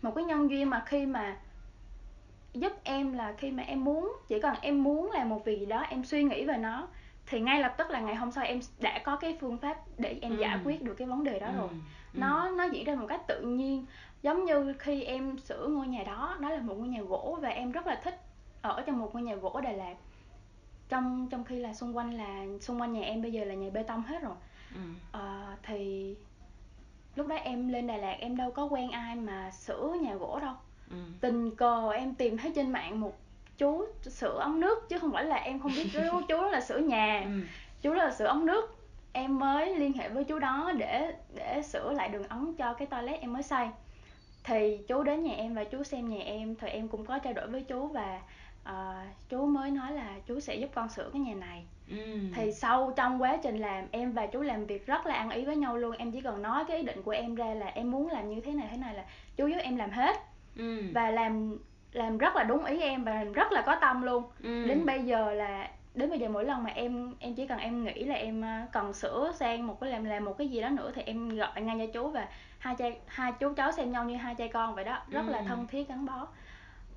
một 0.01 0.15
cái 0.15 0.23
nhân 0.23 0.49
duyên 0.49 0.69
mà 0.69 0.83
khi 0.85 1.05
mà 1.05 1.37
giúp 2.53 2.73
em 2.83 3.13
là 3.13 3.33
khi 3.37 3.51
mà 3.51 3.63
em 3.63 3.83
muốn 3.83 4.13
chỉ 4.27 4.39
cần 4.41 4.55
em 4.61 4.83
muốn 4.83 5.11
làm 5.11 5.29
một 5.29 5.45
việc 5.45 5.59
gì 5.59 5.65
đó 5.65 5.79
em 5.79 6.03
suy 6.03 6.23
nghĩ 6.23 6.45
về 6.45 6.57
nó 6.57 6.87
thì 7.25 7.39
ngay 7.39 7.59
lập 7.59 7.75
tức 7.77 7.89
là 7.89 7.99
ngày 7.99 8.15
hôm 8.15 8.31
sau 8.31 8.43
em 8.43 8.59
đã 8.79 9.01
có 9.03 9.15
cái 9.15 9.37
phương 9.41 9.57
pháp 9.57 9.77
để 9.97 10.19
em 10.21 10.37
ừ. 10.37 10.41
giải 10.41 10.59
quyết 10.63 10.81
được 10.81 10.93
cái 10.93 11.07
vấn 11.07 11.23
đề 11.23 11.39
đó 11.39 11.47
ừ. 11.47 11.53
rồi 11.57 11.67
ừ. 11.71 11.75
nó 12.13 12.49
nó 12.49 12.63
diễn 12.63 12.83
ra 12.85 12.95
một 12.95 13.07
cách 13.09 13.27
tự 13.27 13.41
nhiên 13.41 13.85
giống 14.21 14.45
như 14.45 14.73
khi 14.79 15.03
em 15.03 15.37
sửa 15.37 15.67
ngôi 15.67 15.87
nhà 15.87 16.03
đó 16.03 16.37
đó 16.39 16.49
là 16.49 16.61
một 16.61 16.73
ngôi 16.77 16.87
nhà 16.87 17.01
gỗ 17.01 17.39
và 17.41 17.49
em 17.49 17.71
rất 17.71 17.87
là 17.87 18.01
thích 18.03 18.21
ở 18.61 18.83
trong 18.85 18.99
một 18.99 19.09
ngôi 19.13 19.23
nhà 19.23 19.35
gỗ 19.35 19.61
Đà 19.63 19.71
Lạt 19.71 19.95
trong 20.89 21.27
trong 21.31 21.43
khi 21.43 21.59
là 21.59 21.73
xung 21.73 21.97
quanh 21.97 22.13
là 22.13 22.45
xung 22.61 22.81
quanh 22.81 22.93
nhà 22.93 23.01
em 23.01 23.21
bây 23.21 23.31
giờ 23.31 23.45
là 23.45 23.53
nhà 23.53 23.69
bê 23.73 23.83
tông 23.83 24.03
hết 24.03 24.21
rồi 24.21 24.35
ừ. 24.75 24.81
à, 25.11 25.57
thì 25.63 26.15
lúc 27.15 27.27
đó 27.27 27.35
em 27.35 27.67
lên 27.67 27.87
Đà 27.87 27.97
Lạt 27.97 28.15
em 28.19 28.37
đâu 28.37 28.51
có 28.51 28.65
quen 28.65 28.91
ai 28.91 29.15
mà 29.15 29.51
sửa 29.51 29.95
nhà 30.01 30.15
gỗ 30.15 30.39
đâu 30.39 30.53
ừ. 30.89 30.97
tình 31.21 31.55
cờ 31.55 31.91
em 31.91 32.15
tìm 32.15 32.37
thấy 32.37 32.51
trên 32.55 32.71
mạng 32.71 33.01
một 33.01 33.17
chú 33.57 33.85
sửa 34.01 34.39
ống 34.39 34.59
nước 34.59 34.89
chứ 34.89 34.99
không 34.99 35.11
phải 35.11 35.25
là 35.25 35.35
em 35.35 35.59
không 35.59 35.71
biết 35.75 35.87
chú 35.93 35.99
chú 36.27 36.37
đó 36.37 36.49
là 36.49 36.61
sửa 36.61 36.77
nhà 36.77 37.21
ừ. 37.25 37.41
chú 37.81 37.93
đó 37.93 38.03
là 38.03 38.11
sửa 38.11 38.25
ống 38.25 38.45
nước 38.45 38.75
em 39.13 39.39
mới 39.39 39.75
liên 39.75 39.93
hệ 39.93 40.09
với 40.09 40.23
chú 40.23 40.39
đó 40.39 40.71
để 40.77 41.13
để 41.35 41.61
sửa 41.61 41.91
lại 41.91 42.09
đường 42.09 42.27
ống 42.27 42.55
cho 42.55 42.73
cái 42.73 42.87
toilet 42.87 43.21
em 43.21 43.33
mới 43.33 43.43
xây 43.43 43.67
thì 44.43 44.79
chú 44.87 45.03
đến 45.03 45.23
nhà 45.23 45.33
em 45.33 45.55
và 45.55 45.63
chú 45.63 45.83
xem 45.83 46.09
nhà 46.09 46.21
em 46.25 46.55
thì 46.55 46.67
em 46.67 46.87
cũng 46.87 47.05
có 47.05 47.19
trao 47.19 47.33
đổi 47.33 47.47
với 47.47 47.63
chú 47.63 47.87
và 47.87 48.21
uh, 48.69 49.29
chú 49.29 49.45
mới 49.45 49.71
nói 49.71 49.91
là 49.91 50.15
chú 50.27 50.39
sẽ 50.39 50.55
giúp 50.55 50.69
con 50.75 50.89
sửa 50.89 51.09
cái 51.13 51.21
nhà 51.21 51.33
này 51.33 51.65
ừ. 51.89 51.97
thì 52.35 52.51
sau 52.51 52.93
trong 52.95 53.21
quá 53.21 53.37
trình 53.43 53.57
làm 53.57 53.87
em 53.91 54.11
và 54.11 54.27
chú 54.27 54.41
làm 54.41 54.65
việc 54.65 54.85
rất 54.85 55.05
là 55.05 55.15
ăn 55.15 55.29
ý 55.29 55.45
với 55.45 55.55
nhau 55.55 55.77
luôn 55.77 55.95
em 55.97 56.11
chỉ 56.11 56.21
cần 56.21 56.41
nói 56.41 56.65
cái 56.67 56.77
ý 56.77 56.83
định 56.83 57.03
của 57.03 57.11
em 57.11 57.35
ra 57.35 57.53
là 57.53 57.65
em 57.65 57.91
muốn 57.91 58.09
làm 58.09 58.29
như 58.29 58.41
thế 58.41 58.51
này 58.51 58.67
thế 58.71 58.77
này 58.77 58.93
là 58.93 59.05
chú 59.35 59.47
giúp 59.47 59.59
em 59.63 59.75
làm 59.75 59.89
hết 59.89 60.15
ừ. 60.59 60.83
và 60.93 61.11
làm 61.11 61.57
làm 61.91 62.17
rất 62.17 62.35
là 62.35 62.43
đúng 62.43 62.65
ý 62.65 62.81
em 62.81 63.03
và 63.03 63.13
làm 63.13 63.33
rất 63.33 63.51
là 63.51 63.61
có 63.61 63.75
tâm 63.75 64.01
luôn 64.01 64.23
ừ. 64.43 64.67
đến 64.67 64.85
bây 64.85 65.03
giờ 65.03 65.33
là 65.33 65.69
đến 65.93 66.09
bây 66.09 66.19
giờ 66.19 66.29
mỗi 66.29 66.45
lần 66.45 66.63
mà 66.63 66.69
em 66.69 67.15
em 67.19 67.35
chỉ 67.35 67.47
cần 67.47 67.59
em 67.59 67.83
nghĩ 67.83 68.03
là 68.03 68.15
em 68.15 68.41
ờ, 68.41 68.47
cần 68.71 68.93
sửa 68.93 69.31
sang 69.35 69.67
một 69.67 69.79
cái 69.81 69.89
làm 69.89 70.03
làm 70.03 70.25
một 70.25 70.37
cái 70.37 70.47
gì 70.47 70.61
đó 70.61 70.69
nữa 70.69 70.91
thì 70.95 71.01
em 71.01 71.29
gọi 71.29 71.61
ngay 71.61 71.77
cho 71.79 71.93
chú 71.93 72.09
và 72.09 72.27
hai 72.59 72.75
cha 72.75 72.85
hai 73.07 73.31
chú 73.39 73.53
cháu 73.53 73.71
xem 73.71 73.91
nhau 73.91 74.05
như 74.05 74.15
hai 74.15 74.35
cha 74.35 74.45
con 74.53 74.75
vậy 74.75 74.83
đó 74.83 75.01
rất 75.09 75.25
ừ. 75.27 75.31
là 75.31 75.41
thân 75.47 75.67
thiết 75.67 75.87
gắn 75.87 76.05
bó 76.05 76.27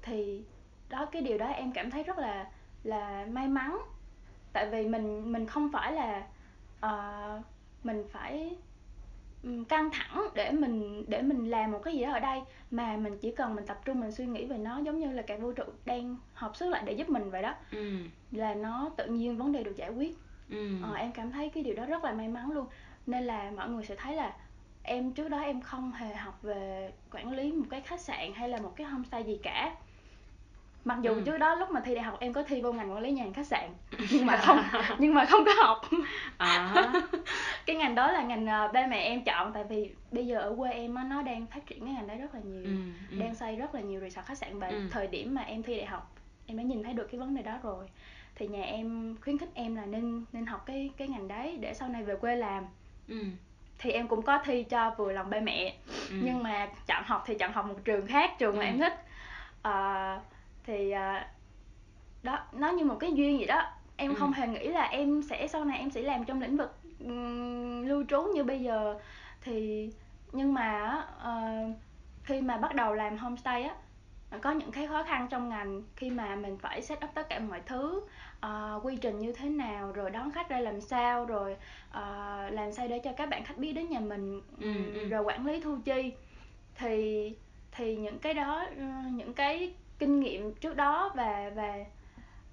thì 0.03 0.45
đó 0.89 1.07
cái 1.13 1.23
điều 1.23 1.39
đó 1.39 1.47
em 1.47 1.73
cảm 1.73 1.91
thấy 1.91 2.03
rất 2.03 2.19
là 2.19 2.47
là 2.85 3.27
may 3.31 3.49
mắn 3.49 3.79
tại 4.53 4.67
vì 4.71 4.89
mình 4.89 5.33
mình 5.33 5.47
không 5.47 5.69
phải 5.73 5.93
là 5.93 6.23
uh, 6.87 7.45
mình 7.83 8.05
phải 8.13 8.57
căng 9.69 9.91
thẳng 9.93 10.29
để 10.35 10.53
mình 10.53 11.05
để 11.09 11.23
mình 11.23 11.51
làm 11.51 11.73
một 11.73 11.81
cái 11.85 11.95
gì 11.95 12.03
đó 12.03 12.13
ở 12.13 12.21
đây. 12.21 12.41
Mà 12.71 12.97
mình 12.97 13.19
chỉ 13.19 13.33
cần 13.33 13.55
mình 13.55 13.67
tập 13.67 13.81
trung 13.85 14.01
mình 14.01 14.13
suy 14.13 14.27
nghĩ 14.27 14.47
về 14.47 14.59
nó 14.59 14.79
giống 14.79 14.99
như 14.99 15.13
là 15.13 15.23
cả 15.23 15.37
vũ 15.37 15.53
trụ 15.53 15.65
đang 15.85 16.17
hợp 16.33 16.57
sức 16.57 16.69
lại 16.69 16.83
để 16.87 16.93
giúp 16.93 17.09
mình 17.09 17.31
vậy 17.31 17.43
đó. 17.43 17.55
Ừ. 17.73 17.97
là 18.31 18.55
nó 18.55 18.91
tự 18.97 19.07
nhiên 19.07 19.37
vấn 19.37 19.53
đề 19.53 19.63
được 19.63 19.77
giải 19.77 19.91
quyết. 19.91 20.19
Ừ. 20.51 20.83
ờ, 20.83 20.95
em 20.95 21.13
cảm 21.13 21.33
thấy 21.33 21.49
cái 21.49 21.63
điều 21.63 21.75
đó 21.75 21.87
rất 21.87 22.05
là 22.05 22.13
may 22.13 22.29
mắn 22.29 22.51
luôn. 22.51 22.67
Nên 23.07 23.25
là 23.25 23.51
mọi 23.57 23.69
người 23.69 23.85
sẽ 23.85 23.97
thấy 23.97 24.17
là 24.17 24.37
em 24.83 25.13
trước 25.13 25.29
đó 25.29 25.41
em 25.41 25.61
không 25.61 25.93
hề 25.93 26.15
học 26.15 26.43
về 26.43 26.93
quản 27.13 27.33
lý 27.33 27.53
một 27.53 27.67
cái 27.71 27.81
khách 27.81 28.01
sạn 28.01 28.33
hay 28.35 28.49
là 28.49 28.59
một 28.59 28.73
cái 28.77 28.87
homestay 28.87 29.25
gì 29.25 29.39
cả 29.43 29.77
mặc 30.85 30.99
dù 31.03 31.15
ừ. 31.15 31.23
trước 31.25 31.39
đó 31.39 31.55
lúc 31.55 31.71
mà 31.71 31.81
thi 31.81 31.95
đại 31.95 32.05
học 32.05 32.17
em 32.21 32.33
có 32.33 32.43
thi 32.43 32.61
vô 32.61 32.73
ngành 32.73 32.93
quản 32.93 33.03
lý 33.03 33.11
nhà 33.11 33.23
hàng 33.23 33.33
khách 33.33 33.47
sạn 33.47 33.71
nhưng 34.11 34.27
mà 34.27 34.37
không 34.37 34.63
nhưng 34.99 35.15
mà 35.15 35.25
không 35.25 35.45
có 35.45 35.53
học 35.65 35.81
à. 36.39 36.93
cái 37.67 37.77
ngành 37.77 37.95
đó 37.95 38.13
là 38.13 38.23
ngành 38.23 38.45
uh, 38.45 38.73
ba 38.73 38.87
mẹ 38.87 39.03
em 39.03 39.25
chọn 39.25 39.53
tại 39.53 39.65
vì 39.65 39.91
bây 40.11 40.27
giờ 40.27 40.39
ở 40.39 40.55
quê 40.59 40.73
em 40.73 40.95
á 40.95 41.05
nó 41.05 41.23
đang 41.23 41.47
phát 41.47 41.67
triển 41.67 41.85
cái 41.85 41.95
ngành 41.95 42.07
đó 42.07 42.15
rất 42.15 42.35
là 42.35 42.41
nhiều 42.45 42.63
ừ, 42.65 42.71
ừ. 43.11 43.17
đang 43.21 43.35
xây 43.35 43.57
rất 43.57 43.75
là 43.75 43.81
nhiều 43.81 44.01
resort 44.01 44.27
khách 44.27 44.39
sạn 44.39 44.59
và 44.59 44.69
ừ. 44.69 44.89
thời 44.91 45.07
điểm 45.07 45.35
mà 45.35 45.43
em 45.43 45.63
thi 45.63 45.77
đại 45.77 45.87
học 45.87 46.15
em 46.47 46.57
đã 46.57 46.63
nhìn 46.63 46.83
thấy 46.83 46.93
được 46.93 47.09
cái 47.13 47.19
vấn 47.19 47.35
đề 47.35 47.43
đó 47.43 47.59
rồi 47.63 47.87
thì 48.35 48.49
nhà 48.49 48.63
em 48.63 49.17
khuyến 49.21 49.39
khích 49.39 49.51
em 49.55 49.77
là 49.77 49.85
nên 49.85 50.25
nên 50.33 50.47
học 50.47 50.63
cái 50.67 50.91
cái 50.97 51.09
ngành 51.09 51.29
đấy 51.29 51.57
để 51.61 51.75
sau 51.75 51.89
này 51.89 52.03
về 52.03 52.17
quê 52.17 52.37
làm 52.37 52.65
ừ. 53.09 53.25
thì 53.79 53.91
em 53.91 54.09
cũng 54.09 54.23
có 54.23 54.39
thi 54.45 54.63
cho 54.63 54.95
vừa 54.99 55.13
lòng 55.13 55.31
ba 55.31 55.41
mẹ 55.41 55.75
ừ. 56.11 56.17
nhưng 56.23 56.43
mà 56.43 56.69
chọn 56.87 57.03
học 57.07 57.25
thì 57.27 57.35
chọn 57.35 57.53
học 57.53 57.67
một 57.67 57.85
trường 57.85 58.07
khác 58.07 58.39
trường 58.39 58.59
mà 58.59 58.65
ừ. 58.65 58.67
em 58.67 58.79
thích 58.79 58.95
uh, 59.69 60.32
thì 60.65 60.95
uh, 60.95 61.27
đó 62.23 62.39
nó 62.53 62.71
như 62.71 62.85
một 62.85 62.97
cái 63.01 63.13
duyên 63.13 63.37
vậy 63.37 63.47
đó 63.47 63.63
em 63.97 64.11
ừ. 64.11 64.17
không 64.19 64.33
hề 64.33 64.47
nghĩ 64.47 64.69
là 64.69 64.83
em 64.83 65.23
sẽ 65.23 65.49
sau 65.49 65.65
này 65.65 65.79
em 65.79 65.91
sẽ 65.91 66.03
làm 66.03 66.25
trong 66.25 66.41
lĩnh 66.41 66.57
vực 66.57 66.77
um, 67.01 67.83
lưu 67.83 68.05
trú 68.09 68.23
như 68.35 68.45
bây 68.45 68.61
giờ 68.61 68.99
thì 69.41 69.91
nhưng 70.33 70.55
mà 70.55 71.05
uh, 71.17 71.77
khi 72.25 72.41
mà 72.41 72.57
bắt 72.57 72.75
đầu 72.75 72.95
làm 72.95 73.19
homestay 73.19 73.63
á 73.63 73.75
có 74.41 74.51
những 74.51 74.73
cái 74.73 74.87
khó 74.87 75.03
khăn 75.03 75.27
trong 75.31 75.49
ngành 75.49 75.83
khi 75.97 76.11
mà 76.11 76.37
mình 76.37 76.59
phải 76.59 76.83
set 76.83 77.05
up 77.05 77.11
tất 77.15 77.29
cả 77.29 77.39
mọi 77.39 77.61
thứ 77.67 78.03
uh, 78.47 78.85
quy 78.85 78.97
trình 78.97 79.19
như 79.19 79.33
thế 79.33 79.49
nào 79.49 79.93
rồi 79.93 80.11
đón 80.11 80.31
khách 80.31 80.49
ra 80.49 80.61
làm 80.61 80.81
sao 80.81 81.25
rồi 81.25 81.53
uh, 81.89 82.53
làm 82.53 82.73
sao 82.73 82.89
để 82.89 82.99
cho 82.99 83.13
các 83.17 83.29
bạn 83.29 83.45
khách 83.45 83.59
biết 83.59 83.73
đến 83.73 83.89
nhà 83.89 84.01
mình 84.01 84.41
ừ, 84.61 84.73
ừ. 84.95 85.09
rồi 85.09 85.23
quản 85.23 85.47
lý 85.47 85.61
thu 85.61 85.77
chi 85.85 86.13
thì 86.75 87.33
thì 87.73 87.97
những 87.97 88.19
cái 88.19 88.35
đó 88.35 88.67
những 89.13 89.35
cái 89.35 89.75
kinh 90.03 90.21
nghiệm 90.21 90.55
trước 90.55 90.77
đó 90.77 91.13
và 91.15 91.51
và 91.55 91.85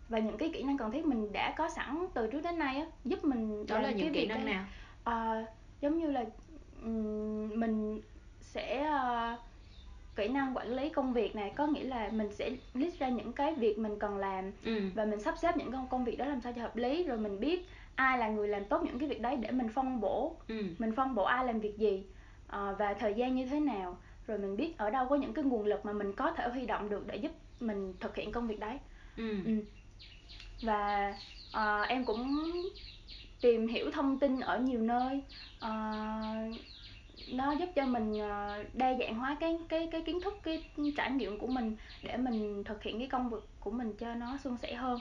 và 0.10 0.20
những 0.20 0.38
cái 0.38 0.50
kỹ 0.54 0.64
năng 0.64 0.78
cần 0.78 0.92
thiết 0.92 1.06
mình 1.06 1.34
đã 1.34 1.54
có 1.58 1.70
sẵn 1.70 2.06
từ 2.14 2.28
trước 2.28 2.42
đến 2.44 2.60
nay 2.60 2.76
á 2.76 2.86
giúp 3.06 3.26
mình 3.26 3.66
đó 3.68 3.80
là 3.80 3.92
những 3.92 4.14
kỹ 4.14 4.26
năng 4.26 4.46
nào 4.46 4.66
à, 5.04 5.46
giống 5.82 6.00
như 6.00 6.12
là 6.12 6.26
um, 6.84 7.60
mình 7.60 8.02
sẽ 8.42 8.90
uh, 9.34 9.40
kỹ 10.16 10.28
năng 10.28 10.58
quản 10.58 10.68
lý 10.68 10.90
công 10.90 11.14
việc 11.14 11.36
này 11.36 11.52
có 11.56 11.68
nghĩa 11.68 11.84
là 11.84 12.10
mình 12.14 12.32
sẽ 12.32 12.52
list 12.74 13.00
ra 13.00 13.10
những 13.10 13.34
cái 13.34 13.56
việc 13.56 13.80
mình 13.80 14.00
cần 14.00 14.18
làm 14.18 14.52
ừ. 14.66 14.82
và 14.96 15.06
mình 15.06 15.20
sắp 15.20 15.36
xếp 15.38 15.58
những 15.58 15.72
công 15.72 15.88
công 15.90 16.06
việc 16.06 16.18
đó 16.18 16.26
làm 16.26 16.42
sao 16.42 16.54
cho 16.54 16.62
hợp 16.62 16.76
lý 16.76 17.04
rồi 17.04 17.18
mình 17.18 17.40
biết 17.40 17.68
ai 17.96 18.18
là 18.18 18.30
người 18.30 18.48
làm 18.48 18.66
tốt 18.66 18.84
những 18.84 19.00
cái 19.00 19.10
việc 19.10 19.22
đấy 19.22 19.36
để 19.36 19.52
mình 19.52 19.70
phân 19.70 20.02
bổ 20.02 20.36
ừ. 20.48 20.64
mình 20.80 20.96
phân 20.96 21.16
bổ 21.16 21.24
ai 21.24 21.46
làm 21.46 21.60
việc 21.60 21.78
gì 21.78 22.04
uh, 22.48 22.80
và 22.80 22.94
thời 23.00 23.14
gian 23.14 23.36
như 23.36 23.46
thế 23.46 23.60
nào 23.60 23.98
rồi 24.30 24.38
mình 24.38 24.58
biết 24.58 24.78
ở 24.78 24.90
đâu 24.90 25.06
có 25.10 25.16
những 25.16 25.34
cái 25.34 25.44
nguồn 25.44 25.66
lực 25.66 25.86
mà 25.86 25.94
mình 25.94 26.14
có 26.14 26.32
thể 26.32 26.50
huy 26.50 26.66
động 26.66 26.90
được 26.90 27.08
để 27.08 27.16
giúp 27.16 27.32
mình 27.60 27.94
thực 28.00 28.16
hiện 28.16 28.32
công 28.32 28.48
việc 28.48 28.60
đấy 28.60 28.78
ừ. 29.18 29.38
Ừ. 29.46 29.52
và 30.62 31.14
uh, 31.58 31.88
em 31.88 32.06
cũng 32.06 32.42
tìm 33.42 33.68
hiểu 33.68 33.92
thông 33.92 34.20
tin 34.20 34.40
ở 34.40 34.60
nhiều 34.60 34.82
nơi 34.82 35.22
uh, 35.58 36.56
nó 37.32 37.52
giúp 37.52 37.70
cho 37.76 37.86
mình 37.86 38.12
uh, 38.12 38.76
đa 38.76 38.94
dạng 39.00 39.16
hóa 39.16 39.38
cái 39.40 39.58
cái 39.70 39.88
cái 39.92 40.02
kiến 40.02 40.22
thức 40.22 40.34
cái 40.44 40.64
trải 40.98 41.12
nghiệm 41.12 41.40
của 41.40 41.48
mình 41.48 41.76
để 42.04 42.18
mình 42.18 42.64
thực 42.64 42.84
hiện 42.84 43.00
cái 43.00 43.08
công 43.08 43.30
việc 43.30 43.44
của 43.60 43.72
mình 43.72 43.94
cho 44.00 44.16
nó 44.16 44.38
suôn 44.38 44.58
sẻ 44.58 44.74
hơn 44.74 45.00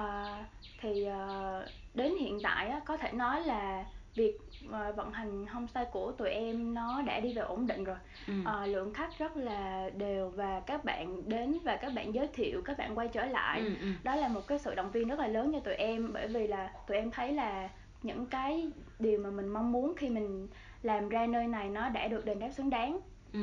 uh, 0.00 0.46
thì 0.80 1.06
uh, 1.08 1.68
đến 1.94 2.14
hiện 2.20 2.38
tại 2.42 2.68
á, 2.68 2.80
có 2.84 2.96
thể 2.96 3.12
nói 3.12 3.42
là 3.42 3.84
việc 4.14 4.38
uh, 4.66 4.96
vận 4.96 5.12
hành 5.12 5.46
homestay 5.46 5.84
của 5.92 6.12
tụi 6.12 6.30
em 6.30 6.74
nó 6.74 7.02
đã 7.02 7.20
đi 7.20 7.32
về 7.32 7.42
ổn 7.42 7.66
định 7.66 7.84
rồi 7.84 7.96
ừ. 8.26 8.34
uh, 8.40 8.68
lượng 8.68 8.94
khách 8.94 9.18
rất 9.18 9.36
là 9.36 9.90
đều 9.96 10.28
và 10.30 10.60
các 10.60 10.84
bạn 10.84 11.28
đến 11.28 11.58
và 11.64 11.76
các 11.76 11.92
bạn 11.94 12.14
giới 12.14 12.28
thiệu 12.28 12.62
các 12.64 12.78
bạn 12.78 12.98
quay 12.98 13.08
trở 13.08 13.24
lại 13.24 13.60
ừ, 13.60 13.72
ừ. 13.80 13.86
đó 14.02 14.16
là 14.16 14.28
một 14.28 14.46
cái 14.46 14.58
sự 14.58 14.74
động 14.74 14.90
viên 14.90 15.08
rất 15.08 15.18
là 15.18 15.26
lớn 15.26 15.52
cho 15.52 15.60
tụi 15.60 15.74
em 15.74 16.12
bởi 16.12 16.28
vì 16.28 16.46
là 16.46 16.72
tụi 16.86 16.96
em 16.96 17.10
thấy 17.10 17.32
là 17.32 17.68
những 18.02 18.26
cái 18.26 18.70
điều 18.98 19.18
mà 19.18 19.30
mình 19.30 19.48
mong 19.48 19.72
muốn 19.72 19.94
khi 19.96 20.08
mình 20.08 20.48
làm 20.82 21.08
ra 21.08 21.26
nơi 21.26 21.46
này 21.46 21.68
nó 21.68 21.88
đã 21.88 22.08
được 22.08 22.24
đền 22.24 22.38
đáp 22.38 22.50
xứng 22.50 22.70
đáng 22.70 23.00
ừ. 23.32 23.40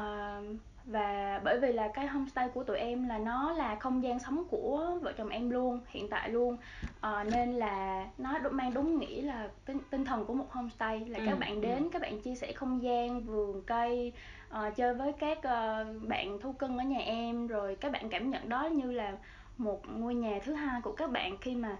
uh, 0.00 0.56
và 0.86 1.40
bởi 1.44 1.60
vì 1.60 1.72
là 1.72 1.88
cái 1.88 2.06
homestay 2.06 2.48
của 2.48 2.64
tụi 2.64 2.78
em 2.78 3.08
là 3.08 3.18
nó 3.18 3.52
là 3.52 3.76
không 3.76 4.02
gian 4.02 4.18
sống 4.18 4.44
của 4.50 4.98
vợ 5.02 5.12
chồng 5.12 5.28
em 5.28 5.50
luôn 5.50 5.80
hiện 5.88 6.08
tại 6.08 6.28
luôn 6.28 6.56
à, 7.00 7.24
nên 7.24 7.52
là 7.52 8.06
nó 8.18 8.38
mang 8.50 8.74
đúng 8.74 8.98
nghĩa 8.98 9.22
là 9.22 9.48
tinh, 9.64 9.78
tinh 9.90 10.04
thần 10.04 10.24
của 10.24 10.34
một 10.34 10.50
homestay 10.50 11.00
là 11.00 11.18
ừ, 11.18 11.24
các 11.26 11.38
bạn 11.38 11.54
ừ. 11.54 11.60
đến 11.60 11.78
ừ. 11.78 11.88
các 11.92 12.02
bạn 12.02 12.20
chia 12.20 12.34
sẻ 12.34 12.52
không 12.52 12.82
gian 12.82 13.20
vườn 13.20 13.62
cây 13.62 14.12
uh, 14.50 14.76
chơi 14.76 14.94
với 14.94 15.12
các 15.12 15.38
uh, 15.38 16.08
bạn 16.08 16.38
thú 16.40 16.52
cưng 16.52 16.78
ở 16.78 16.84
nhà 16.84 17.00
em 17.00 17.46
rồi 17.46 17.76
các 17.76 17.92
bạn 17.92 18.08
cảm 18.08 18.30
nhận 18.30 18.48
đó 18.48 18.64
như 18.64 18.92
là 18.92 19.12
một 19.58 19.80
ngôi 19.88 20.14
nhà 20.14 20.38
thứ 20.44 20.54
hai 20.54 20.80
của 20.80 20.92
các 20.92 21.10
bạn 21.10 21.36
khi 21.40 21.54
mà 21.54 21.76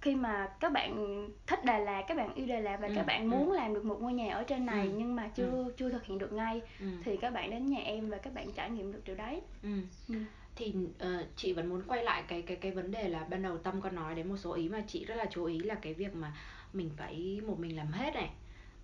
khi 0.00 0.14
mà 0.14 0.48
các 0.60 0.72
bạn 0.72 1.28
thích 1.46 1.64
Đà 1.64 1.78
Lạt, 1.78 2.02
các 2.08 2.16
bạn 2.16 2.34
yêu 2.34 2.46
Đà 2.46 2.60
Lạt 2.60 2.76
và 2.80 2.88
ừ, 2.88 2.92
các 2.96 3.06
bạn 3.06 3.22
ừ. 3.22 3.36
muốn 3.36 3.50
ừ. 3.50 3.56
làm 3.56 3.74
được 3.74 3.84
một 3.84 3.96
ngôi 4.00 4.12
nhà 4.12 4.34
ở 4.34 4.42
trên 4.42 4.66
này 4.66 4.86
ừ, 4.86 4.92
nhưng 4.96 5.16
mà 5.16 5.28
chưa 5.34 5.50
ừ. 5.50 5.74
chưa 5.76 5.90
thực 5.90 6.04
hiện 6.04 6.18
được 6.18 6.32
ngay 6.32 6.62
ừ. 6.80 6.86
thì 7.04 7.16
các 7.16 7.30
bạn 7.30 7.50
đến 7.50 7.66
nhà 7.66 7.80
em 7.80 8.10
và 8.10 8.18
các 8.18 8.34
bạn 8.34 8.52
trải 8.52 8.70
nghiệm 8.70 8.92
được 8.92 9.00
điều 9.04 9.16
đấy. 9.16 9.40
Ừ. 9.62 9.68
Ừ. 10.08 10.14
Thì 10.56 10.74
uh, 10.88 11.26
chị 11.36 11.52
vẫn 11.52 11.68
muốn 11.68 11.82
quay 11.86 12.04
lại 12.04 12.24
cái 12.28 12.42
cái 12.42 12.56
cái 12.56 12.72
vấn 12.72 12.90
đề 12.90 13.08
là 13.08 13.26
ban 13.30 13.42
đầu 13.42 13.58
Tâm 13.58 13.80
có 13.80 13.90
nói 13.90 14.14
đến 14.14 14.28
một 14.28 14.36
số 14.36 14.52
ý 14.52 14.68
mà 14.68 14.82
chị 14.86 15.04
rất 15.04 15.14
là 15.14 15.26
chú 15.30 15.44
ý 15.44 15.58
là 15.58 15.74
cái 15.74 15.94
việc 15.94 16.14
mà 16.14 16.32
mình 16.72 16.90
phải 16.96 17.40
một 17.46 17.58
mình 17.58 17.76
làm 17.76 17.92
hết 17.92 18.14
này. 18.14 18.30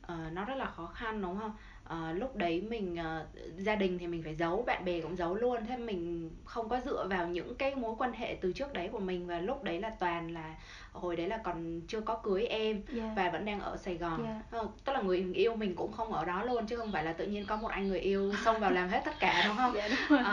Uh, 0.03 0.33
nó 0.33 0.45
rất 0.45 0.55
là 0.55 0.67
khó 0.67 0.87
khăn 0.87 1.23
đúng 1.23 1.39
không? 1.39 1.53
Uh, 1.93 2.19
lúc 2.19 2.37
đấy 2.37 2.61
mình 2.69 2.97
uh, 3.01 3.59
gia 3.59 3.77
đình 3.77 3.99
thì 3.99 4.07
mình 4.07 4.23
phải 4.23 4.35
giấu 4.35 4.63
bạn 4.67 4.85
bè 4.85 5.01
cũng 5.01 5.17
giấu 5.17 5.35
luôn 5.35 5.67
thế 5.67 5.77
mình 5.77 6.31
không 6.45 6.69
có 6.69 6.81
dựa 6.85 7.07
vào 7.11 7.29
những 7.29 7.55
cái 7.55 7.75
mối 7.75 7.95
quan 7.99 8.13
hệ 8.13 8.39
từ 8.41 8.53
trước 8.53 8.73
đấy 8.73 8.89
của 8.93 8.99
mình 8.99 9.27
và 9.27 9.41
lúc 9.41 9.63
đấy 9.63 9.81
là 9.81 9.91
toàn 9.91 10.35
là 10.35 10.55
hồi 10.93 11.17
đấy 11.17 11.29
là 11.29 11.39
còn 11.39 11.81
chưa 11.89 12.01
có 12.01 12.15
cưới 12.15 12.47
em 12.47 12.83
yeah. 12.97 13.17
và 13.17 13.31
vẫn 13.31 13.45
đang 13.45 13.61
ở 13.61 13.77
Sài 13.77 13.95
Gòn 13.97 14.25
yeah. 14.25 14.65
uh, 14.65 14.85
tức 14.85 14.93
là 14.93 15.01
người 15.01 15.33
yêu 15.35 15.57
mình 15.57 15.75
cũng 15.75 15.93
không 15.93 16.13
ở 16.13 16.25
đó 16.25 16.43
luôn 16.43 16.67
chứ 16.67 16.77
không 16.77 16.93
phải 16.93 17.05
là 17.05 17.13
tự 17.13 17.27
nhiên 17.27 17.47
có 17.47 17.57
một 17.57 17.69
anh 17.69 17.89
người 17.89 18.01
yêu 18.01 18.33
xông 18.45 18.61
vào 18.61 18.71
làm 18.71 18.89
hết 18.89 19.03
tất 19.05 19.15
cả 19.21 19.45
đúng 19.47 19.57
không 19.57 19.75
yeah, 19.75 19.91
đúng 20.11 20.19
Uh, 20.19 20.27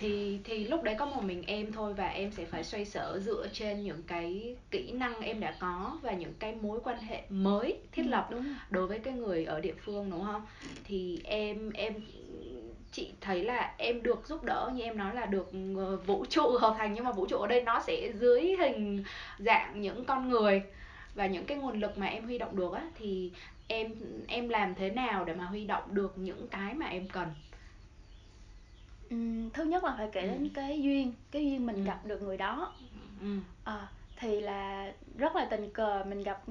thì 0.00 0.38
thì 0.44 0.64
lúc 0.64 0.82
đấy 0.82 0.94
có 0.98 1.06
một 1.06 1.22
mình 1.24 1.42
em 1.46 1.72
thôi 1.72 1.94
và 1.94 2.06
em 2.06 2.32
sẽ 2.32 2.44
phải 2.44 2.64
xoay 2.64 2.84
sở 2.84 3.20
dựa 3.24 3.46
trên 3.52 3.84
những 3.84 4.02
cái 4.06 4.56
kỹ 4.70 4.92
năng 4.92 5.20
em 5.20 5.40
đã 5.40 5.54
có 5.60 5.98
và 6.02 6.12
những 6.12 6.34
cái 6.38 6.54
mối 6.62 6.80
quan 6.84 6.98
hệ 6.98 7.22
mới 7.28 7.78
thiết 7.92 8.02
ừ, 8.02 8.08
lập 8.08 8.28
đúng. 8.30 8.54
đối 8.70 8.86
với 8.86 8.98
cái 8.98 9.14
người 9.14 9.44
ở 9.44 9.60
địa 9.60 9.74
phương 9.84 10.10
đúng 10.10 10.24
không 10.24 10.42
thì 10.84 11.20
em 11.24 11.70
em 11.70 11.94
chị 12.92 13.10
thấy 13.20 13.44
là 13.44 13.74
em 13.78 14.02
được 14.02 14.26
giúp 14.26 14.44
đỡ 14.44 14.70
như 14.74 14.82
em 14.82 14.98
nói 14.98 15.14
là 15.14 15.26
được 15.26 15.50
ờ, 15.76 15.96
vũ 15.96 16.24
trụ 16.28 16.58
hợp 16.60 16.74
thành 16.78 16.92
nhưng 16.94 17.04
mà 17.04 17.12
vũ 17.12 17.26
trụ 17.26 17.36
ở 17.36 17.46
đây 17.46 17.62
nó 17.62 17.82
sẽ 17.86 18.12
dưới 18.14 18.56
hình 18.58 19.04
dạng 19.38 19.80
những 19.80 20.04
con 20.04 20.28
người 20.28 20.62
và 21.14 21.26
những 21.26 21.44
cái 21.44 21.56
nguồn 21.58 21.80
lực 21.80 21.98
mà 21.98 22.06
em 22.06 22.24
huy 22.24 22.38
động 22.38 22.56
được 22.56 22.72
á 22.72 22.82
thì 22.98 23.32
em 23.68 23.94
em 24.28 24.48
làm 24.48 24.74
thế 24.74 24.90
nào 24.90 25.24
để 25.24 25.34
mà 25.34 25.44
huy 25.44 25.64
động 25.64 25.82
được 25.90 26.18
những 26.18 26.48
cái 26.48 26.74
mà 26.74 26.86
em 26.86 27.08
cần 27.08 27.28
thứ 29.52 29.64
nhất 29.64 29.84
là 29.84 29.94
phải 29.96 30.08
kể 30.12 30.22
đến 30.22 30.48
cái 30.54 30.82
duyên 30.82 31.12
cái 31.30 31.42
duyên 31.44 31.66
mình 31.66 31.76
ừ. 31.76 31.82
gặp 31.82 32.06
được 32.06 32.22
người 32.22 32.36
đó 32.36 32.72
ừ. 33.20 33.36
à, 33.64 33.88
thì 34.16 34.40
là 34.40 34.92
rất 35.18 35.36
là 35.36 35.44
tình 35.44 35.70
cờ 35.70 36.04
mình 36.04 36.22
gặp 36.22 36.48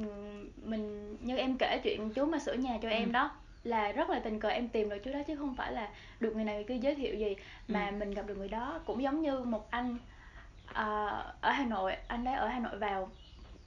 mình 0.66 1.18
như 1.22 1.38
em 1.38 1.58
kể 1.58 1.82
chuyện 1.84 2.10
chú 2.10 2.26
mà 2.26 2.40
sửa 2.40 2.54
nhà 2.54 2.78
cho 2.82 2.90
ừ. 2.90 2.94
em 2.94 3.12
đó 3.12 3.32
là 3.64 3.92
rất 3.92 4.10
là 4.10 4.20
tình 4.20 4.40
cờ 4.40 4.50
em 4.50 4.68
tìm 4.68 4.90
được 4.90 4.98
chú 5.06 5.12
đó 5.14 5.20
chứ 5.28 5.36
không 5.36 5.56
phải 5.56 5.72
là 5.72 5.90
được 6.20 6.36
người 6.36 6.46
này 6.46 6.56
người 6.56 6.64
kia 6.64 6.78
giới 6.78 6.96
thiệu 6.96 7.16
gì 7.16 7.36
mà 7.68 7.88
ừ. 7.88 7.96
mình 7.96 8.14
gặp 8.14 8.28
được 8.28 8.38
người 8.38 8.50
đó 8.50 8.80
cũng 8.86 9.04
giống 9.04 9.22
như 9.22 9.40
một 9.40 9.72
anh 9.72 9.98
uh, 10.70 10.76
ở 11.42 11.52
Hà 11.52 11.66
Nội 11.66 11.96
anh 12.08 12.24
đấy 12.24 12.36
ở 12.36 12.48
Hà 12.48 12.60
Nội 12.60 12.78
vào 12.78 13.10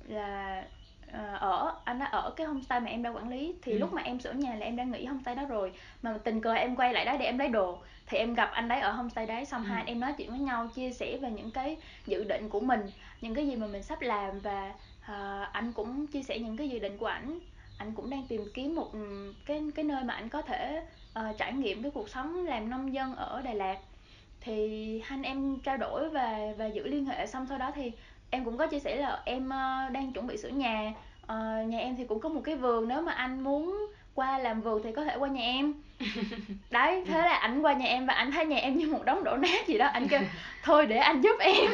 là 0.09 0.65
uh, 1.15 1.41
ở 1.41 1.75
anh 1.85 1.99
đã 1.99 2.07
ở 2.07 2.31
cái 2.37 2.47
homestay 2.47 2.81
mà 2.81 2.91
em 2.91 3.03
đang 3.03 3.17
quản 3.17 3.29
lý 3.29 3.55
thì 3.63 3.73
ừ. 3.73 3.79
lúc 3.79 3.93
mà 3.93 4.03
em 4.03 4.21
sửa 4.21 4.33
nhà 4.33 4.55
là 4.55 4.67
em 4.67 4.77
đang 4.77 4.91
nghỉ 4.91 5.05
homestay 5.05 5.35
đó 5.35 5.45
rồi 5.49 5.73
mà 6.03 6.19
tình 6.25 6.41
cờ 6.41 6.53
em 6.53 6.77
quay 6.77 6.93
lại 6.93 7.05
đó 7.05 7.17
để 7.19 7.25
em 7.25 7.39
lấy 7.39 7.49
đồ 7.49 7.79
thì 8.07 8.19
em 8.19 8.35
gặp 8.35 8.51
anh 8.53 8.69
đấy 8.69 8.81
ở 8.81 8.93
homestay 8.93 9.27
đấy 9.27 9.45
xong 9.45 9.65
ừ. 9.65 9.69
hai 9.69 9.85
em 9.87 10.01
nói 10.01 10.15
chuyện 10.19 10.31
với 10.31 10.39
nhau 10.39 10.69
chia 10.75 10.91
sẻ 10.91 11.17
về 11.17 11.31
những 11.31 11.51
cái 11.51 11.77
dự 12.07 12.25
định 12.25 12.49
của 12.49 12.61
mình 12.61 12.81
những 13.21 13.35
cái 13.35 13.49
gì 13.49 13.57
mà 13.57 13.67
mình 13.67 13.83
sắp 13.83 14.01
làm 14.01 14.41
và 14.41 14.75
uh, 15.01 15.53
anh 15.53 15.73
cũng 15.73 16.07
chia 16.07 16.23
sẻ 16.23 16.39
những 16.39 16.57
cái 16.57 16.69
dự 16.69 16.79
định 16.79 16.99
của 16.99 17.07
ảnh 17.07 17.39
anh 17.79 17.93
cũng 17.93 18.11
đang 18.11 18.27
tìm 18.29 18.45
kiếm 18.55 18.75
một 18.75 18.91
cái 19.47 19.63
cái 19.75 19.85
nơi 19.85 20.05
mà 20.05 20.15
anh 20.15 20.29
có 20.29 20.43
thể 20.43 20.83
uh, 21.19 21.39
trải 21.39 21.53
nghiệm 21.53 21.83
cái 21.83 21.91
cuộc 21.91 22.09
sống 22.09 22.47
làm 22.47 22.71
nông 22.71 22.95
dân 22.95 23.15
ở 23.17 23.43
Đà 23.43 23.53
Lạt 23.53 23.79
thì 24.41 25.01
hai 25.05 25.19
anh 25.19 25.23
em 25.23 25.59
trao 25.61 25.77
đổi 25.77 26.09
và 26.09 26.39
và 26.59 26.67
giữ 26.67 26.87
liên 26.87 27.07
hệ 27.07 27.27
xong 27.27 27.47
sau 27.49 27.59
đó 27.59 27.73
thì 27.75 27.93
em 28.33 28.45
cũng 28.45 28.57
có 28.57 28.67
chia 28.67 28.79
sẻ 28.79 28.97
là 28.97 29.23
em 29.25 29.47
uh, 29.47 29.93
đang 29.93 30.13
chuẩn 30.13 30.27
bị 30.27 30.37
sửa 30.37 30.49
nhà. 30.49 30.93
Uh, 31.23 31.69
nhà 31.69 31.79
em 31.79 31.97
thì 31.97 32.05
cũng 32.05 32.21
có 32.21 32.29
một 32.29 32.41
cái 32.45 32.57
vườn 32.57 32.89
nếu 32.89 33.03
mà 33.03 33.13
anh 33.13 33.45
muốn 33.45 33.87
qua 34.15 34.39
làm 34.39 34.61
vườn 34.61 34.83
thì 34.83 34.93
có 34.93 35.05
thể 35.05 35.17
qua 35.19 35.29
nhà 35.29 35.43
em. 35.43 35.75
Đấy 36.71 37.05
thế 37.07 37.19
là 37.19 37.35
ảnh 37.37 37.63
qua 37.63 37.73
nhà 37.73 37.87
em 37.87 38.07
và 38.07 38.15
ảnh 38.15 38.33
thấy 38.33 38.47
nhà 38.47 38.57
em 38.57 38.77
như 38.77 38.93
một 38.93 39.05
đống 39.05 39.25
đổ 39.25 39.37
nát 39.37 39.67
gì 39.67 39.79
đó. 39.79 39.87
Anh 39.87 40.09
kêu 40.09 40.21
thôi 40.63 40.87
để 40.87 40.97
anh 40.97 41.21
giúp 41.21 41.37
em. 41.41 41.71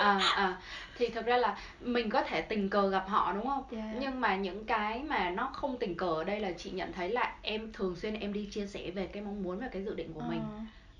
À, 0.00 0.20
à. 0.36 0.56
Thì 0.98 1.08
thực 1.08 1.26
ra 1.26 1.36
là 1.36 1.56
mình 1.80 2.10
có 2.10 2.22
thể 2.22 2.40
tình 2.40 2.70
cờ 2.70 2.88
gặp 2.88 3.04
họ 3.08 3.32
đúng 3.32 3.46
không? 3.46 3.64
Yeah. 3.70 3.96
nhưng 4.00 4.20
mà 4.20 4.36
những 4.36 4.64
cái 4.64 5.02
mà 5.02 5.30
nó 5.30 5.50
không 5.52 5.76
tình 5.78 5.94
cờ 5.94 6.06
ở 6.06 6.24
đây 6.24 6.40
là 6.40 6.52
chị 6.52 6.70
nhận 6.70 6.92
thấy 6.92 7.10
là 7.10 7.32
em 7.42 7.72
thường 7.72 7.96
xuyên 7.96 8.14
em 8.14 8.32
đi 8.32 8.48
chia 8.52 8.66
sẻ 8.66 8.90
về 8.90 9.06
cái 9.06 9.22
mong 9.22 9.42
muốn 9.42 9.60
và 9.60 9.68
cái 9.72 9.84
dự 9.84 9.94
định 9.94 10.12
của 10.14 10.20
uh. 10.20 10.30
mình 10.30 10.42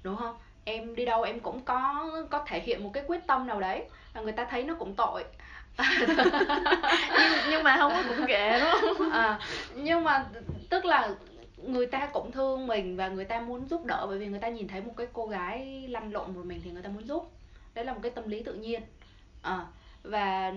đúng 0.03 0.17
không 0.17 0.37
em 0.65 0.95
đi 0.95 1.05
đâu 1.05 1.23
em 1.23 1.41
cũng 1.41 1.61
có 1.61 2.11
có 2.31 2.45
thể 2.47 2.61
hiện 2.61 2.85
một 2.85 2.91
cái 2.93 3.05
quyết 3.07 3.27
tâm 3.27 3.47
nào 3.47 3.61
đấy 3.61 3.85
và 4.15 4.21
người 4.21 4.33
ta 4.33 4.45
thấy 4.45 4.63
nó 4.63 4.75
cũng 4.75 4.95
tội. 4.95 5.25
Nhưng, 5.79 6.17
nhưng 7.51 7.63
mà 7.63 7.77
không 7.77 7.93
có 7.93 8.03
cũng 8.09 8.27
kệ 8.27 8.61
đúng 8.61 8.95
không? 8.99 9.11
À, 9.11 9.39
nhưng 9.75 10.05
mà 10.05 10.27
tức 10.69 10.85
là 10.85 11.15
người 11.57 11.87
ta 11.87 12.09
cũng 12.13 12.33
thương 12.33 12.67
mình 12.67 12.97
và 12.97 13.09
người 13.09 13.25
ta 13.25 13.41
muốn 13.41 13.67
giúp 13.69 13.85
đỡ 13.85 14.07
bởi 14.09 14.19
vì 14.19 14.27
người 14.27 14.41
ta 14.41 14.49
nhìn 14.49 14.69
thấy 14.69 14.81
một 14.81 14.93
cái 14.97 15.07
cô 15.13 15.27
gái 15.27 15.87
lăn 15.89 16.13
lộn 16.13 16.35
một 16.35 16.45
mình 16.45 16.61
thì 16.65 16.71
người 16.71 16.83
ta 16.83 16.89
muốn 16.89 17.07
giúp. 17.07 17.31
Đấy 17.75 17.85
là 17.85 17.93
một 17.93 18.01
cái 18.03 18.11
tâm 18.11 18.29
lý 18.29 18.43
tự 18.43 18.55
nhiên. 18.55 18.83
À, 19.43 19.67
và 20.03 20.53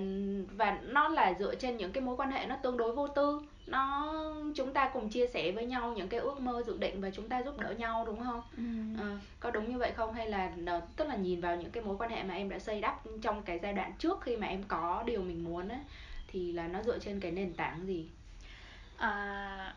và 0.52 0.78
nó 0.82 1.10
là 1.10 1.34
dựa 1.39 1.56
trên 1.56 1.78
những 1.78 1.91
cái 1.91 2.02
mối 2.02 2.15
quan 2.15 2.32
hệ 2.32 2.46
nó 2.46 2.56
tương 2.56 2.78
đối 2.78 2.91
vô 2.91 3.08
tư 3.08 3.41
nó 3.67 4.13
chúng 4.56 4.73
ta 4.73 4.89
cùng 4.93 5.10
chia 5.10 5.28
sẻ 5.28 5.51
với 5.51 5.65
nhau 5.65 5.93
những 5.97 6.08
cái 6.08 6.19
ước 6.19 6.39
mơ 6.39 6.63
dự 6.67 6.78
định 6.78 7.01
và 7.01 7.10
chúng 7.10 7.30
ta 7.30 7.43
giúp 7.43 7.58
đỡ 7.60 7.73
nhau 7.78 8.04
đúng 8.06 8.19
không? 8.23 8.41
Ừ. 8.58 8.63
à, 9.04 9.19
có 9.39 9.51
đúng 9.51 9.71
như 9.71 9.78
vậy 9.78 9.91
không? 9.95 10.13
Hay 10.13 10.30
là 10.30 10.51
tức 10.95 11.08
là 11.08 11.15
nhìn 11.15 11.41
vào 11.41 11.56
những 11.56 11.71
cái 11.71 11.84
mối 11.84 11.97
quan 11.99 12.10
hệ 12.10 12.23
mà 12.23 12.34
em 12.34 12.49
đã 12.49 12.60
xây 12.60 12.82
đắp 12.82 13.01
trong 13.21 13.43
cái 13.43 13.60
giai 13.63 13.73
đoạn 13.73 13.93
trước 13.99 14.21
khi 14.21 14.38
mà 14.38 14.47
em 14.47 14.63
có 14.67 15.04
điều 15.06 15.21
mình 15.21 15.43
muốn 15.43 15.69
ấy 15.69 15.80
thì 16.28 16.51
là 16.51 16.67
nó 16.67 16.84
dựa 16.84 16.99
trên 16.99 17.19
cái 17.19 17.32
nền 17.32 17.54
tảng 17.54 17.86
gì? 17.88 18.10
À, 18.97 19.73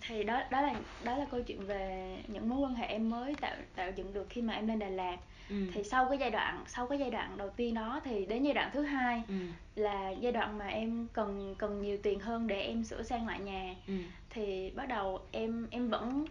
thì 0.00 0.22
đó 0.22 0.42
đó 0.50 0.60
là 0.60 0.74
đó 1.04 1.16
là 1.16 1.26
câu 1.30 1.42
chuyện 1.42 1.66
về 1.66 2.16
những 2.28 2.48
mối 2.48 2.58
quan 2.58 2.74
hệ 2.74 2.86
em 2.86 3.10
mới 3.10 3.34
tạo 3.34 3.56
tạo 3.74 3.90
dựng 3.96 4.12
được 4.12 4.26
khi 4.30 4.42
mà 4.42 4.54
em 4.54 4.68
lên 4.68 4.78
Đà 4.78 4.88
Lạt 4.88 5.16
ừ. 5.52 5.56
thì 5.74 5.84
sau 5.84 6.06
cái 6.08 6.18
giai 6.18 6.30
đoạn 6.30 6.64
sau 6.66 6.86
cái 6.86 6.98
giai 6.98 7.10
đoạn 7.10 7.36
đầu 7.36 7.50
tiên 7.50 7.74
đó 7.74 8.00
thì 8.04 8.26
đến 8.26 8.42
giai 8.42 8.54
đoạn 8.54 8.70
thứ 8.72 8.82
hai 8.82 9.22
ừ. 9.28 9.34
là 9.74 10.10
giai 10.10 10.32
đoạn 10.32 10.58
mà 10.58 10.66
em 10.66 11.06
cần 11.12 11.54
cần 11.58 11.82
nhiều 11.82 11.98
tiền 12.02 12.20
hơn 12.20 12.46
để 12.46 12.62
em 12.62 12.84
sửa 12.84 13.02
sang 13.02 13.26
lại 13.26 13.40
nhà 13.40 13.74
ừ. 13.88 13.94
thì 14.30 14.70
bắt 14.70 14.88
đầu 14.88 15.20
em 15.32 15.66
em 15.70 15.88
vẫn 15.88 16.24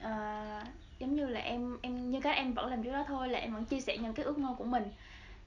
uh, 0.00 0.66
giống 0.98 1.14
như 1.14 1.26
là 1.26 1.40
em 1.40 1.78
em 1.82 2.10
như 2.10 2.20
các 2.20 2.30
em 2.30 2.52
vẫn 2.52 2.70
làm 2.70 2.82
trước 2.82 2.92
đó 2.92 3.04
thôi 3.08 3.28
là 3.28 3.38
em 3.38 3.54
vẫn 3.54 3.64
chia 3.64 3.80
sẻ 3.80 3.96
những 3.98 4.12
cái 4.12 4.24
ước 4.24 4.38
mơ 4.38 4.54
của 4.58 4.64
mình 4.64 4.84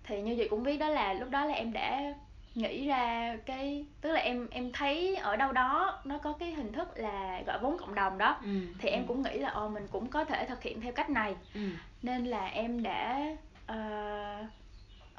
thì 0.04 0.22
như 0.22 0.36
vậy 0.38 0.48
cũng 0.50 0.64
biết 0.64 0.78
đó 0.78 0.90
là 0.90 1.14
lúc 1.14 1.30
đó 1.30 1.46
là 1.46 1.54
em 1.54 1.74
đã 1.74 2.14
nghĩ 2.56 2.88
ra 2.88 3.36
cái 3.46 3.86
tức 4.02 4.12
là 4.12 4.20
em 4.20 4.48
em 4.52 4.72
thấy 4.72 5.16
ở 5.16 5.36
đâu 5.36 5.52
đó 5.52 6.02
nó 6.04 6.18
có 6.18 6.34
cái 6.34 6.52
hình 6.52 6.72
thức 6.72 6.88
là 6.96 7.42
gọi 7.46 7.60
vốn 7.62 7.78
cộng 7.78 7.96
đồng 7.96 8.18
đó 8.18 8.40
ừ, 8.44 8.50
thì 8.80 8.90
em 8.90 9.02
ừ. 9.02 9.06
cũng 9.08 9.22
nghĩ 9.22 9.38
là 9.38 9.50
ồ 9.50 9.70
mình 9.70 9.88
cũng 9.92 10.08
có 10.08 10.26
thể 10.26 10.46
thực 10.46 10.64
hiện 10.64 10.82
theo 10.82 10.92
cách 10.92 11.10
này 11.10 11.36
ừ. 11.54 11.62
Nên 12.02 12.26
là 12.26 12.46
em 12.46 12.84
đã 12.84 13.36
uh, 13.72 14.50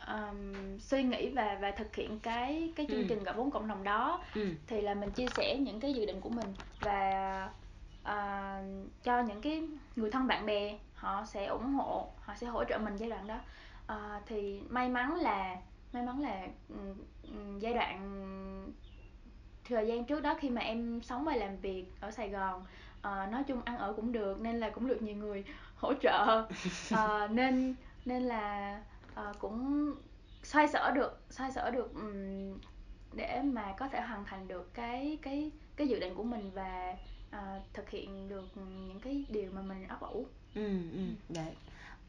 um, 0.07 0.79
suy 0.79 1.03
nghĩ 1.03 1.29
và 1.29 1.59
và 1.61 1.71
thực 1.71 1.95
hiện 1.95 2.19
cái 2.21 2.73
cái 2.77 2.87
chương 2.89 3.03
ừ. 3.03 3.07
trình 3.09 3.25
gọi 3.25 3.35
vốn 3.35 3.51
cộng 3.51 3.69
đồng 3.69 3.85
đó 3.85 4.25
ừ. 4.35 4.49
thì 4.67 4.81
là 4.81 4.95
mình 4.95 5.11
chia 5.11 5.27
sẻ 5.37 5.57
những 5.57 5.81
cái 5.81 5.95
dự 5.95 6.07
định 6.07 6.21
của 6.21 6.31
mình 6.31 6.55
và 6.81 7.49
uh, 8.03 8.93
cho 9.03 9.23
những 9.23 9.41
cái 9.43 9.63
người 9.97 10.11
thân 10.11 10.27
bạn 10.27 10.47
bè 10.47 10.79
họ 10.95 11.25
sẽ 11.25 11.47
ủng 11.47 11.75
hộ 11.75 12.13
họ 12.21 12.35
sẽ 12.35 12.47
hỗ 12.47 12.65
trợ 12.65 12.79
mình 12.79 12.97
giai 12.97 13.11
đoạn 13.11 13.27
đó 13.27 13.39
uh, 13.93 14.23
thì 14.27 14.61
may 14.69 14.89
mắn 14.89 15.15
là 15.15 15.57
may 15.93 16.03
mắn 16.03 16.21
là 16.21 16.47
giai 17.59 17.75
đoạn 17.75 18.33
thời 19.65 19.87
gian 19.87 20.05
trước 20.05 20.23
đó 20.23 20.35
khi 20.41 20.51
mà 20.51 20.61
em 20.61 21.01
sống 21.03 21.25
và 21.25 21.37
làm 21.37 21.57
việc 21.57 21.85
ở 22.01 22.11
Sài 22.11 22.29
Gòn 22.29 22.61
uh, 22.99 23.33
nói 23.33 23.45
chung 23.47 23.63
ăn 23.65 23.79
ở 23.79 23.93
cũng 23.93 24.13
được 24.13 24.41
nên 24.41 24.61
là 24.61 24.71
cũng 24.71 24.89
được 24.89 25.03
nhiều 25.03 25.17
người 25.17 25.45
hỗ 25.83 25.95
trợ. 25.95 26.47
Uh, 26.95 27.31
nên 27.31 27.75
nên 28.05 28.23
là 28.23 28.79
uh, 29.13 29.39
cũng 29.39 29.93
xoay 30.43 30.69
sở 30.69 30.91
được 30.91 31.21
xoay 31.31 31.53
sở 31.53 31.71
được 31.71 31.95
um, 31.95 32.59
để 33.13 33.43
mà 33.45 33.75
có 33.79 33.89
thể 33.89 34.01
hoàn 34.01 34.25
thành 34.25 34.49
được 34.49 34.75
cái 34.75 35.19
cái 35.23 35.51
cái 35.77 35.89
dự 35.89 36.01
định 36.01 36.15
của 36.15 36.23
mình 36.23 36.51
và 36.55 36.97
à, 37.31 37.61
thực 37.73 37.91
hiện 37.91 38.29
được 38.29 38.45
những 38.57 39.01
cái 39.05 39.25
điều 39.29 39.51
mà 39.51 39.63
mình 39.63 39.89
ấp 39.89 40.01
ủ 40.01 40.27
ừ 40.55 40.69
ừ 40.93 41.01
đấy. 41.29 41.55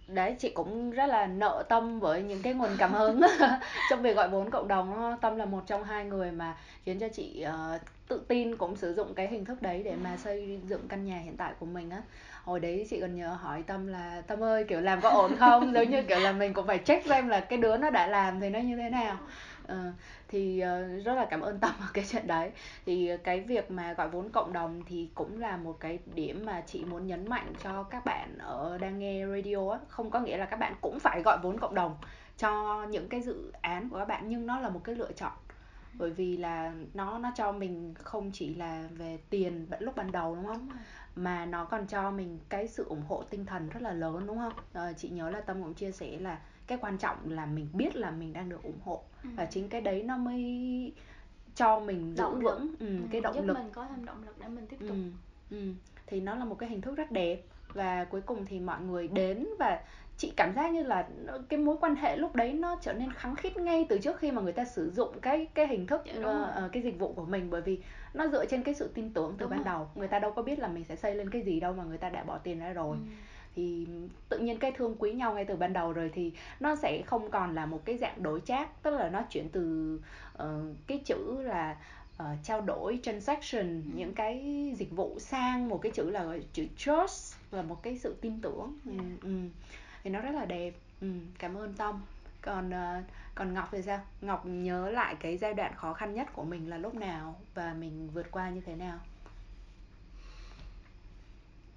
Đấy 0.08 0.36
chị 0.40 0.50
cũng 0.50 0.92
rất 0.92 1.06
là 1.06 1.28
nợ 1.28 1.64
tâm 1.70 2.00
với 2.00 2.24
những 2.24 2.42
cái 2.42 2.54
nguồn 2.54 2.70
cảm 2.78 2.94
hứng 2.94 3.22
trong 3.90 4.02
việc 4.02 4.16
gọi 4.16 4.30
vốn 4.30 4.50
cộng 4.50 4.68
đồng 4.68 5.18
tâm 5.22 5.36
là 5.36 5.46
một 5.46 5.64
trong 5.68 5.84
hai 5.84 6.06
người 6.06 6.32
mà 6.32 6.58
khiến 6.86 7.00
cho 7.00 7.08
chị 7.10 7.46
uh, 7.76 7.82
tự 8.14 8.22
tin 8.28 8.56
cũng 8.56 8.76
sử 8.76 8.94
dụng 8.94 9.14
cái 9.14 9.28
hình 9.28 9.46
thức 9.46 9.62
đấy 9.62 9.84
để 9.84 9.96
mà 10.04 10.18
xây 10.18 10.60
dựng 10.68 10.88
căn 10.88 11.06
nhà 11.06 11.18
hiện 11.18 11.38
tại 11.38 11.54
của 11.60 11.66
mình 11.66 11.90
á. 11.90 12.02
Hồi 12.44 12.60
đấy 12.60 12.88
chị 12.90 13.02
còn 13.02 13.16
nhớ 13.16 13.28
hỏi 13.28 13.64
tâm 13.68 13.88
là 13.88 14.22
tâm 14.28 14.44
ơi 14.44 14.64
kiểu 14.64 14.82
làm 14.82 15.02
có 15.02 15.10
ổn 15.10 15.36
không? 15.40 15.74
Giống 15.74 15.90
như 15.90 16.04
kiểu 16.04 16.20
là 16.20 16.32
mình 16.32 16.54
cũng 16.54 16.68
phải 16.68 16.78
check 16.78 17.06
xem 17.06 17.28
là 17.28 17.40
cái 17.40 17.60
đứa 17.60 17.78
nó 17.78 17.90
đã 17.90 18.08
làm 18.08 18.40
thì 18.40 18.50
nó 18.50 18.60
như 18.60 18.78
thế 18.78 18.90
nào. 18.90 19.18
Ừ, 19.68 19.78
thì 20.28 20.64
uh, 20.64 21.06
rất 21.06 21.14
là 21.14 21.26
cảm 21.26 21.42
ơn 21.42 21.60
tâm 21.60 21.72
ở 21.80 21.86
cái 21.94 22.06
chuyện 22.10 22.28
đấy. 22.28 22.52
Thì 22.86 23.12
cái 23.24 23.40
việc 23.40 23.72
mà 23.72 23.94
gọi 23.94 24.10
vốn 24.10 24.30
cộng 24.30 24.54
đồng 24.54 24.84
thì 24.88 25.10
cũng 25.16 25.40
là 25.40 25.58
một 25.58 25.80
cái 25.80 26.00
điểm 26.16 26.46
mà 26.46 26.64
chị 26.68 26.86
muốn 26.86 27.08
nhấn 27.08 27.30
mạnh 27.30 27.54
cho 27.64 27.84
các 27.84 28.06
bạn 28.06 28.38
ở 28.38 28.78
đang 28.82 29.00
nghe 29.00 29.26
radio 29.26 29.72
á. 29.72 29.80
Không 29.88 30.10
có 30.10 30.20
nghĩa 30.20 30.38
là 30.38 30.46
các 30.46 30.60
bạn 30.60 30.74
cũng 30.82 31.00
phải 31.00 31.22
gọi 31.22 31.38
vốn 31.44 31.60
cộng 31.60 31.76
đồng 31.76 31.96
cho 32.38 32.84
những 32.90 33.10
cái 33.10 33.22
dự 33.22 33.52
án 33.62 33.90
của 33.90 33.98
các 33.98 34.08
bạn 34.08 34.24
nhưng 34.28 34.46
nó 34.46 34.60
là 34.60 34.70
một 34.70 34.82
cái 34.84 34.96
lựa 34.96 35.12
chọn 35.12 35.32
bởi 35.98 36.12
vì 36.12 36.38
là 36.38 36.74
nó 36.94 37.18
nó 37.18 37.32
cho 37.36 37.52
mình 37.52 37.94
không 37.98 38.32
chỉ 38.34 38.56
là 38.56 38.90
về 38.92 39.20
tiền 39.30 39.68
lúc 39.80 39.96
ban 39.96 40.12
đầu 40.12 40.36
đúng 40.36 40.46
không? 40.46 40.70
Mà 41.16 41.46
nó 41.46 41.66
còn 41.66 41.88
cho 41.88 42.12
mình 42.12 42.40
cái 42.50 42.68
sự 42.68 42.86
ủng 42.90 43.04
hộ 43.08 43.24
tinh 43.24 43.46
thần 43.46 43.70
rất 43.70 43.82
là 43.82 43.94
lớn 43.94 44.28
đúng 44.28 44.38
không? 44.38 44.54
À, 44.74 44.94
chị 44.94 45.10
nhớ 45.10 45.30
là 45.30 45.42
tâm 45.42 45.64
cũng 45.64 45.74
chia 45.74 45.92
sẻ 45.92 46.18
là 46.20 46.40
cái 46.68 46.78
quan 46.82 46.98
trọng 46.98 47.18
là 47.32 47.46
mình 47.46 47.68
biết 47.74 47.96
là 47.96 48.12
mình 48.12 48.34
đang 48.34 48.50
được 48.50 48.64
ủng 48.64 48.80
hộ. 48.84 49.04
Ừ. 49.24 49.30
và 49.36 49.46
chính 49.46 49.70
cái 49.70 49.82
đấy 49.82 50.04
nó 50.04 50.18
mới 50.18 50.44
cho 51.56 51.80
mình 51.80 52.16
giữ 52.16 52.30
vững 52.30 52.76
ừ, 52.80 52.88
ừ, 52.88 53.04
cái 53.12 53.22
động 53.22 53.36
giúp 53.36 53.46
lực. 53.46 53.54
mình 53.54 53.70
có 53.74 53.88
thêm 53.90 54.06
động 54.06 54.24
lực 54.26 54.40
để 54.40 54.48
mình 54.48 54.68
tiếp 54.68 54.78
tục. 54.80 54.90
ừ, 54.90 55.58
ừ. 55.58 55.74
thì 56.08 56.20
nó 56.22 56.36
là 56.36 56.46
một 56.46 56.56
cái 56.56 56.70
hình 56.70 56.82
thức 56.82 56.96
rất 56.96 57.12
đẹp. 57.12 57.42
Và 57.74 58.04
cuối 58.04 58.22
cùng 58.22 58.46
thì 58.46 58.60
mọi 58.60 58.82
người 58.82 59.08
đến 59.08 59.48
và 59.60 59.82
chị 60.24 60.34
cảm 60.36 60.54
giác 60.56 60.72
như 60.72 60.84
là 60.84 61.08
cái 61.50 61.60
mối 61.60 61.76
quan 61.82 61.96
hệ 61.96 62.18
lúc 62.18 62.36
đấy 62.36 62.54
nó 62.54 62.78
trở 62.82 62.94
nên 62.94 63.14
khắng 63.14 63.36
khít 63.36 63.58
ngay 63.58 63.86
từ 63.90 63.98
trước 63.98 64.18
khi 64.20 64.32
mà 64.32 64.42
người 64.42 64.52
ta 64.52 64.66
sử 64.66 64.92
dụng 64.92 65.20
cái 65.22 65.48
cái 65.54 65.68
hình 65.68 65.88
thức 65.88 66.02
dạ, 66.06 66.64
uh, 66.66 66.72
cái 66.72 66.84
dịch 66.84 67.00
vụ 67.00 67.14
của 67.14 67.26
mình. 67.26 67.50
Bởi 67.50 67.62
vì 67.62 67.80
nó 68.14 68.28
dựa 68.28 68.46
trên 68.46 68.64
cái 68.64 68.74
sự 68.74 68.90
tin 68.94 69.14
tưởng 69.14 69.36
từ 69.38 69.44
đúng 69.44 69.50
ban 69.50 69.64
rồi. 69.64 69.66
đầu. 69.66 69.90
Người 69.96 70.08
ta 70.08 70.20
đâu 70.20 70.32
có 70.32 70.42
biết 70.42 70.60
là 70.60 70.68
mình 70.68 70.84
sẽ 70.84 70.96
xây 70.96 71.16
lên 71.16 71.30
cái 71.30 71.42
gì 71.42 71.60
đâu 71.60 71.74
mà 71.74 71.84
người 71.84 71.98
ta 71.98 72.10
đã 72.10 72.24
bỏ 72.24 72.38
tiền 72.38 72.60
ra 72.60 72.74
rồi. 72.74 72.98
Ừ. 72.98 73.14
thì 73.56 73.88
tự 74.30 74.40
nhiên 74.40 74.60
cái 74.60 74.72
thương 74.72 74.96
quý 75.00 75.14
nhau 75.14 75.34
ngay 75.34 75.46
từ 75.46 75.56
ban 75.56 75.74
đầu 75.74 75.94
rồi 75.94 76.12
thì 76.14 76.32
nó 76.60 76.76
sẽ 76.76 77.02
không 77.06 77.32
còn 77.32 77.56
là 77.56 77.66
một 77.66 77.86
cái 77.86 77.98
dạng 77.98 78.24
đối 78.24 78.42
chác 78.42 78.84
tức 78.84 78.92
là 78.92 79.10
nó 79.10 79.22
chuyển 79.30 79.50
từ 79.50 80.00
uh, 80.44 80.44
cái 80.88 81.02
chữ 81.06 81.42
là 81.42 81.78
uh, 82.20 82.26
trao 82.44 82.62
đổi 82.62 83.00
transaction 83.04 83.82
ừ. 83.82 83.90
những 83.96 84.14
cái 84.14 84.74
dịch 84.78 84.92
vụ 84.92 85.20
sang 85.20 85.70
một 85.70 85.82
cái 85.82 85.92
chữ 85.92 86.10
là 86.10 86.38
chữ 86.54 86.66
trust 86.78 87.36
là 87.52 87.62
một 87.62 87.84
cái 87.84 87.98
sự 87.98 88.16
tin 88.22 88.42
tưởng. 88.42 88.80
Ừ, 88.86 88.92
ừ 89.22 89.30
thì 90.04 90.10
nó 90.10 90.22
rất 90.22 90.32
là 90.32 90.46
đẹp. 90.46 90.74
Ừ, 91.02 91.12
cảm 91.40 91.58
ơn 91.58 91.74
tâm. 91.74 92.02
Còn 92.42 92.70
uh, 92.70 93.06
còn 93.36 93.54
ngọc 93.54 93.68
thì 93.72 93.82
sao? 93.82 94.02
Ngọc 94.22 94.46
nhớ 94.46 94.90
lại 94.90 95.16
cái 95.20 95.38
giai 95.38 95.54
đoạn 95.54 95.76
khó 95.76 95.94
khăn 95.94 96.14
nhất 96.14 96.28
của 96.34 96.44
mình 96.44 96.70
là 96.70 96.78
lúc 96.78 96.96
nào 96.96 97.40
và 97.54 97.74
mình 97.74 98.10
vượt 98.14 98.32
qua 98.32 98.50
như 98.50 98.62
thế 98.62 98.76
nào? 98.76 99.00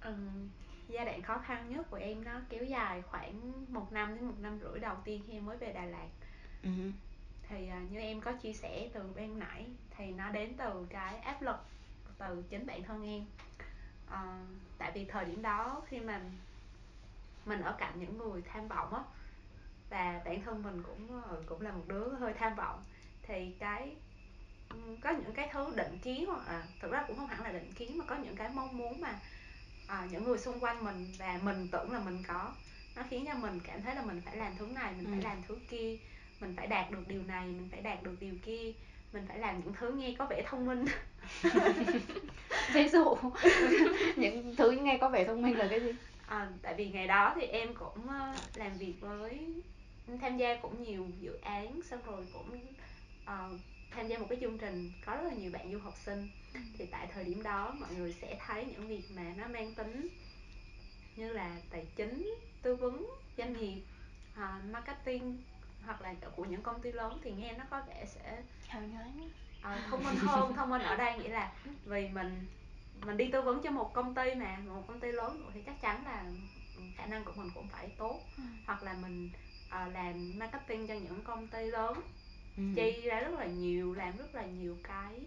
Ừ, 0.01 0.15
giai 0.87 1.05
đoạn 1.05 1.21
khó 1.21 1.37
khăn 1.37 1.69
nhất 1.69 1.87
của 1.89 1.97
em 1.97 2.23
nó 2.23 2.41
kéo 2.49 2.63
dài 2.63 3.01
khoảng 3.01 3.53
một 3.73 3.91
năm 3.91 4.15
đến 4.15 4.25
một 4.25 4.39
năm 4.39 4.59
rưỡi 4.59 4.79
đầu 4.79 4.95
tiên 5.03 5.21
khi 5.27 5.33
em 5.33 5.45
mới 5.45 5.57
về 5.57 5.73
Đà 5.73 5.85
Lạt. 5.85 6.07
Uh-huh. 6.63 6.91
thì 7.49 7.69
uh, 7.83 7.91
như 7.91 7.99
em 7.99 8.21
có 8.21 8.31
chia 8.31 8.53
sẻ 8.53 8.89
từ 8.93 9.13
bên 9.15 9.39
nãy 9.39 9.65
thì 9.97 10.11
nó 10.11 10.29
đến 10.29 10.53
từ 10.57 10.87
cái 10.89 11.17
áp 11.17 11.41
lực 11.41 11.55
từ 12.17 12.43
chính 12.49 12.65
bản 12.65 12.83
thân 12.83 13.03
em. 13.03 13.25
Uh, 14.07 14.47
tại 14.77 14.91
vì 14.91 15.05
thời 15.05 15.25
điểm 15.25 15.41
đó 15.41 15.81
khi 15.87 15.99
mà 15.99 16.21
mình 17.47 17.61
ở 17.61 17.75
cạnh 17.77 17.99
những 17.99 18.17
người 18.17 18.41
tham 18.41 18.67
vọng 18.67 18.93
á. 18.93 19.01
Và 19.89 20.21
bản 20.25 20.41
thân 20.41 20.63
mình 20.63 20.83
cũng 20.83 21.21
ờ, 21.23 21.43
cũng 21.45 21.61
là 21.61 21.71
một 21.71 21.83
đứa 21.87 22.09
hơi 22.09 22.33
tham 22.33 22.55
vọng. 22.55 22.83
Thì 23.23 23.55
cái 23.59 23.95
có 25.01 25.09
những 25.09 25.33
cái 25.33 25.49
thứ 25.53 25.73
định 25.75 25.99
kiến 26.03 26.25
hoặc 26.25 26.47
à, 26.47 26.63
thực 26.81 26.91
ra 26.91 27.03
cũng 27.07 27.17
không 27.17 27.27
hẳn 27.27 27.43
là 27.43 27.51
định 27.51 27.71
kiến 27.75 27.97
mà 27.97 28.05
có 28.07 28.15
những 28.15 28.35
cái 28.35 28.49
mong 28.53 28.77
muốn 28.77 29.01
mà 29.01 29.19
à, 29.87 30.07
những 30.11 30.23
người 30.23 30.37
xung 30.37 30.59
quanh 30.59 30.83
mình 30.83 31.07
và 31.19 31.39
mình 31.43 31.67
tưởng 31.71 31.91
là 31.91 31.99
mình 31.99 32.23
có. 32.27 32.51
Nó 32.95 33.03
khiến 33.09 33.25
cho 33.25 33.33
mình 33.33 33.59
cảm 33.67 33.81
thấy 33.81 33.95
là 33.95 34.01
mình 34.01 34.21
phải 34.25 34.37
làm 34.37 34.57
thứ 34.57 34.65
này 34.65 34.93
mình 34.97 35.05
ừ. 35.05 35.11
phải 35.11 35.21
làm 35.21 35.43
thứ 35.47 35.57
kia. 35.69 35.97
Mình 36.39 36.53
phải 36.57 36.67
đạt 36.67 36.91
được 36.91 37.07
điều 37.07 37.23
này 37.23 37.47
mình 37.47 37.69
phải 37.71 37.81
đạt 37.81 38.03
được 38.03 38.15
điều 38.19 38.33
kia. 38.45 38.71
Mình 39.13 39.25
phải 39.27 39.39
làm 39.39 39.59
những 39.59 39.73
thứ 39.73 39.91
nghe 39.91 40.15
có 40.19 40.25
vẻ 40.25 40.43
thông 40.45 40.65
minh. 40.65 40.85
Ví 42.73 42.89
dụ 42.89 43.15
những 44.15 44.55
thứ 44.55 44.71
nghe 44.71 44.97
có 45.01 45.09
vẻ 45.09 45.25
thông 45.25 45.41
minh 45.41 45.57
là 45.57 45.67
cái 45.69 45.79
gì 45.79 45.91
à, 46.27 46.49
tại 46.61 46.73
vì 46.77 46.89
ngày 46.89 47.07
đó 47.07 47.33
thì 47.35 47.47
em 47.47 47.75
cũng 47.75 48.05
uh, 48.05 48.57
làm 48.57 48.77
việc 48.77 48.93
với 48.99 49.39
tham 50.21 50.37
gia 50.37 50.55
cũng 50.55 50.83
nhiều 50.83 51.07
dự 51.19 51.33
án 51.41 51.81
xong 51.83 51.99
rồi 52.05 52.25
cũng 52.33 52.59
uh, 53.23 53.59
tham 53.91 54.07
gia 54.07 54.17
một 54.17 54.25
cái 54.29 54.37
chương 54.41 54.57
trình 54.57 54.91
có 55.05 55.15
rất 55.15 55.23
là 55.23 55.33
nhiều 55.33 55.51
bạn 55.51 55.71
du 55.71 55.79
học 55.79 55.93
sinh 56.05 56.29
ừ. 56.53 56.59
thì 56.77 56.85
tại 56.85 57.07
thời 57.13 57.23
điểm 57.23 57.43
đó 57.43 57.75
mọi 57.79 57.89
người 57.95 58.13
sẽ 58.21 58.39
thấy 58.45 58.65
những 58.65 58.87
việc 58.87 59.03
mà 59.15 59.33
nó 59.37 59.47
mang 59.47 59.73
tính 59.75 60.07
như 61.15 61.33
là 61.33 61.57
tài 61.69 61.85
chính 61.95 62.35
tư 62.61 62.75
vấn 62.75 63.09
doanh 63.37 63.53
nghiệp 63.53 63.81
uh, 64.33 64.65
marketing 64.71 65.43
hoặc 65.85 66.01
là 66.01 66.13
của 66.35 66.45
những 66.45 66.61
công 66.61 66.81
ty 66.81 66.91
lớn 66.91 67.19
thì 67.23 67.31
nghe 67.31 67.53
nó 67.57 67.63
có 67.69 67.81
vẻ 67.87 68.05
sẽ 68.05 68.41
uh, 69.61 69.77
thông 69.89 70.03
minh 70.03 70.15
hơn 70.15 70.53
thông 70.55 70.69
minh 70.69 70.81
ở 70.81 70.95
đây 70.95 71.17
nghĩa 71.17 71.29
là 71.29 71.51
vì 71.85 72.07
mình 72.07 72.47
mình 73.05 73.17
đi 73.17 73.29
tư 73.31 73.41
vấn 73.41 73.61
cho 73.63 73.71
một 73.71 73.93
công 73.93 74.15
ty 74.15 74.35
mà 74.35 74.57
một 74.67 74.83
công 74.87 74.99
ty 74.99 75.11
lớn 75.11 75.51
thì 75.53 75.61
chắc 75.65 75.81
chắn 75.81 76.05
là 76.05 76.25
khả 76.95 77.05
năng 77.05 77.23
của 77.25 77.31
mình 77.35 77.49
cũng 77.55 77.67
phải 77.67 77.89
tốt 77.97 78.19
ừ. 78.37 78.43
hoặc 78.65 78.83
là 78.83 78.93
mình 78.93 79.29
uh, 79.67 79.93
làm 79.93 80.39
marketing 80.39 80.87
cho 80.87 80.93
những 80.93 81.21
công 81.23 81.47
ty 81.47 81.65
lớn 81.65 82.01
ừ. 82.57 82.63
chi 82.75 83.01
ra 83.01 83.19
rất 83.19 83.33
là 83.39 83.45
nhiều 83.45 83.93
làm 83.93 84.17
rất 84.17 84.35
là 84.35 84.45
nhiều 84.45 84.77
cái 84.83 85.19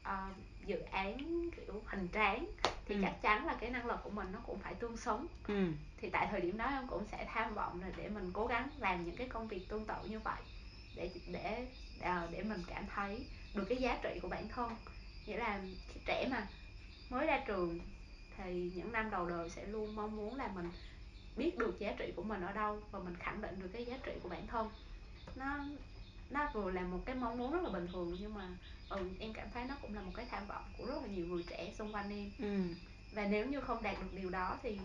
uh, 0.00 0.36
dự 0.66 0.78
án 0.78 1.50
kiểu 1.56 1.82
hoành 1.86 2.08
tráng 2.12 2.46
thì 2.84 2.94
ừ. 2.94 3.00
chắc 3.02 3.22
chắn 3.22 3.46
là 3.46 3.56
cái 3.60 3.70
năng 3.70 3.86
lực 3.86 3.98
của 4.04 4.10
mình 4.10 4.28
nó 4.32 4.38
cũng 4.46 4.58
phải 4.58 4.74
tương 4.74 4.96
xứng 4.96 5.26
ừ. 5.48 5.66
thì 5.96 6.10
tại 6.10 6.28
thời 6.30 6.40
điểm 6.40 6.56
đó 6.56 6.64
em 6.64 6.86
cũng 6.86 7.04
sẽ 7.12 7.26
tham 7.32 7.54
vọng 7.54 7.80
là 7.80 7.90
để 7.96 8.08
mình 8.08 8.30
cố 8.32 8.46
gắng 8.46 8.68
làm 8.78 9.04
những 9.04 9.16
cái 9.16 9.28
công 9.28 9.48
việc 9.48 9.68
tương 9.68 9.86
tự 9.86 9.94
như 10.08 10.18
vậy 10.18 10.40
để 10.96 11.10
để 11.26 11.66
uh, 11.98 12.30
để 12.30 12.42
mình 12.42 12.62
cảm 12.66 12.84
thấy 12.94 13.26
được 13.54 13.64
cái 13.68 13.78
giá 13.78 13.98
trị 14.02 14.18
của 14.22 14.28
bản 14.28 14.48
thân 14.48 14.70
nghĩa 15.26 15.36
là 15.36 15.60
trẻ 16.06 16.28
mà 16.30 16.46
mới 17.12 17.26
ra 17.26 17.42
trường 17.46 17.78
thì 18.36 18.70
những 18.74 18.92
năm 18.92 19.10
đầu 19.10 19.28
đời 19.28 19.50
sẽ 19.50 19.66
luôn 19.66 19.94
mong 19.94 20.16
muốn 20.16 20.36
là 20.36 20.48
mình 20.54 20.70
biết 21.36 21.58
được 21.58 21.78
giá 21.78 21.92
trị 21.98 22.12
của 22.16 22.22
mình 22.22 22.42
ở 22.42 22.52
đâu 22.52 22.80
và 22.90 22.98
mình 22.98 23.16
khẳng 23.18 23.40
định 23.42 23.60
được 23.62 23.68
cái 23.72 23.84
giá 23.84 23.96
trị 24.04 24.12
của 24.22 24.28
bản 24.28 24.46
thân 24.46 24.70
nó 25.36 25.58
nó 26.30 26.50
vừa 26.52 26.70
là 26.70 26.82
một 26.82 27.00
cái 27.04 27.14
mong 27.14 27.38
muốn 27.38 27.52
rất 27.52 27.62
là 27.62 27.70
bình 27.70 27.86
thường 27.92 28.16
nhưng 28.20 28.34
mà 28.34 28.48
ừ, 28.88 29.08
em 29.20 29.32
cảm 29.32 29.48
thấy 29.54 29.64
nó 29.64 29.74
cũng 29.82 29.94
là 29.94 30.00
một 30.00 30.12
cái 30.14 30.26
tham 30.30 30.46
vọng 30.46 30.64
của 30.78 30.86
rất 30.86 31.02
là 31.02 31.08
nhiều 31.08 31.26
người 31.26 31.44
trẻ 31.50 31.72
xung 31.78 31.94
quanh 31.94 32.10
em 32.10 32.30
ừ. 32.38 32.74
và 33.14 33.26
nếu 33.26 33.46
như 33.46 33.60
không 33.60 33.82
đạt 33.82 33.96
được 34.00 34.20
điều 34.20 34.30
đó 34.30 34.58
thì 34.62 34.78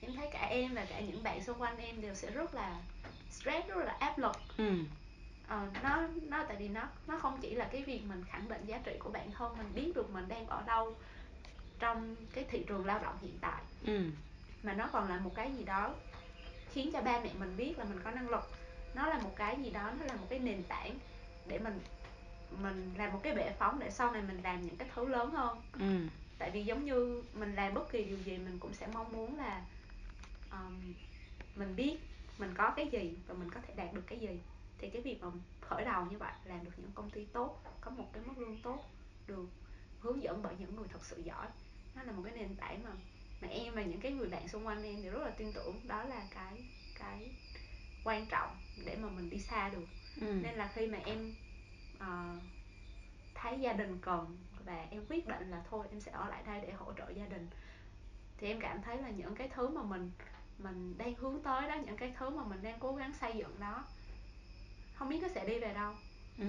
em 0.00 0.14
thấy 0.16 0.28
cả 0.32 0.46
em 0.50 0.74
và 0.74 0.84
cả 0.84 1.00
những 1.00 1.22
bạn 1.22 1.44
xung 1.44 1.60
quanh 1.60 1.78
em 1.78 2.00
đều 2.00 2.14
sẽ 2.14 2.30
rất 2.30 2.54
là 2.54 2.82
stress 3.30 3.68
rất 3.68 3.76
là 3.76 3.96
áp 4.00 4.18
lực 4.18 4.36
ừ. 4.56 4.74
ờ, 5.48 5.66
nó 5.82 6.08
nó 6.28 6.44
tại 6.48 6.56
vì 6.56 6.68
nó 6.68 6.88
nó 7.06 7.18
không 7.18 7.38
chỉ 7.40 7.54
là 7.54 7.68
cái 7.72 7.82
việc 7.82 8.02
mình 8.08 8.24
khẳng 8.28 8.48
định 8.48 8.66
giá 8.66 8.78
trị 8.84 8.92
của 8.98 9.10
bản 9.10 9.30
thân 9.32 9.58
mình 9.58 9.74
biết 9.74 9.92
được 9.94 10.10
mình 10.10 10.28
đang 10.28 10.46
ở 10.46 10.62
đâu 10.66 10.96
trong 11.80 12.16
cái 12.32 12.44
thị 12.50 12.64
trường 12.68 12.86
lao 12.86 12.98
động 13.02 13.16
hiện 13.22 13.38
tại 13.40 13.62
ừ. 13.86 14.02
mà 14.62 14.72
nó 14.72 14.88
còn 14.92 15.08
là 15.08 15.18
một 15.18 15.34
cái 15.34 15.52
gì 15.52 15.64
đó 15.64 15.94
khiến 16.72 16.90
cho 16.92 17.00
ba 17.02 17.20
mẹ 17.20 17.30
mình 17.38 17.56
biết 17.56 17.78
là 17.78 17.84
mình 17.84 18.00
có 18.04 18.10
năng 18.10 18.28
lực 18.28 18.50
nó 18.94 19.06
là 19.06 19.18
một 19.18 19.32
cái 19.36 19.56
gì 19.62 19.70
đó 19.70 19.92
nó 20.00 20.04
là 20.04 20.16
một 20.16 20.26
cái 20.30 20.38
nền 20.38 20.62
tảng 20.62 20.98
để 21.46 21.58
mình 21.58 21.80
mình 22.62 22.94
làm 22.96 23.12
một 23.12 23.20
cái 23.22 23.34
bệ 23.34 23.52
phóng 23.58 23.78
để 23.78 23.90
sau 23.90 24.12
này 24.12 24.22
mình 24.22 24.40
làm 24.42 24.62
những 24.62 24.76
cái 24.76 24.88
thứ 24.94 25.08
lớn 25.08 25.30
hơn 25.30 25.62
ừ. 25.72 26.06
tại 26.38 26.50
vì 26.50 26.64
giống 26.64 26.84
như 26.84 27.22
mình 27.34 27.54
làm 27.54 27.74
bất 27.74 27.92
kỳ 27.92 28.04
điều 28.04 28.18
gì 28.18 28.38
mình 28.38 28.58
cũng 28.58 28.74
sẽ 28.74 28.86
mong 28.94 29.12
muốn 29.12 29.38
là 29.38 29.64
um, 30.50 30.94
mình 31.56 31.76
biết 31.76 31.98
mình 32.38 32.54
có 32.56 32.72
cái 32.76 32.88
gì 32.92 33.18
và 33.26 33.34
mình 33.34 33.50
có 33.50 33.60
thể 33.66 33.74
đạt 33.76 33.92
được 33.92 34.02
cái 34.06 34.18
gì 34.18 34.40
thì 34.78 34.90
cái 34.90 35.02
việc 35.02 35.22
mà 35.22 35.28
khởi 35.60 35.84
đầu 35.84 36.06
như 36.10 36.18
vậy 36.18 36.32
làm 36.44 36.64
được 36.64 36.70
những 36.76 36.92
công 36.94 37.10
ty 37.10 37.24
tốt 37.24 37.62
có 37.80 37.90
một 37.90 38.10
cái 38.12 38.22
mức 38.26 38.38
lương 38.38 38.62
tốt 38.62 38.84
được 39.26 39.46
hướng 40.00 40.22
dẫn 40.22 40.42
bởi 40.42 40.54
những 40.58 40.76
người 40.76 40.88
thật 40.88 41.04
sự 41.04 41.22
giỏi 41.24 41.46
nó 41.94 42.02
là 42.02 42.12
một 42.12 42.22
cái 42.24 42.34
nền 42.36 42.56
tảng 42.56 42.82
mà 42.82 42.90
mà 43.42 43.48
em 43.48 43.74
và 43.74 43.82
những 43.82 44.00
cái 44.00 44.12
người 44.12 44.28
bạn 44.28 44.48
xung 44.48 44.66
quanh 44.66 44.82
em 44.82 44.96
thì 45.02 45.08
rất 45.08 45.22
là 45.22 45.30
tin 45.30 45.52
tưởng 45.52 45.80
đó 45.86 46.04
là 46.04 46.26
cái 46.34 46.64
cái 46.98 47.30
quan 48.04 48.26
trọng 48.26 48.56
để 48.84 48.96
mà 48.96 49.08
mình 49.08 49.30
đi 49.30 49.38
xa 49.38 49.68
được 49.68 49.86
ừ. 50.20 50.26
nên 50.42 50.54
là 50.54 50.70
khi 50.74 50.86
mà 50.86 50.98
em 51.04 51.34
uh, 51.96 52.42
thấy 53.34 53.60
gia 53.60 53.72
đình 53.72 53.98
cần 54.02 54.36
và 54.64 54.86
em 54.90 55.06
quyết 55.08 55.28
định 55.28 55.50
là 55.50 55.62
thôi 55.70 55.86
em 55.90 56.00
sẽ 56.00 56.12
ở 56.12 56.28
lại 56.28 56.42
đây 56.46 56.60
để 56.60 56.72
hỗ 56.72 56.92
trợ 56.92 57.10
gia 57.10 57.26
đình 57.26 57.48
thì 58.38 58.46
em 58.48 58.60
cảm 58.60 58.82
thấy 58.82 59.02
là 59.02 59.10
những 59.10 59.34
cái 59.34 59.48
thứ 59.48 59.68
mà 59.68 59.82
mình 59.82 60.10
mình 60.58 60.98
đang 60.98 61.14
hướng 61.14 61.42
tới 61.42 61.68
đó 61.68 61.74
những 61.74 61.96
cái 61.96 62.14
thứ 62.18 62.30
mà 62.30 62.44
mình 62.44 62.62
đang 62.62 62.78
cố 62.80 62.94
gắng 62.94 63.12
xây 63.20 63.32
dựng 63.36 63.60
đó 63.60 63.84
không 64.94 65.08
biết 65.08 65.18
nó 65.22 65.28
sẽ 65.28 65.46
đi 65.46 65.58
về 65.58 65.74
đâu 65.74 65.94
ừ. 66.38 66.46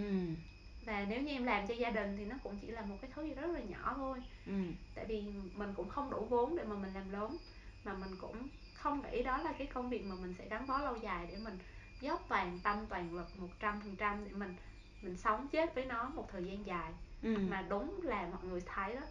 Và 0.86 1.06
nếu 1.10 1.22
như 1.22 1.32
em 1.32 1.44
làm 1.44 1.68
cho 1.68 1.74
gia 1.74 1.90
đình 1.90 2.18
thì 2.18 2.26
nó 2.26 2.36
cũng 2.44 2.58
chỉ 2.62 2.68
là 2.68 2.82
một 2.82 2.96
cái 3.02 3.12
thứ 3.16 3.24
gì 3.24 3.34
rất 3.34 3.48
là 3.48 3.60
nhỏ 3.60 3.94
thôi 3.96 4.18
ừ. 4.46 4.54
tại 4.96 5.06
vì 5.06 5.24
mình 5.56 5.74
cũng 5.76 5.90
không 5.90 6.10
đủ 6.10 6.28
vốn 6.30 6.56
để 6.56 6.64
mà 6.64 6.76
mình 6.76 6.94
làm 6.94 7.12
lớn 7.12 7.38
mà 7.84 7.94
mình 7.94 8.12
cũng 8.22 8.48
không 8.74 9.02
nghĩ 9.02 9.24
đó 9.24 9.38
là 9.38 9.54
cái 9.58 9.68
công 9.68 9.90
việc 9.90 10.06
mà 10.06 10.16
mình 10.22 10.36
sẽ 10.38 10.48
gắn 10.50 10.68
bó 10.68 10.78
lâu 10.78 10.96
dài 10.96 11.28
để 11.32 11.38
mình 11.38 11.58
dốc 12.02 12.26
toàn 12.30 12.60
tâm 12.64 12.86
toàn 12.90 13.14
lực 13.14 13.40
một 13.40 13.50
trăm 13.60 13.82
phần 13.82 13.96
trăm 13.96 14.26
để 14.26 14.32
mình 14.32 14.56
mình 15.02 15.18
sống 15.18 15.48
chết 15.48 15.76
với 15.76 15.86
nó 15.86 16.10
một 16.10 16.30
thời 16.32 16.44
gian 16.44 16.66
dài 16.66 16.92
ừ. 17.24 17.38
mà 17.50 17.62
đúng 17.70 18.02
là 18.04 18.28
mọi 18.32 18.44
người 18.44 18.62
thấy 18.66 18.96
đó 18.96 19.02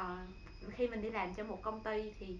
uh, 0.00 0.72
khi 0.74 0.86
mình 0.86 1.02
đi 1.02 1.10
làm 1.10 1.34
cho 1.34 1.44
một 1.44 1.62
công 1.62 1.80
ty 1.82 2.12
thì 2.18 2.38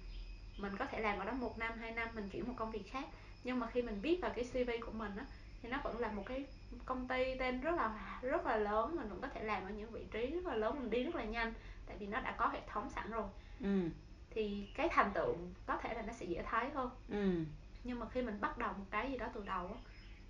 mình 0.59 0.77
có 0.79 0.87
thể 0.87 1.01
làm 1.01 1.19
ở 1.19 1.25
đó 1.25 1.33
một 1.33 1.59
năm 1.59 1.73
hai 1.79 1.93
năm 1.93 2.09
mình 2.15 2.29
chuyển 2.29 2.49
một 2.49 2.55
công 2.57 2.71
việc 2.71 2.91
khác 2.91 3.05
nhưng 3.45 3.59
mà 3.59 3.67
khi 3.67 3.83
mình 3.83 4.01
viết 4.03 4.19
vào 4.23 4.33
cái 4.37 4.45
cv 4.45 4.71
của 4.87 4.93
mình 4.93 5.17
á 5.17 5.25
thì 5.63 5.69
nó 5.69 5.79
vẫn 5.85 5.99
là 5.99 6.13
một 6.13 6.23
cái 6.27 6.47
công 6.85 7.09
ty 7.09 7.39
tên 7.39 7.61
rất 7.61 7.77
là 7.77 8.19
rất 8.23 8.47
là 8.47 8.57
lớn 8.57 8.97
mình 8.97 9.09
vẫn 9.09 9.21
có 9.21 9.29
thể 9.29 9.45
làm 9.45 9.65
ở 9.65 9.71
những 9.71 9.91
vị 9.91 10.07
trí 10.11 10.27
rất 10.27 10.47
là 10.47 10.55
lớn 10.55 10.81
mình 10.81 10.91
đi 10.91 11.03
rất 11.05 11.15
là 11.15 11.25
nhanh 11.25 11.55
tại 11.87 11.97
vì 11.99 12.07
nó 12.07 12.21
đã 12.21 12.35
có 12.39 12.49
hệ 12.49 12.61
thống 12.67 12.91
sẵn 12.91 13.11
rồi 13.11 13.29
ừ. 13.61 13.89
thì 14.31 14.69
cái 14.75 14.89
thành 14.93 15.11
tựu 15.15 15.37
có 15.67 15.77
thể 15.77 15.95
là 15.95 16.03
nó 16.03 16.13
sẽ 16.13 16.27
dễ 16.27 16.43
thấy 16.51 16.71
hơn 16.71 16.91
ừ. 17.09 17.45
nhưng 17.85 17.99
mà 17.99 18.07
khi 18.09 18.23
mình 18.23 18.41
bắt 18.41 18.59
đầu 18.59 18.73
một 18.73 18.85
cái 18.91 19.11
gì 19.11 19.19
đó 19.19 19.27
từ 19.35 19.43
đầu 19.47 19.67
á 19.67 19.81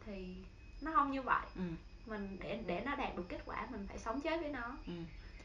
thì 0.07 0.37
nó 0.83 0.93
không 0.95 1.11
như 1.11 1.23
vậy 1.23 1.47
ừ. 1.57 1.63
mình 2.07 2.37
để 2.41 2.61
để 2.67 2.83
nó 2.87 2.97
đạt 2.97 3.17
được 3.17 3.25
kết 3.29 3.41
quả 3.47 3.67
mình 3.71 3.87
phải 3.89 3.99
sống 3.99 4.21
chết 4.21 4.41
với 4.41 4.51
nó 4.51 4.77
ừ. 4.87 4.93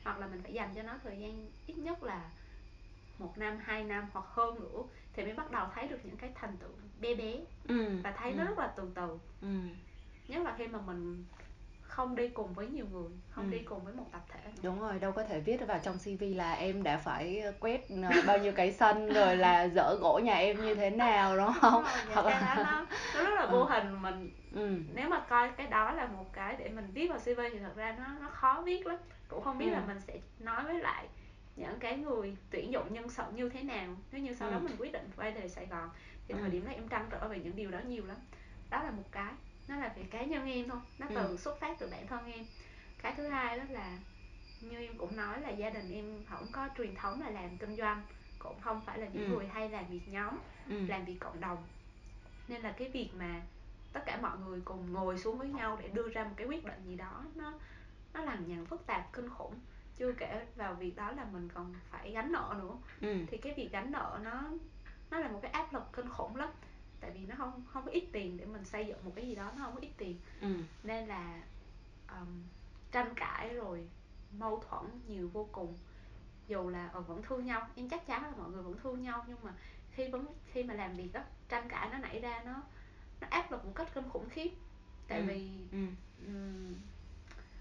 hoặc 0.03 0.19
là 0.19 0.27
mình 0.27 0.41
phải 0.43 0.53
dành 0.53 0.73
cho 0.75 0.83
nó 0.83 0.93
thời 1.03 1.19
gian 1.19 1.51
ít 1.67 1.77
nhất 1.77 2.03
là 2.03 2.31
một 3.19 3.37
năm 3.37 3.57
hai 3.63 3.83
năm 3.83 4.07
hoặc 4.13 4.25
hơn 4.27 4.59
nữa 4.59 4.83
thì 5.13 5.23
mới 5.23 5.33
bắt 5.33 5.51
đầu 5.51 5.67
thấy 5.75 5.87
được 5.87 5.99
những 6.03 6.17
cái 6.17 6.31
thành 6.35 6.57
tựu 6.57 6.69
bé 6.99 7.15
bé 7.15 7.35
ừ. 7.67 7.99
và 8.03 8.11
thấy 8.11 8.31
ừ. 8.31 8.37
nó 8.37 8.45
rất 8.45 8.59
là 8.59 8.73
từ 8.75 8.91
từ 8.95 9.19
ừ. 9.41 9.59
Nhất 10.27 10.43
là 10.43 10.55
khi 10.57 10.67
mà 10.67 10.79
mình 10.85 11.25
không 11.95 12.15
đi 12.15 12.27
cùng 12.29 12.53
với 12.53 12.67
nhiều 12.67 12.85
người 12.91 13.09
không 13.29 13.45
ừ. 13.45 13.51
đi 13.51 13.59
cùng 13.59 13.85
với 13.85 13.93
một 13.93 14.05
tập 14.11 14.21
thể 14.29 14.39
đúng 14.63 14.79
rồi 14.79 14.99
đâu 14.99 15.11
có 15.11 15.23
thể 15.23 15.39
viết 15.39 15.67
vào 15.67 15.79
trong 15.83 15.97
cv 15.97 16.23
là 16.35 16.53
em 16.53 16.83
đã 16.83 16.97
phải 16.97 17.43
quét 17.59 17.81
ờ, 17.89 18.09
bao 18.27 18.37
nhiêu 18.37 18.51
cái 18.51 18.71
sân 18.71 19.13
rồi 19.13 19.37
là 19.37 19.67
dỡ 19.67 19.95
gỗ 20.01 20.19
nhà 20.23 20.35
em 20.35 20.61
như 20.61 20.75
thế 20.75 20.89
nào 20.89 21.37
đúng 21.37 21.53
không 21.61 21.83
đúng 22.05 22.15
rồi, 22.15 22.31
dạ, 22.31 22.55
nó, 22.57 22.85
nó 23.15 23.29
rất 23.29 23.35
là 23.35 23.45
vô 23.45 23.59
ừ. 23.59 23.67
hình 23.69 24.01
mình 24.01 24.31
ừ. 24.53 24.81
nếu 24.93 25.09
mà 25.09 25.19
coi 25.19 25.51
cái 25.51 25.67
đó 25.67 25.91
là 25.91 26.05
một 26.05 26.33
cái 26.33 26.55
để 26.59 26.69
mình 26.69 26.91
viết 26.93 27.07
vào 27.07 27.19
cv 27.19 27.39
thì 27.53 27.59
thật 27.59 27.75
ra 27.75 27.95
nó 27.97 28.05
nó 28.21 28.29
khó 28.29 28.61
viết 28.65 28.87
lắm 28.87 28.97
cũng 29.27 29.43
không 29.43 29.57
biết 29.57 29.69
ừ. 29.69 29.71
là 29.71 29.83
mình 29.87 29.99
sẽ 30.07 30.13
nói 30.39 30.63
với 30.63 30.79
lại 30.79 31.07
những 31.55 31.79
cái 31.79 31.97
người 31.97 32.35
tuyển 32.49 32.71
dụng 32.71 32.93
nhân 32.93 33.09
sự 33.09 33.23
như 33.35 33.49
thế 33.49 33.63
nào 33.63 33.95
nếu 34.11 34.21
như 34.21 34.33
sau 34.33 34.47
ừ. 34.47 34.53
đó 34.53 34.59
mình 34.59 34.75
quyết 34.79 34.91
định 34.91 35.09
quay 35.17 35.31
về 35.31 35.47
Sài 35.49 35.65
Gòn 35.65 35.89
thì 36.27 36.33
ừ. 36.33 36.39
thời 36.41 36.49
điểm 36.49 36.65
đó 36.65 36.71
em 36.71 36.87
trăn 36.87 37.07
trở 37.11 37.27
về 37.27 37.39
những 37.39 37.55
điều 37.55 37.71
đó 37.71 37.79
nhiều 37.87 38.05
lắm 38.05 38.17
đó 38.69 38.83
là 38.83 38.91
một 38.91 39.11
cái 39.11 39.33
nó 39.67 39.75
là 39.75 39.93
về 39.95 40.03
cá 40.11 40.23
nhân 40.23 40.45
em 40.45 40.69
thôi 40.69 40.79
nó 40.99 41.07
từ 41.09 41.27
ừ. 41.27 41.37
xuất 41.37 41.59
phát 41.59 41.79
từ 41.79 41.87
bản 41.91 42.07
thân 42.07 42.31
em 42.31 42.45
cái 43.01 43.13
thứ 43.17 43.27
hai 43.27 43.57
đó 43.57 43.63
là 43.69 43.97
như 44.61 44.77
em 44.77 44.97
cũng 44.97 45.15
nói 45.15 45.41
là 45.41 45.49
gia 45.49 45.69
đình 45.69 45.91
em 45.91 46.23
không 46.29 46.47
có 46.51 46.69
truyền 46.77 46.95
thống 46.95 47.21
là 47.21 47.29
làm 47.29 47.57
kinh 47.57 47.75
doanh 47.75 48.01
cũng 48.39 48.59
không 48.61 48.81
phải 48.85 48.97
là 48.97 49.07
những 49.13 49.25
ừ. 49.25 49.35
người 49.35 49.47
hay 49.47 49.69
làm 49.69 49.87
việc 49.87 50.01
nhóm 50.07 50.37
ừ. 50.69 50.85
làm 50.87 51.05
việc 51.05 51.17
cộng 51.19 51.39
đồng 51.39 51.67
nên 52.47 52.61
là 52.61 52.71
cái 52.71 52.89
việc 52.89 53.09
mà 53.19 53.41
tất 53.93 54.01
cả 54.05 54.19
mọi 54.21 54.37
người 54.37 54.61
cùng 54.65 54.93
ngồi 54.93 55.17
xuống 55.17 55.37
với 55.37 55.49
nhau 55.49 55.77
để 55.81 55.87
đưa 55.87 56.09
ra 56.09 56.23
một 56.23 56.33
cái 56.35 56.47
quyết 56.47 56.65
định 56.65 56.83
gì 56.85 56.95
đó 56.95 57.23
nó 57.35 57.53
nó 58.13 58.21
lằng 58.21 58.43
nhằng 58.47 58.65
phức 58.65 58.85
tạp 58.85 59.13
kinh 59.13 59.29
khủng 59.29 59.59
chưa 59.97 60.11
kể 60.11 60.45
vào 60.55 60.73
việc 60.73 60.95
đó 60.95 61.11
là 61.11 61.25
mình 61.33 61.49
còn 61.53 61.73
phải 61.91 62.11
gánh 62.11 62.31
nợ 62.31 62.55
nữa 62.59 62.77
ừ. 63.01 63.17
thì 63.27 63.37
cái 63.37 63.53
việc 63.57 63.69
gánh 63.71 63.91
nợ 63.91 64.19
nó 64.23 64.43
nó 65.11 65.19
là 65.19 65.27
một 65.27 65.39
cái 65.41 65.51
áp 65.51 65.73
lực 65.73 65.83
kinh 65.93 66.09
khủng 66.09 66.35
lắm 66.35 66.49
tại 67.05 67.13
vì 67.13 67.25
nó 67.25 67.35
không 67.37 67.63
không 67.73 67.85
có 67.85 67.91
ít 67.91 68.07
tiền 68.11 68.37
để 68.37 68.45
mình 68.45 68.65
xây 68.65 68.85
dựng 68.85 68.97
một 69.05 69.11
cái 69.15 69.27
gì 69.27 69.35
đó 69.35 69.51
nó 69.57 69.63
không 69.63 69.75
có 69.75 69.81
ít 69.81 69.91
tiền 69.97 70.19
ừ. 70.41 70.55
nên 70.83 71.07
là 71.07 71.41
um, 72.07 72.43
tranh 72.91 73.13
cãi 73.15 73.49
rồi 73.49 73.87
mâu 74.31 74.63
thuẫn 74.69 74.83
nhiều 75.07 75.29
vô 75.33 75.49
cùng 75.51 75.77
dù 76.47 76.69
là 76.69 76.89
ờ, 76.93 77.01
vẫn 77.01 77.21
thương 77.23 77.45
nhau 77.45 77.67
em 77.75 77.89
chắc 77.89 78.07
chắn 78.07 78.23
là 78.23 78.31
mọi 78.37 78.49
người 78.49 78.63
vẫn 78.63 78.77
thương 78.83 79.01
nhau 79.01 79.25
nhưng 79.27 79.37
mà 79.43 79.53
khi 79.91 80.07
vẫn 80.07 80.25
khi 80.51 80.63
mà 80.63 80.73
làm 80.73 80.95
việc 80.95 81.13
đó 81.13 81.21
tranh 81.49 81.69
cãi 81.69 81.89
nó 81.91 81.97
nảy 81.97 82.19
ra 82.19 82.43
nó 82.45 82.63
nó 83.21 83.27
áp 83.29 83.51
lực 83.51 83.65
một 83.65 83.71
cách 83.75 83.87
kinh 83.93 84.09
khủng 84.09 84.29
khiếp 84.29 84.49
tại 85.07 85.19
ừ. 85.19 85.25
vì 85.27 85.49
ừ. 85.71 85.85
Um, 86.27 86.75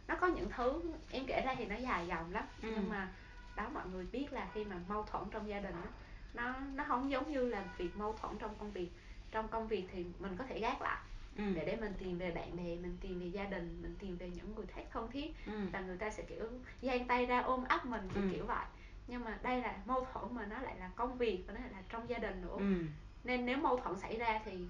nó 0.08 0.16
có 0.20 0.26
những 0.26 0.48
thứ 0.56 0.82
em 1.10 1.24
kể 1.26 1.42
ra 1.46 1.54
thì 1.58 1.66
nó 1.66 1.76
dài 1.76 2.06
dòng 2.06 2.32
lắm 2.32 2.44
ừ. 2.62 2.68
nhưng 2.74 2.88
mà 2.88 3.12
đó 3.56 3.68
mọi 3.74 3.86
người 3.92 4.06
biết 4.06 4.32
là 4.32 4.50
khi 4.54 4.64
mà 4.64 4.76
mâu 4.88 5.02
thuẫn 5.02 5.24
trong 5.30 5.48
gia 5.48 5.60
đình 5.60 5.74
đó, 5.84 5.90
nó 6.34 6.60
nó 6.74 6.84
không 6.88 7.10
giống 7.10 7.32
như 7.32 7.48
là 7.48 7.64
việc 7.78 7.96
mâu 7.96 8.12
thuẫn 8.12 8.38
trong 8.38 8.54
công 8.58 8.70
việc 8.70 8.90
trong 9.34 9.48
công 9.48 9.68
việc 9.68 9.84
thì 9.92 10.04
mình 10.18 10.36
có 10.38 10.44
thể 10.44 10.60
gác 10.60 10.82
lại 10.82 11.02
ừ. 11.36 11.44
để 11.54 11.64
để 11.64 11.76
mình 11.76 11.92
tìm 11.98 12.18
về 12.18 12.30
bạn 12.30 12.56
bè 12.56 12.62
mình 12.62 12.96
tìm 13.00 13.20
về 13.20 13.26
gia 13.26 13.44
đình 13.44 13.78
mình 13.82 13.94
tìm 13.98 14.16
về 14.16 14.30
những 14.30 14.54
người 14.54 14.66
khác 14.66 14.82
thân 14.92 15.10
thiết 15.10 15.34
ừ. 15.46 15.52
và 15.72 15.80
người 15.80 15.96
ta 15.96 16.10
sẽ 16.10 16.22
kiểu 16.22 16.44
giang 16.82 17.06
tay 17.06 17.26
ra 17.26 17.40
ôm 17.40 17.64
ấp 17.64 17.86
mình 17.86 18.08
kiểu 18.14 18.22
ừ. 18.22 18.28
kiểu 18.32 18.46
vậy 18.46 18.66
nhưng 19.06 19.24
mà 19.24 19.38
đây 19.42 19.60
là 19.60 19.76
mâu 19.86 20.06
thuẫn 20.12 20.34
mà 20.34 20.46
nó 20.46 20.60
lại 20.60 20.76
là 20.78 20.90
công 20.96 21.18
việc 21.18 21.44
và 21.46 21.54
nó 21.54 21.60
lại 21.60 21.70
là 21.72 21.82
trong 21.88 22.08
gia 22.08 22.18
đình 22.18 22.42
nữa 22.42 22.56
ừ. 22.58 22.84
nên 23.24 23.46
nếu 23.46 23.58
mâu 23.58 23.76
thuẫn 23.76 23.98
xảy 23.98 24.16
ra 24.16 24.40
thì 24.44 24.66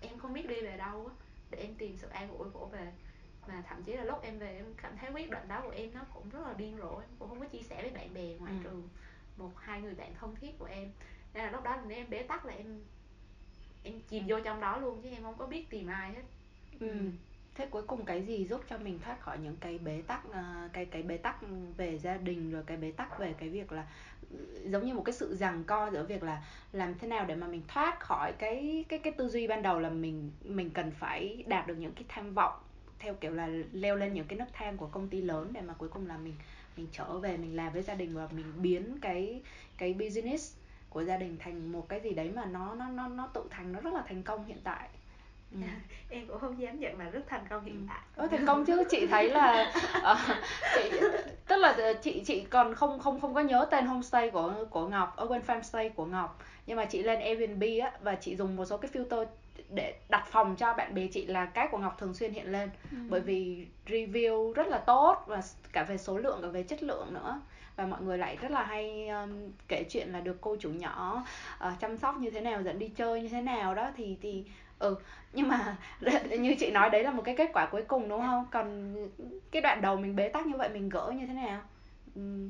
em 0.00 0.18
không 0.18 0.32
biết 0.32 0.48
đi 0.48 0.60
về 0.60 0.76
đâu 0.76 1.06
á 1.06 1.14
để 1.50 1.58
em 1.58 1.74
tìm 1.74 1.96
sự 1.96 2.08
an 2.08 2.38
ủi 2.38 2.50
của 2.50 2.66
về 2.66 2.92
mà 3.48 3.62
thậm 3.68 3.82
chí 3.82 3.92
là 3.92 4.04
lúc 4.04 4.22
em 4.22 4.38
về 4.38 4.56
em 4.56 4.66
cảm 4.82 4.96
thấy 4.96 5.10
quyết 5.12 5.30
định 5.30 5.48
đó 5.48 5.60
của 5.64 5.70
em 5.70 5.94
nó 5.94 6.00
cũng 6.14 6.28
rất 6.30 6.46
là 6.46 6.54
điên 6.56 6.78
rồ 6.78 6.98
em 6.98 7.10
cũng 7.18 7.28
không 7.28 7.40
có 7.40 7.46
chia 7.46 7.62
sẻ 7.62 7.82
với 7.82 7.90
bạn 7.90 8.14
bè 8.14 8.36
ngoài 8.38 8.52
ừ. 8.52 8.58
trường 8.64 8.88
một 9.36 9.58
hai 9.58 9.82
người 9.82 9.94
bạn 9.94 10.14
thân 10.20 10.34
thiết 10.40 10.58
của 10.58 10.64
em 10.64 10.90
nên 11.34 11.44
là 11.44 11.50
lúc 11.50 11.64
đó 11.64 11.76
nếu 11.86 11.98
em 11.98 12.10
bế 12.10 12.22
tắc 12.22 12.46
là 12.46 12.52
em 12.52 12.80
em 13.82 13.94
chìm 14.08 14.24
vô 14.28 14.40
trong 14.44 14.60
đó 14.60 14.78
luôn 14.78 15.00
chứ 15.02 15.08
em 15.08 15.22
không 15.22 15.34
có 15.38 15.46
biết 15.46 15.70
tìm 15.70 15.86
ai 15.86 16.12
hết 16.12 16.22
ừ. 16.80 16.88
ừ. 16.88 16.96
thế 17.54 17.66
cuối 17.66 17.82
cùng 17.82 18.04
cái 18.04 18.22
gì 18.22 18.46
giúp 18.46 18.60
cho 18.68 18.78
mình 18.78 18.98
thoát 18.98 19.20
khỏi 19.20 19.38
những 19.38 19.56
cái 19.60 19.78
bế 19.78 20.02
tắc 20.06 20.32
ờ, 20.32 20.68
cái 20.72 20.84
cái 20.84 21.02
bế 21.02 21.16
tắc 21.16 21.36
về 21.76 21.98
gia 21.98 22.16
đình 22.16 22.52
rồi 22.52 22.62
cái 22.66 22.76
bế 22.76 22.90
tắc 22.90 23.18
về 23.18 23.34
cái 23.38 23.48
việc 23.48 23.72
là 23.72 23.86
giống 24.64 24.86
như 24.86 24.94
một 24.94 25.02
cái 25.04 25.12
sự 25.12 25.34
giằng 25.34 25.64
co 25.64 25.90
giữa 25.90 26.04
việc 26.06 26.22
là 26.22 26.42
làm 26.72 26.98
thế 26.98 27.08
nào 27.08 27.24
để 27.24 27.34
mà 27.36 27.46
mình 27.46 27.62
thoát 27.68 28.00
khỏi 28.00 28.32
cái 28.32 28.84
cái 28.88 28.98
cái 28.98 29.12
tư 29.12 29.28
duy 29.28 29.46
ban 29.46 29.62
đầu 29.62 29.78
là 29.78 29.90
mình 29.90 30.30
mình 30.44 30.70
cần 30.70 30.90
phải 30.90 31.44
đạt 31.46 31.66
được 31.66 31.74
những 31.74 31.92
cái 31.92 32.04
tham 32.08 32.34
vọng 32.34 32.54
theo 32.98 33.14
kiểu 33.14 33.32
là 33.34 33.48
leo 33.72 33.96
lên 33.96 34.14
những 34.14 34.26
cái 34.26 34.38
nấc 34.38 34.48
thang 34.52 34.76
của 34.76 34.86
công 34.86 35.08
ty 35.08 35.20
lớn 35.20 35.50
để 35.52 35.60
mà 35.60 35.74
cuối 35.74 35.88
cùng 35.88 36.06
là 36.06 36.18
mình 36.18 36.34
mình 36.76 36.86
trở 36.92 37.18
về 37.18 37.36
mình 37.36 37.56
làm 37.56 37.72
với 37.72 37.82
gia 37.82 37.94
đình 37.94 38.14
và 38.14 38.28
mình 38.32 38.62
biến 38.62 38.98
cái 39.00 39.42
cái 39.78 39.94
business 39.94 40.56
của 40.92 41.04
gia 41.04 41.16
đình 41.16 41.36
thành 41.38 41.72
một 41.72 41.88
cái 41.88 42.00
gì 42.00 42.10
đấy 42.10 42.30
mà 42.34 42.44
nó 42.44 42.74
nó 42.74 42.88
nó 42.88 43.08
nó 43.08 43.26
tự 43.26 43.44
thành 43.50 43.72
nó 43.72 43.80
rất 43.80 43.94
là 43.94 44.02
thành 44.08 44.22
công 44.22 44.44
hiện 44.44 44.60
tại 44.64 44.88
ừ. 45.52 45.58
em 46.10 46.26
cũng 46.26 46.38
không 46.38 46.60
dám 46.60 46.80
nhận 46.80 46.98
là 46.98 47.10
rất 47.10 47.20
thành 47.28 47.44
công 47.50 47.64
hiện 47.64 47.76
ừ. 47.76 47.86
tại 47.88 48.00
ừ, 48.16 48.28
thành 48.30 48.46
công 48.46 48.64
chứ 48.64 48.84
chị 48.90 49.06
thấy 49.06 49.28
là 49.28 49.72
uh, 50.12 50.18
chị 50.74 50.90
tức 51.46 51.56
là 51.56 51.92
chị 52.02 52.22
chị 52.26 52.44
còn 52.50 52.74
không 52.74 52.98
không 52.98 53.20
không 53.20 53.34
có 53.34 53.40
nhớ 53.40 53.66
tên 53.70 53.86
homestay 53.86 54.30
của 54.30 54.54
của 54.70 54.88
Ngọc 54.88 55.16
ở 55.16 55.26
quên 55.26 55.42
farmstay 55.46 55.90
của 55.90 56.04
Ngọc 56.04 56.42
nhưng 56.66 56.76
mà 56.76 56.84
chị 56.84 57.02
lên 57.02 57.20
Airbnb 57.20 57.62
á 57.82 57.92
và 58.00 58.14
chị 58.14 58.36
dùng 58.36 58.56
một 58.56 58.64
số 58.64 58.76
cái 58.76 58.90
filter 58.94 59.26
để 59.70 59.94
đặt 60.08 60.26
phòng 60.30 60.56
cho 60.56 60.74
bạn 60.74 60.94
bè 60.94 61.06
chị 61.12 61.26
là 61.26 61.46
cái 61.46 61.68
của 61.70 61.78
Ngọc 61.78 61.98
thường 61.98 62.14
xuyên 62.14 62.32
hiện 62.32 62.52
lên 62.52 62.70
ừ. 62.90 62.96
bởi 63.08 63.20
vì 63.20 63.66
review 63.86 64.52
rất 64.52 64.66
là 64.66 64.78
tốt 64.78 65.24
và 65.26 65.42
cả 65.72 65.82
về 65.82 65.98
số 65.98 66.18
lượng 66.18 66.38
cả 66.42 66.48
về 66.48 66.62
chất 66.62 66.82
lượng 66.82 67.14
nữa 67.14 67.40
và 67.82 67.88
mọi 67.88 68.02
người 68.02 68.18
lại 68.18 68.36
rất 68.36 68.50
là 68.50 68.64
hay 68.64 69.08
um, 69.08 69.50
kể 69.68 69.84
chuyện 69.90 70.12
là 70.12 70.20
được 70.20 70.40
cô 70.40 70.56
chủ 70.60 70.70
nhỏ 70.70 71.24
uh, 71.66 71.80
chăm 71.80 71.98
sóc 71.98 72.16
như 72.18 72.30
thế 72.30 72.40
nào 72.40 72.62
dẫn 72.62 72.78
đi 72.78 72.88
chơi 72.88 73.22
như 73.22 73.28
thế 73.28 73.40
nào 73.40 73.74
đó 73.74 73.90
thì 73.96 74.16
thì 74.22 74.44
ừ 74.78 74.96
nhưng 75.32 75.48
mà 75.48 75.76
như 76.38 76.54
chị 76.58 76.70
nói 76.70 76.90
đấy 76.90 77.04
là 77.04 77.10
một 77.10 77.22
cái 77.24 77.36
kết 77.36 77.50
quả 77.52 77.66
cuối 77.66 77.82
cùng 77.82 78.08
đúng 78.08 78.20
dạ. 78.20 78.26
không 78.26 78.46
còn 78.50 78.96
cái 79.50 79.62
đoạn 79.62 79.80
đầu 79.82 79.96
mình 79.96 80.16
bế 80.16 80.28
tắc 80.28 80.46
như 80.46 80.56
vậy 80.56 80.68
mình 80.68 80.88
gỡ 80.88 81.12
như 81.16 81.26
thế 81.26 81.32
nào 81.32 81.60
ừ. 82.14 82.48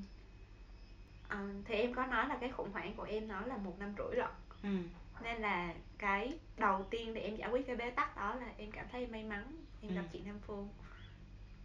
à, 1.28 1.38
thì 1.64 1.74
em 1.74 1.94
có 1.94 2.06
nói 2.06 2.28
là 2.28 2.36
cái 2.40 2.50
khủng 2.50 2.72
hoảng 2.72 2.94
của 2.96 3.02
em 3.02 3.28
nó 3.28 3.40
là 3.40 3.56
một 3.56 3.74
năm 3.78 3.94
rưỡi 3.98 4.16
rồi 4.16 4.30
ừ. 4.62 4.76
nên 5.22 5.42
là 5.42 5.74
cái 5.98 6.32
đầu 6.56 6.86
tiên 6.90 7.14
để 7.14 7.20
em 7.20 7.36
giải 7.36 7.50
quyết 7.50 7.66
cái 7.66 7.76
bế 7.76 7.90
tắc 7.90 8.16
đó 8.16 8.34
là 8.34 8.46
em 8.56 8.70
cảm 8.70 8.86
thấy 8.92 9.06
may 9.06 9.24
mắn 9.24 9.44
em 9.82 9.90
ừ. 9.90 9.94
gặp 9.94 10.04
chị 10.12 10.20
Nam 10.26 10.38
Phương 10.46 10.68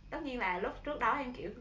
tất 0.09 0.23
nhiên 0.23 0.39
là 0.39 0.59
lúc 0.59 0.73
trước 0.83 0.99
đó 0.99 1.13
em 1.13 1.33
kiểu 1.33 1.51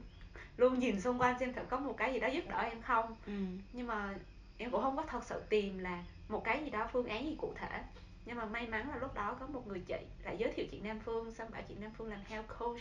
luôn 0.57 0.79
nhìn 0.79 1.01
xung 1.01 1.21
quanh 1.21 1.39
xem 1.39 1.53
thử 1.53 1.63
có 1.69 1.79
một 1.79 1.95
cái 1.97 2.13
gì 2.13 2.21
đó 2.21 2.29
giúp 2.29 2.45
đỡ 2.49 2.59
em 2.59 2.83
không 2.83 3.17
ừ. 3.27 3.33
nhưng 3.73 3.87
mà 3.87 4.15
em 4.59 4.71
cũng 4.71 4.83
không 4.83 4.97
có 4.97 5.03
thật 5.03 5.25
sự 5.25 5.43
tìm 5.49 5.79
là 5.79 6.05
một 6.29 6.45
cái 6.45 6.65
gì 6.65 6.71
đó 6.71 6.89
phương 6.93 7.07
án 7.07 7.27
gì 7.27 7.37
cụ 7.39 7.53
thể 7.57 7.83
nhưng 8.27 8.37
mà 8.37 8.45
may 8.45 8.67
mắn 8.67 8.91
là 8.91 8.97
lúc 8.97 9.15
đó 9.15 9.37
có 9.41 9.47
một 9.47 9.67
người 9.67 9.83
chị 9.87 9.97
lại 10.25 10.37
giới 10.39 10.53
thiệu 10.53 10.67
chị 10.71 10.81
Nam 10.81 11.01
Phương 11.01 11.35
xong 11.35 11.51
bảo 11.51 11.63
chị 11.69 11.75
Nam 11.81 11.91
Phương 11.99 12.11
làm 12.11 12.21
health 12.29 12.49
coach 12.59 12.81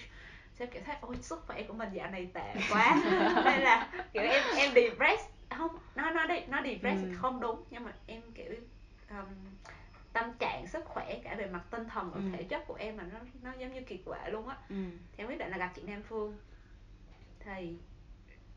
xem 0.53 0.69
kiểu 0.71 0.81
thấy 0.85 0.95
ôi 1.01 1.15
sức 1.21 1.43
khỏe 1.47 1.63
của 1.63 1.73
mình 1.73 1.89
dạo 1.93 2.11
này 2.11 2.29
tệ 2.33 2.53
quá 2.71 3.01
nên 3.45 3.61
là 3.61 3.91
kiểu 4.13 4.23
em 4.23 4.43
em 4.55 4.73
depressed 4.73 5.29
không 5.49 5.77
nó 5.95 6.11
nó 6.11 6.25
đi 6.25 6.39
nó 6.47 6.61
depressed 6.63 7.09
ừ. 7.09 7.15
không 7.17 7.39
đúng 7.39 7.63
nhưng 7.69 7.83
mà 7.83 7.93
em 8.07 8.21
kiểu 8.35 8.53
um, 9.09 9.25
tâm 10.13 10.33
trạng 10.39 10.67
sức 10.67 10.85
khỏe 10.85 11.19
cả 11.23 11.35
về 11.35 11.45
mặt 11.45 11.61
tinh 11.71 11.87
thần 11.89 12.11
và 12.13 12.21
ừ. 12.23 12.37
thể 12.37 12.43
chất 12.43 12.67
của 12.67 12.75
em 12.75 12.97
mà 12.97 13.03
nó 13.13 13.19
nó 13.41 13.51
giống 13.59 13.73
như 13.73 13.81
kiệt 13.81 13.99
quệ 14.05 14.29
luôn 14.29 14.47
á 14.47 14.57
ừ. 14.69 14.75
thì 15.11 15.23
em 15.23 15.27
quyết 15.27 15.39
định 15.39 15.51
là 15.51 15.57
gặp 15.57 15.71
chị 15.75 15.81
Nam 15.81 16.03
Phương 16.09 16.37
thì 17.45 17.75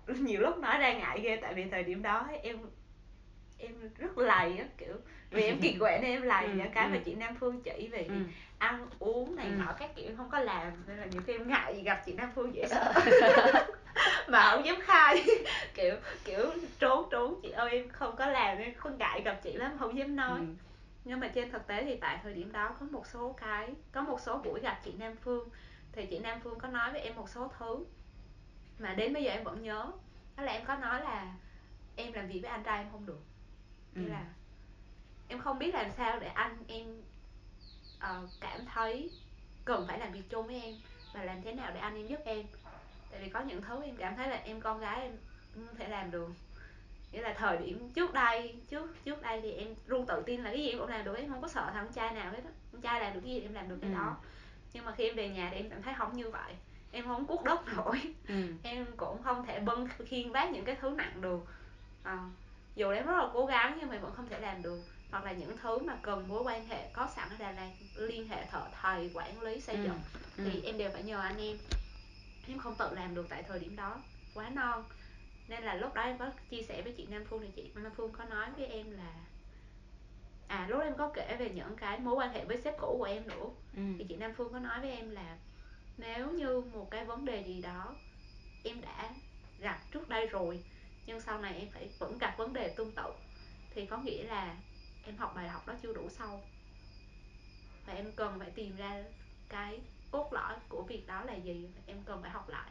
nhiều 0.20 0.40
lúc 0.40 0.58
nói 0.58 0.78
ra 0.78 0.92
ngại 0.92 1.20
ghê 1.20 1.36
tại 1.42 1.54
vì 1.54 1.64
thời 1.70 1.82
điểm 1.82 2.02
đó 2.02 2.28
em 2.42 2.56
em 3.58 3.72
rất 3.98 4.18
lầy 4.18 4.58
á 4.58 4.64
kiểu 4.78 4.94
vì 5.30 5.42
em 5.42 5.60
kiệt 5.60 5.74
quệ 5.80 5.98
nên 6.02 6.10
em 6.10 6.22
lầy 6.22 6.44
ừ, 6.44 6.52
những 6.54 6.70
cái 6.74 6.84
ừ. 6.84 6.90
mà 6.90 6.98
chị 7.04 7.14
Nam 7.14 7.36
Phương 7.40 7.62
chỉ 7.62 7.88
về 7.88 8.02
ừ. 8.08 8.14
ăn 8.58 8.86
uống 8.98 9.36
này 9.36 9.46
ừ. 9.46 9.52
nọ 9.58 9.72
các 9.78 9.90
kiểu 9.96 10.10
không 10.16 10.30
có 10.30 10.38
làm 10.38 10.72
nên 10.86 10.96
là 10.96 11.06
nhiều 11.06 11.22
khi 11.26 11.32
em 11.32 11.48
ngại 11.48 11.76
gì 11.76 11.82
gặp 11.82 12.02
chị 12.06 12.12
Nam 12.12 12.30
Phương 12.34 12.54
dễ 12.54 12.66
sợ 12.66 12.92
mà 14.28 14.50
không 14.50 14.66
dám 14.66 14.76
khai 14.80 15.24
kiểu 15.74 15.94
kiểu 16.24 16.50
trốn 16.78 17.08
trốn 17.10 17.40
chị 17.42 17.50
ơi 17.50 17.70
em 17.70 17.88
không 17.88 18.16
có 18.16 18.26
làm 18.26 18.58
em 18.58 18.74
không 18.74 18.98
ngại 18.98 19.22
gặp 19.24 19.40
chị 19.42 19.52
lắm 19.52 19.76
không 19.78 19.98
dám 19.98 20.16
nói 20.16 20.38
ừ. 20.38 20.46
nhưng 21.04 21.20
mà 21.20 21.28
trên 21.28 21.50
thực 21.50 21.66
tế 21.66 21.84
thì 21.84 21.96
tại 21.96 22.18
thời 22.22 22.34
điểm 22.34 22.52
đó 22.52 22.76
có 22.80 22.86
một 22.90 23.06
số 23.06 23.36
cái 23.40 23.68
có 23.92 24.00
một 24.00 24.20
số 24.20 24.38
buổi 24.44 24.60
gặp 24.60 24.80
chị 24.84 24.92
Nam 24.98 25.16
Phương 25.24 25.48
thì 25.92 26.06
chị 26.06 26.18
Nam 26.18 26.40
Phương 26.44 26.58
có 26.58 26.68
nói 26.68 26.92
với 26.92 27.00
em 27.00 27.14
một 27.16 27.28
số 27.28 27.50
thứ 27.58 27.84
mà 28.78 28.94
đến 28.94 29.12
bây 29.12 29.24
giờ 29.24 29.30
em 29.30 29.44
vẫn 29.44 29.62
nhớ. 29.62 29.92
Đó 30.36 30.42
là 30.42 30.52
em 30.52 30.64
có 30.64 30.74
nói 30.76 31.00
là 31.00 31.34
em 31.96 32.12
làm 32.12 32.28
việc 32.28 32.40
với 32.42 32.50
anh 32.50 32.62
trai 32.62 32.78
em 32.78 32.90
không 32.92 33.06
được. 33.06 33.20
Ừ. 33.94 34.02
là 34.08 34.24
em 35.28 35.40
không 35.40 35.58
biết 35.58 35.74
làm 35.74 35.90
sao 35.96 36.20
để 36.20 36.26
anh 36.26 36.56
em 36.68 37.02
uh, 37.96 38.30
cảm 38.40 38.60
thấy 38.74 39.10
cần 39.64 39.84
phải 39.88 39.98
làm 39.98 40.12
việc 40.12 40.30
chung 40.30 40.46
với 40.46 40.62
em 40.62 40.74
và 41.14 41.22
làm 41.22 41.42
thế 41.42 41.52
nào 41.52 41.70
để 41.74 41.80
anh 41.80 41.96
em 41.96 42.06
giúp 42.06 42.20
em. 42.24 42.46
Tại 43.10 43.20
vì 43.20 43.28
có 43.28 43.40
những 43.40 43.62
thứ 43.62 43.82
em 43.82 43.96
cảm 43.96 44.16
thấy 44.16 44.28
là 44.28 44.36
em 44.36 44.60
con 44.60 44.80
gái 44.80 45.02
em 45.02 45.16
không 45.54 45.76
thể 45.76 45.88
làm 45.88 46.10
được. 46.10 46.30
Nghĩa 47.12 47.20
là 47.20 47.34
thời 47.38 47.56
điểm 47.58 47.90
trước 47.94 48.12
đây 48.12 48.56
trước 48.68 48.96
trước 49.04 49.22
đây 49.22 49.40
thì 49.40 49.52
em 49.52 49.74
luôn 49.86 50.06
tự 50.06 50.22
tin 50.26 50.44
là 50.44 50.50
cái 50.50 50.62
gì 50.62 50.68
em 50.68 50.78
cũng 50.78 50.88
làm 50.88 51.04
được 51.04 51.16
em 51.16 51.28
không 51.28 51.42
có 51.42 51.48
sợ 51.48 51.70
thằng 51.72 51.92
trai 51.92 52.14
nào 52.14 52.32
hết 52.32 52.40
á. 52.44 52.50
Con 52.72 52.80
trai 52.80 53.00
làm 53.00 53.14
được 53.14 53.20
cái 53.24 53.34
gì 53.34 53.40
em 53.40 53.54
làm 53.54 53.68
được 53.68 53.78
cái 53.82 53.90
ừ. 53.90 53.94
đó. 53.94 54.16
Nhưng 54.72 54.84
mà 54.84 54.94
khi 54.96 55.04
em 55.04 55.16
về 55.16 55.28
nhà 55.28 55.48
thì 55.50 55.56
em 55.56 55.70
cảm 55.70 55.82
thấy 55.82 55.94
không 55.98 56.16
như 56.16 56.30
vậy 56.30 56.54
em 56.92 57.06
không 57.06 57.26
cuốc 57.26 57.44
đất 57.44 57.60
nổi 57.76 58.14
ừ. 58.28 58.34
em 58.62 58.86
cũng 58.96 59.22
không 59.22 59.46
thể 59.46 59.60
bưng 59.60 59.88
khiên 60.06 60.32
vác 60.32 60.50
những 60.50 60.64
cái 60.64 60.76
thứ 60.80 60.90
nặng 60.90 61.20
được 61.20 61.40
à, 62.02 62.18
dù 62.74 62.90
em 62.90 63.06
rất 63.06 63.16
là 63.16 63.28
cố 63.32 63.46
gắng 63.46 63.76
nhưng 63.80 63.88
mà 63.88 63.98
vẫn 63.98 64.12
không 64.14 64.28
thể 64.28 64.40
làm 64.40 64.62
được 64.62 64.80
hoặc 65.10 65.24
là 65.24 65.32
những 65.32 65.56
thứ 65.56 65.78
mà 65.78 65.96
cần 66.02 66.28
mối 66.28 66.42
quan 66.42 66.66
hệ 66.66 66.88
có 66.92 67.08
sẵn 67.16 67.28
ở 67.28 67.36
Đà 67.38 67.52
Lạt 67.52 67.70
liên 67.96 68.28
hệ 68.28 68.46
thợ 68.46 68.68
thầy 68.82 69.10
quản 69.14 69.42
lý 69.42 69.60
xây 69.60 69.76
ừ. 69.76 69.82
dựng 69.82 70.00
ừ. 70.36 70.50
thì 70.52 70.62
em 70.62 70.78
đều 70.78 70.90
phải 70.90 71.02
nhờ 71.02 71.20
anh 71.20 71.38
em 71.38 71.56
em 72.48 72.58
không 72.58 72.74
tự 72.78 72.94
làm 72.94 73.14
được 73.14 73.26
tại 73.28 73.42
thời 73.42 73.58
điểm 73.58 73.76
đó 73.76 73.96
quá 74.34 74.50
non 74.50 74.84
nên 75.48 75.62
là 75.62 75.74
lúc 75.74 75.94
đó 75.94 76.02
em 76.02 76.18
có 76.18 76.30
chia 76.50 76.62
sẻ 76.62 76.82
với 76.82 76.92
chị 76.96 77.06
Nam 77.10 77.24
Phương 77.30 77.40
thì 77.42 77.48
chị 77.56 77.70
Nam 77.74 77.92
Phương 77.96 78.12
có 78.12 78.24
nói 78.24 78.46
với 78.56 78.66
em 78.66 78.90
là 78.90 79.12
à 80.48 80.66
lúc 80.68 80.82
em 80.82 80.94
có 80.94 81.10
kể 81.14 81.36
về 81.38 81.50
những 81.50 81.76
cái 81.76 81.98
mối 81.98 82.14
quan 82.14 82.32
hệ 82.32 82.44
với 82.44 82.60
sếp 82.64 82.74
cũ 82.80 82.96
của 82.98 83.04
em 83.04 83.28
nữa 83.28 83.44
ừ. 83.76 83.82
thì 83.98 84.04
chị 84.08 84.16
Nam 84.16 84.32
Phương 84.36 84.52
có 84.52 84.58
nói 84.58 84.80
với 84.80 84.90
em 84.90 85.10
là 85.10 85.36
nếu 85.98 86.30
như 86.30 86.60
một 86.60 86.90
cái 86.90 87.04
vấn 87.04 87.24
đề 87.24 87.44
gì 87.46 87.62
đó 87.62 87.94
em 88.64 88.80
đã 88.80 89.10
gặp 89.58 89.80
trước 89.92 90.08
đây 90.08 90.26
rồi 90.26 90.64
nhưng 91.06 91.20
sau 91.20 91.40
này 91.40 91.58
em 91.58 91.68
phải 91.74 91.90
vẫn 91.98 92.18
gặp 92.18 92.34
vấn 92.38 92.52
đề 92.52 92.74
tương 92.76 92.92
tự 92.92 93.12
thì 93.70 93.86
có 93.86 93.98
nghĩa 93.98 94.24
là 94.24 94.56
em 95.04 95.16
học 95.16 95.32
bài 95.36 95.48
học 95.48 95.66
đó 95.66 95.74
chưa 95.82 95.92
đủ 95.92 96.08
sâu. 96.08 96.42
Và 97.86 97.92
em 97.92 98.12
cần 98.16 98.38
phải 98.38 98.50
tìm 98.50 98.76
ra 98.76 99.04
cái 99.48 99.80
cốt 100.10 100.32
lõi 100.32 100.56
của 100.68 100.82
việc 100.82 101.06
đó 101.06 101.24
là 101.24 101.34
gì 101.34 101.70
em 101.86 102.02
cần 102.04 102.22
phải 102.22 102.30
học 102.30 102.48
lại. 102.48 102.70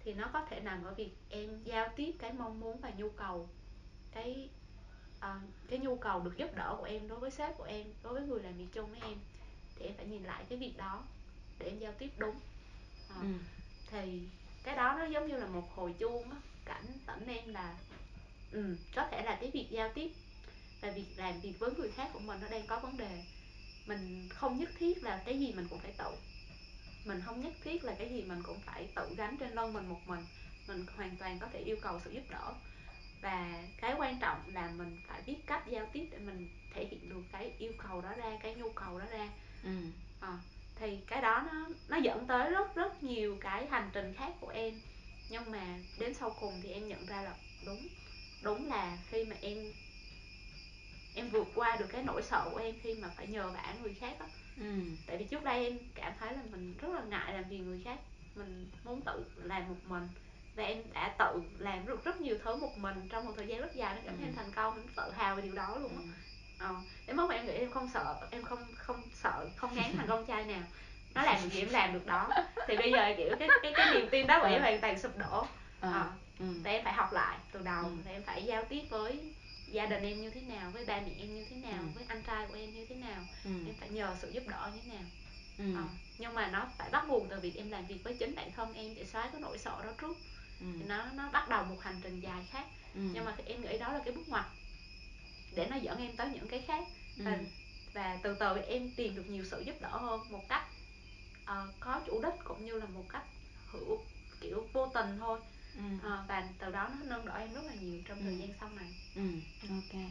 Thì 0.00 0.14
nó 0.14 0.30
có 0.32 0.46
thể 0.50 0.60
nằm 0.60 0.84
ở 0.84 0.94
việc 0.94 1.10
em 1.30 1.62
giao 1.64 1.88
tiếp 1.96 2.12
cái 2.18 2.32
mong 2.32 2.60
muốn 2.60 2.80
và 2.80 2.90
nhu 2.96 3.10
cầu 3.10 3.48
cái 4.12 4.48
uh, 5.18 5.42
cái 5.68 5.78
nhu 5.78 5.96
cầu 5.96 6.20
được 6.20 6.36
giúp 6.36 6.50
đỡ 6.56 6.76
của 6.78 6.84
em 6.84 7.08
đối 7.08 7.18
với 7.18 7.30
sếp 7.30 7.56
của 7.58 7.64
em 7.64 7.86
đối 8.02 8.14
với 8.14 8.22
người 8.22 8.42
làm 8.42 8.56
việc 8.56 8.68
chung 8.72 8.90
với 8.90 9.00
em 9.00 9.18
thì 9.76 9.86
em 9.86 9.94
phải 9.96 10.06
nhìn 10.06 10.22
lại 10.24 10.44
cái 10.48 10.58
việc 10.58 10.74
đó 10.76 11.04
để 11.64 11.70
em 11.70 11.78
giao 11.78 11.92
tiếp 11.98 12.10
đúng. 12.18 12.36
Uh, 13.10 13.22
ừ. 13.22 13.28
thì 13.90 14.20
cái 14.62 14.76
đó 14.76 14.96
nó 14.98 15.04
giống 15.04 15.28
như 15.28 15.36
là 15.36 15.46
một 15.46 15.74
hồi 15.74 15.94
chuông 15.98 16.30
á 16.30 16.36
cảnh 16.64 16.86
tỉnh 17.06 17.26
em 17.26 17.54
là 17.54 17.76
ừ, 18.52 18.76
có 18.94 19.08
thể 19.10 19.22
là 19.22 19.38
cái 19.40 19.50
việc 19.50 19.66
giao 19.70 19.92
tiếp 19.94 20.12
và 20.80 20.90
việc 20.90 21.06
làm 21.16 21.40
việc 21.40 21.58
với 21.58 21.70
người 21.76 21.90
khác 21.96 22.10
của 22.12 22.18
mình 22.18 22.38
nó 22.42 22.48
đang 22.48 22.66
có 22.66 22.80
vấn 22.80 22.96
đề. 22.96 23.24
Mình 23.86 24.28
không 24.28 24.58
nhất 24.58 24.70
thiết 24.78 25.04
là 25.04 25.22
cái 25.26 25.38
gì 25.38 25.52
mình 25.52 25.66
cũng 25.70 25.78
phải 25.78 25.92
tự. 25.98 26.16
Mình 27.04 27.22
không 27.24 27.40
nhất 27.40 27.52
thiết 27.64 27.84
là 27.84 27.94
cái 27.98 28.08
gì 28.08 28.22
mình 28.22 28.42
cũng 28.42 28.60
phải 28.66 28.88
tự 28.94 29.14
gánh 29.16 29.36
trên 29.36 29.54
lưng 29.54 29.72
mình 29.72 29.88
một 29.88 30.00
mình. 30.06 30.26
Mình 30.68 30.86
hoàn 30.96 31.16
toàn 31.16 31.38
có 31.38 31.48
thể 31.52 31.58
yêu 31.58 31.76
cầu 31.82 32.00
sự 32.04 32.10
giúp 32.10 32.22
đỡ. 32.30 32.52
Và 33.22 33.64
cái 33.76 33.94
quan 33.98 34.18
trọng 34.20 34.38
là 34.46 34.70
mình 34.70 35.00
phải 35.06 35.22
biết 35.26 35.36
cách 35.46 35.64
giao 35.68 35.86
tiếp 35.92 36.08
để 36.10 36.18
mình 36.18 36.48
thể 36.74 36.88
hiện 36.90 37.08
được 37.08 37.22
cái 37.32 37.52
yêu 37.58 37.72
cầu 37.88 38.00
đó 38.00 38.14
ra 38.16 38.38
cái 38.42 38.54
nhu 38.54 38.72
cầu 38.72 38.98
đó 38.98 39.06
ra. 39.10 39.28
Ừ. 39.64 39.70
à, 40.20 40.38
thì 40.76 40.98
cái 41.06 41.22
đó 41.22 41.48
nó 41.52 41.68
nó 41.88 41.96
dẫn 41.96 42.26
tới 42.26 42.50
rất 42.50 42.74
rất 42.74 43.02
nhiều 43.02 43.36
cái 43.40 43.66
hành 43.66 43.90
trình 43.92 44.14
khác 44.18 44.32
của 44.40 44.48
em 44.48 44.74
nhưng 45.30 45.50
mà 45.50 45.78
đến 45.98 46.14
sau 46.14 46.36
cùng 46.40 46.60
thì 46.62 46.70
em 46.70 46.88
nhận 46.88 47.06
ra 47.06 47.22
là 47.22 47.34
đúng 47.66 47.88
đúng 48.42 48.68
là 48.68 48.98
khi 49.10 49.24
mà 49.24 49.36
em 49.40 49.58
em 51.14 51.28
vượt 51.28 51.46
qua 51.54 51.76
được 51.76 51.86
cái 51.88 52.02
nỗi 52.02 52.22
sợ 52.22 52.48
của 52.52 52.58
em 52.58 52.74
khi 52.82 52.94
mà 52.94 53.08
phải 53.16 53.26
nhờ 53.26 53.50
vả 53.50 53.74
người 53.82 53.94
khác 53.94 54.16
á 54.18 54.26
ừ. 54.60 54.80
tại 55.06 55.16
vì 55.16 55.24
trước 55.24 55.44
đây 55.44 55.64
em 55.64 55.78
cảm 55.94 56.12
thấy 56.20 56.32
là 56.32 56.42
mình 56.50 56.74
rất 56.80 56.88
là 56.88 57.02
ngại 57.04 57.32
làm 57.32 57.44
vì 57.50 57.58
người 57.58 57.80
khác 57.84 57.98
mình 58.34 58.70
muốn 58.84 59.00
tự 59.00 59.24
làm 59.42 59.68
một 59.68 59.76
mình 59.88 60.08
và 60.56 60.64
em 60.64 60.82
đã 60.92 61.14
tự 61.18 61.42
làm 61.58 61.86
được 61.86 62.04
rất 62.04 62.20
nhiều 62.20 62.38
thứ 62.44 62.56
một 62.56 62.78
mình 62.78 63.08
trong 63.08 63.24
một 63.24 63.32
thời 63.36 63.46
gian 63.46 63.60
rất 63.60 63.74
dài 63.74 63.94
nên 63.94 64.04
cảm 64.04 64.16
thấy 64.16 64.26
ừ. 64.26 64.28
em 64.28 64.34
thành 64.36 64.52
công 64.52 64.76
em 64.76 64.86
tự 64.96 65.12
hào 65.12 65.36
về 65.36 65.42
điều 65.42 65.54
đó 65.54 65.78
luôn 65.78 65.90
á 65.96 66.02
ừ. 66.02 66.33
Ờ, 66.68 66.74
đến 67.06 67.16
mức 67.16 67.26
mà 67.28 67.34
em 67.34 67.46
nghĩ 67.46 67.52
em 67.52 67.70
không 67.70 67.88
sợ 67.94 68.16
em 68.30 68.42
không 68.42 68.58
không 68.76 69.02
sợ 69.22 69.48
không 69.56 69.74
ngán 69.74 69.96
thằng 69.96 70.06
con 70.08 70.26
trai 70.26 70.44
nào 70.44 70.62
nó 71.14 71.22
làm 71.22 71.42
được 71.42 71.48
gì 71.48 71.60
em 71.60 71.68
làm 71.68 71.92
được 71.92 72.06
đó 72.06 72.28
thì 72.66 72.76
bây 72.76 72.92
giờ 72.92 73.14
kiểu 73.16 73.36
cái 73.38 73.48
cái 73.62 73.72
cái 73.76 73.94
niềm 73.94 74.08
tin 74.10 74.26
đó 74.26 74.38
của 74.40 74.46
em 74.46 74.62
hoàn 74.62 74.80
toàn 74.80 74.98
sụp 74.98 75.18
đổ 75.18 75.46
à. 75.80 75.90
ờ, 75.92 76.10
ừ. 76.38 76.46
thì 76.64 76.70
em 76.70 76.84
phải 76.84 76.92
học 76.92 77.12
lại 77.12 77.38
từ 77.52 77.60
đầu 77.64 77.84
ừ. 77.84 77.90
thì 78.04 78.10
em 78.12 78.22
phải 78.22 78.44
giao 78.44 78.64
tiếp 78.64 78.82
với 78.90 79.20
gia 79.68 79.86
đình 79.86 80.02
em 80.02 80.22
như 80.22 80.30
thế 80.30 80.40
nào 80.40 80.70
với 80.70 80.84
ba 80.84 81.00
mẹ 81.00 81.12
em 81.18 81.34
như 81.34 81.46
thế 81.50 81.56
nào 81.56 81.80
ừ. 81.80 81.86
với 81.94 82.04
anh 82.08 82.22
trai 82.22 82.46
của 82.46 82.54
em 82.54 82.74
như 82.74 82.86
thế 82.88 82.94
nào 82.94 83.22
ừ. 83.44 83.50
em 83.66 83.74
phải 83.80 83.88
nhờ 83.88 84.16
sự 84.22 84.30
giúp 84.30 84.42
đỡ 84.46 84.70
như 84.74 84.80
thế 84.84 84.92
nào 84.94 85.04
ừ. 85.58 85.64
à, 85.76 85.84
nhưng 86.18 86.34
mà 86.34 86.50
nó 86.52 86.66
phải 86.78 86.90
bắt 86.90 87.04
nguồn 87.08 87.28
từ 87.28 87.40
việc 87.40 87.56
em 87.56 87.70
làm 87.70 87.86
việc 87.86 88.04
với 88.04 88.16
chính 88.18 88.34
bản 88.34 88.52
thân 88.52 88.74
em 88.74 88.94
để 88.94 89.04
xóa 89.04 89.22
cái 89.32 89.40
nỗi 89.40 89.58
sợ 89.58 89.84
đó 89.84 89.92
trước 90.00 90.16
ừ. 90.60 90.66
thì 90.78 90.84
nó 90.88 91.04
nó 91.14 91.28
bắt 91.32 91.48
đầu 91.48 91.64
một 91.64 91.80
hành 91.80 92.00
trình 92.02 92.20
dài 92.20 92.46
khác 92.50 92.64
ừ. 92.94 93.00
nhưng 93.12 93.24
mà 93.24 93.34
em 93.46 93.62
nghĩ 93.62 93.78
đó 93.78 93.92
là 93.92 94.00
cái 94.04 94.14
bước 94.14 94.28
ngoặt 94.28 94.44
để 95.54 95.66
nó 95.70 95.76
dẫn 95.76 95.98
em 95.98 96.16
tới 96.16 96.28
những 96.34 96.48
cái 96.48 96.60
khác 96.66 96.84
và 97.16 97.32
ừ. 97.32 97.38
và 97.94 98.18
từ 98.22 98.36
từ 98.40 98.56
em 98.56 98.90
tìm 98.96 99.16
được 99.16 99.30
nhiều 99.30 99.44
sự 99.50 99.62
giúp 99.66 99.74
đỡ 99.80 99.88
hơn 99.88 100.20
một 100.30 100.48
cách 100.48 100.64
uh, 101.42 101.74
có 101.80 102.00
chủ 102.06 102.22
đích 102.22 102.44
cũng 102.44 102.66
như 102.66 102.72
là 102.72 102.86
một 102.86 103.04
cách 103.08 103.24
hữu 103.66 103.98
kiểu 104.40 104.68
vô 104.72 104.86
tình 104.94 105.16
thôi 105.20 105.40
ừ. 105.76 106.08
à, 106.08 106.24
và 106.28 106.48
từ 106.58 106.70
đó 106.70 106.88
nó 106.88 107.06
nâng 107.06 107.26
đỡ 107.26 107.34
em 107.38 107.54
rất 107.54 107.64
là 107.64 107.74
nhiều 107.80 108.00
trong 108.08 108.18
thời 108.22 108.32
ừ. 108.32 108.38
gian 108.38 108.48
sau 108.60 108.68
này 108.76 108.94
ừ. 109.16 109.22
ok 109.68 110.02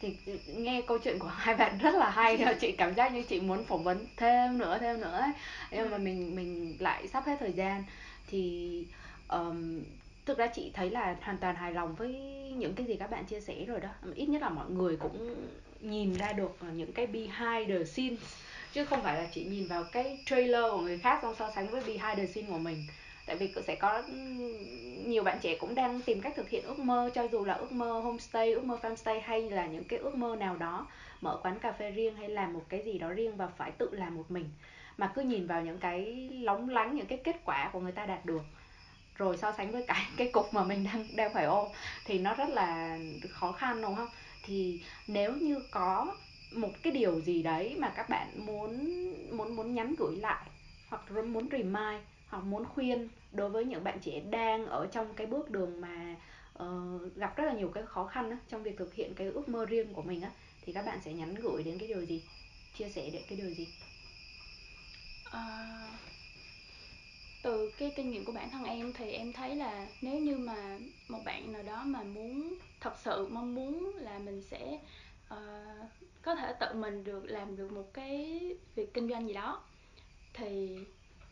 thì 0.00 0.16
nghe 0.46 0.82
câu 0.86 0.98
chuyện 0.98 1.18
của 1.18 1.28
hai 1.28 1.54
bạn 1.54 1.78
rất 1.78 1.94
là 1.94 2.10
hay 2.10 2.56
chị 2.60 2.72
cảm 2.72 2.94
giác 2.94 3.12
như 3.12 3.22
chị 3.22 3.40
muốn 3.40 3.64
phỏng 3.64 3.84
vấn 3.84 4.06
thêm 4.16 4.58
nữa 4.58 4.78
thêm 4.80 5.00
nữa 5.00 5.18
ấy. 5.20 5.32
nhưng 5.70 5.90
mà 5.90 5.96
ừ. 5.96 6.00
mình 6.00 6.36
mình 6.36 6.76
lại 6.80 7.08
sắp 7.08 7.26
hết 7.26 7.36
thời 7.40 7.52
gian 7.52 7.84
thì 8.26 8.86
um, 9.28 9.82
thực 10.26 10.38
ra 10.38 10.46
chị 10.46 10.70
thấy 10.74 10.90
là 10.90 11.16
hoàn 11.22 11.38
toàn 11.38 11.54
hài 11.56 11.72
lòng 11.72 11.94
với 11.94 12.12
những 12.56 12.74
cái 12.74 12.86
gì 12.86 12.96
các 12.96 13.10
bạn 13.10 13.24
chia 13.24 13.40
sẻ 13.40 13.64
rồi 13.66 13.80
đó. 13.80 13.88
Ít 14.14 14.26
nhất 14.26 14.42
là 14.42 14.48
mọi 14.48 14.70
người 14.70 14.96
cũng 14.96 15.34
nhìn 15.80 16.14
ra 16.14 16.32
được 16.32 16.56
những 16.74 16.92
cái 16.92 17.06
behind 17.06 17.68
the 17.68 17.84
scenes. 17.84 18.20
Chứ 18.72 18.84
không 18.84 19.02
phải 19.02 19.22
là 19.22 19.28
chị 19.32 19.44
nhìn 19.44 19.66
vào 19.66 19.84
cái 19.92 20.18
trailer 20.26 20.64
của 20.70 20.80
người 20.80 20.98
khác 20.98 21.18
xong 21.22 21.34
so 21.38 21.50
sánh 21.54 21.68
với 21.68 21.80
behind 21.80 22.16
the 22.16 22.26
scenes 22.26 22.50
của 22.50 22.58
mình. 22.58 22.84
Tại 23.26 23.36
vì 23.36 23.54
sẽ 23.66 23.74
có 23.74 24.02
nhiều 25.06 25.22
bạn 25.22 25.38
trẻ 25.40 25.56
cũng 25.60 25.74
đang 25.74 26.00
tìm 26.00 26.20
cách 26.20 26.32
thực 26.36 26.48
hiện 26.48 26.64
ước 26.64 26.78
mơ, 26.78 27.10
cho 27.14 27.22
dù 27.22 27.44
là 27.44 27.54
ước 27.54 27.72
mơ 27.72 28.00
homestay, 28.00 28.52
ước 28.52 28.64
mơ 28.64 28.78
farmstay 28.82 29.20
hay 29.24 29.50
là 29.50 29.66
những 29.66 29.84
cái 29.84 29.98
ước 29.98 30.14
mơ 30.14 30.36
nào 30.36 30.56
đó, 30.56 30.86
mở 31.20 31.40
quán 31.42 31.58
cà 31.58 31.72
phê 31.72 31.90
riêng 31.90 32.16
hay 32.16 32.28
làm 32.28 32.52
một 32.52 32.62
cái 32.68 32.82
gì 32.84 32.98
đó 32.98 33.08
riêng 33.08 33.36
và 33.36 33.46
phải 33.46 33.70
tự 33.70 33.88
làm 33.92 34.16
một 34.16 34.30
mình. 34.30 34.50
Mà 34.96 35.12
cứ 35.14 35.22
nhìn 35.22 35.46
vào 35.46 35.62
những 35.62 35.78
cái 35.78 36.28
lóng 36.32 36.68
lánh, 36.68 36.96
những 36.96 37.06
cái 37.06 37.18
kết 37.24 37.36
quả 37.44 37.70
của 37.72 37.80
người 37.80 37.92
ta 37.92 38.06
đạt 38.06 38.26
được 38.26 38.42
rồi 39.14 39.36
so 39.36 39.52
sánh 39.52 39.72
với 39.72 39.84
cái 39.86 40.06
cái 40.16 40.30
cục 40.32 40.54
mà 40.54 40.64
mình 40.64 40.84
đang 40.84 41.16
đang 41.16 41.32
phải 41.34 41.44
ôm 41.44 41.68
thì 42.04 42.18
nó 42.18 42.34
rất 42.34 42.48
là 42.48 42.98
khó 43.30 43.52
khăn 43.52 43.82
đúng 43.82 43.96
không? 43.96 44.08
Thì 44.42 44.80
nếu 45.06 45.32
như 45.36 45.60
có 45.70 46.16
một 46.50 46.82
cái 46.82 46.92
điều 46.92 47.20
gì 47.20 47.42
đấy 47.42 47.76
mà 47.78 47.90
các 47.90 48.08
bạn 48.08 48.46
muốn 48.46 48.86
muốn 49.36 49.56
muốn 49.56 49.74
nhắn 49.74 49.94
gửi 49.98 50.16
lại 50.16 50.50
hoặc 50.86 51.10
muốn 51.10 51.48
remind 51.52 52.02
hoặc 52.26 52.44
muốn 52.44 52.64
khuyên 52.64 53.08
đối 53.32 53.50
với 53.50 53.64
những 53.64 53.84
bạn 53.84 53.98
trẻ 54.00 54.20
đang 54.20 54.66
ở 54.66 54.86
trong 54.92 55.14
cái 55.14 55.26
bước 55.26 55.50
đường 55.50 55.80
mà 55.80 56.16
uh, 56.62 57.16
gặp 57.16 57.36
rất 57.36 57.44
là 57.44 57.52
nhiều 57.52 57.68
cái 57.74 57.86
khó 57.86 58.06
khăn 58.06 58.30
á, 58.30 58.36
trong 58.48 58.62
việc 58.62 58.78
thực 58.78 58.94
hiện 58.94 59.14
cái 59.14 59.26
ước 59.26 59.48
mơ 59.48 59.66
riêng 59.66 59.94
của 59.94 60.02
mình 60.02 60.20
á 60.22 60.30
thì 60.62 60.72
các 60.72 60.86
bạn 60.86 60.98
sẽ 61.04 61.12
nhắn 61.12 61.34
gửi 61.34 61.62
đến 61.62 61.78
cái 61.78 61.88
điều 61.88 62.04
gì? 62.04 62.22
Chia 62.74 62.88
sẻ 62.88 63.10
đến 63.10 63.22
cái 63.28 63.38
điều 63.38 63.50
gì? 63.50 63.68
À, 65.30 65.42
từ 67.42 67.72
cái 67.78 67.92
kinh 67.96 68.10
nghiệm 68.10 68.24
của 68.24 68.32
bản 68.32 68.50
thân 68.50 68.64
em 68.64 68.92
thì 68.92 69.12
em 69.12 69.32
thấy 69.32 69.56
là 69.56 69.88
nếu 70.00 70.18
như 70.18 70.36
mà 70.36 70.78
một 71.08 71.18
bạn 71.24 71.52
nào 71.52 71.62
đó 71.62 71.82
mà 71.86 72.02
muốn 72.02 72.54
thật 72.80 72.94
sự 73.04 73.28
mong 73.30 73.54
muốn 73.54 73.92
là 73.96 74.18
mình 74.18 74.42
sẽ 74.42 74.78
uh, 75.34 75.88
có 76.22 76.34
thể 76.34 76.54
tự 76.60 76.66
mình 76.74 77.04
được 77.04 77.24
làm 77.24 77.56
được 77.56 77.72
một 77.72 77.94
cái 77.94 78.40
việc 78.74 78.94
kinh 78.94 79.08
doanh 79.08 79.26
gì 79.26 79.32
đó 79.32 79.62
thì 80.34 80.78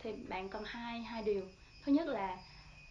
thì 0.03 0.13
bạn 0.13 0.49
cần 0.49 0.63
hai 0.67 1.01
hai 1.01 1.23
điều 1.23 1.43
thứ 1.85 1.93
nhất 1.93 2.09
là 2.09 2.39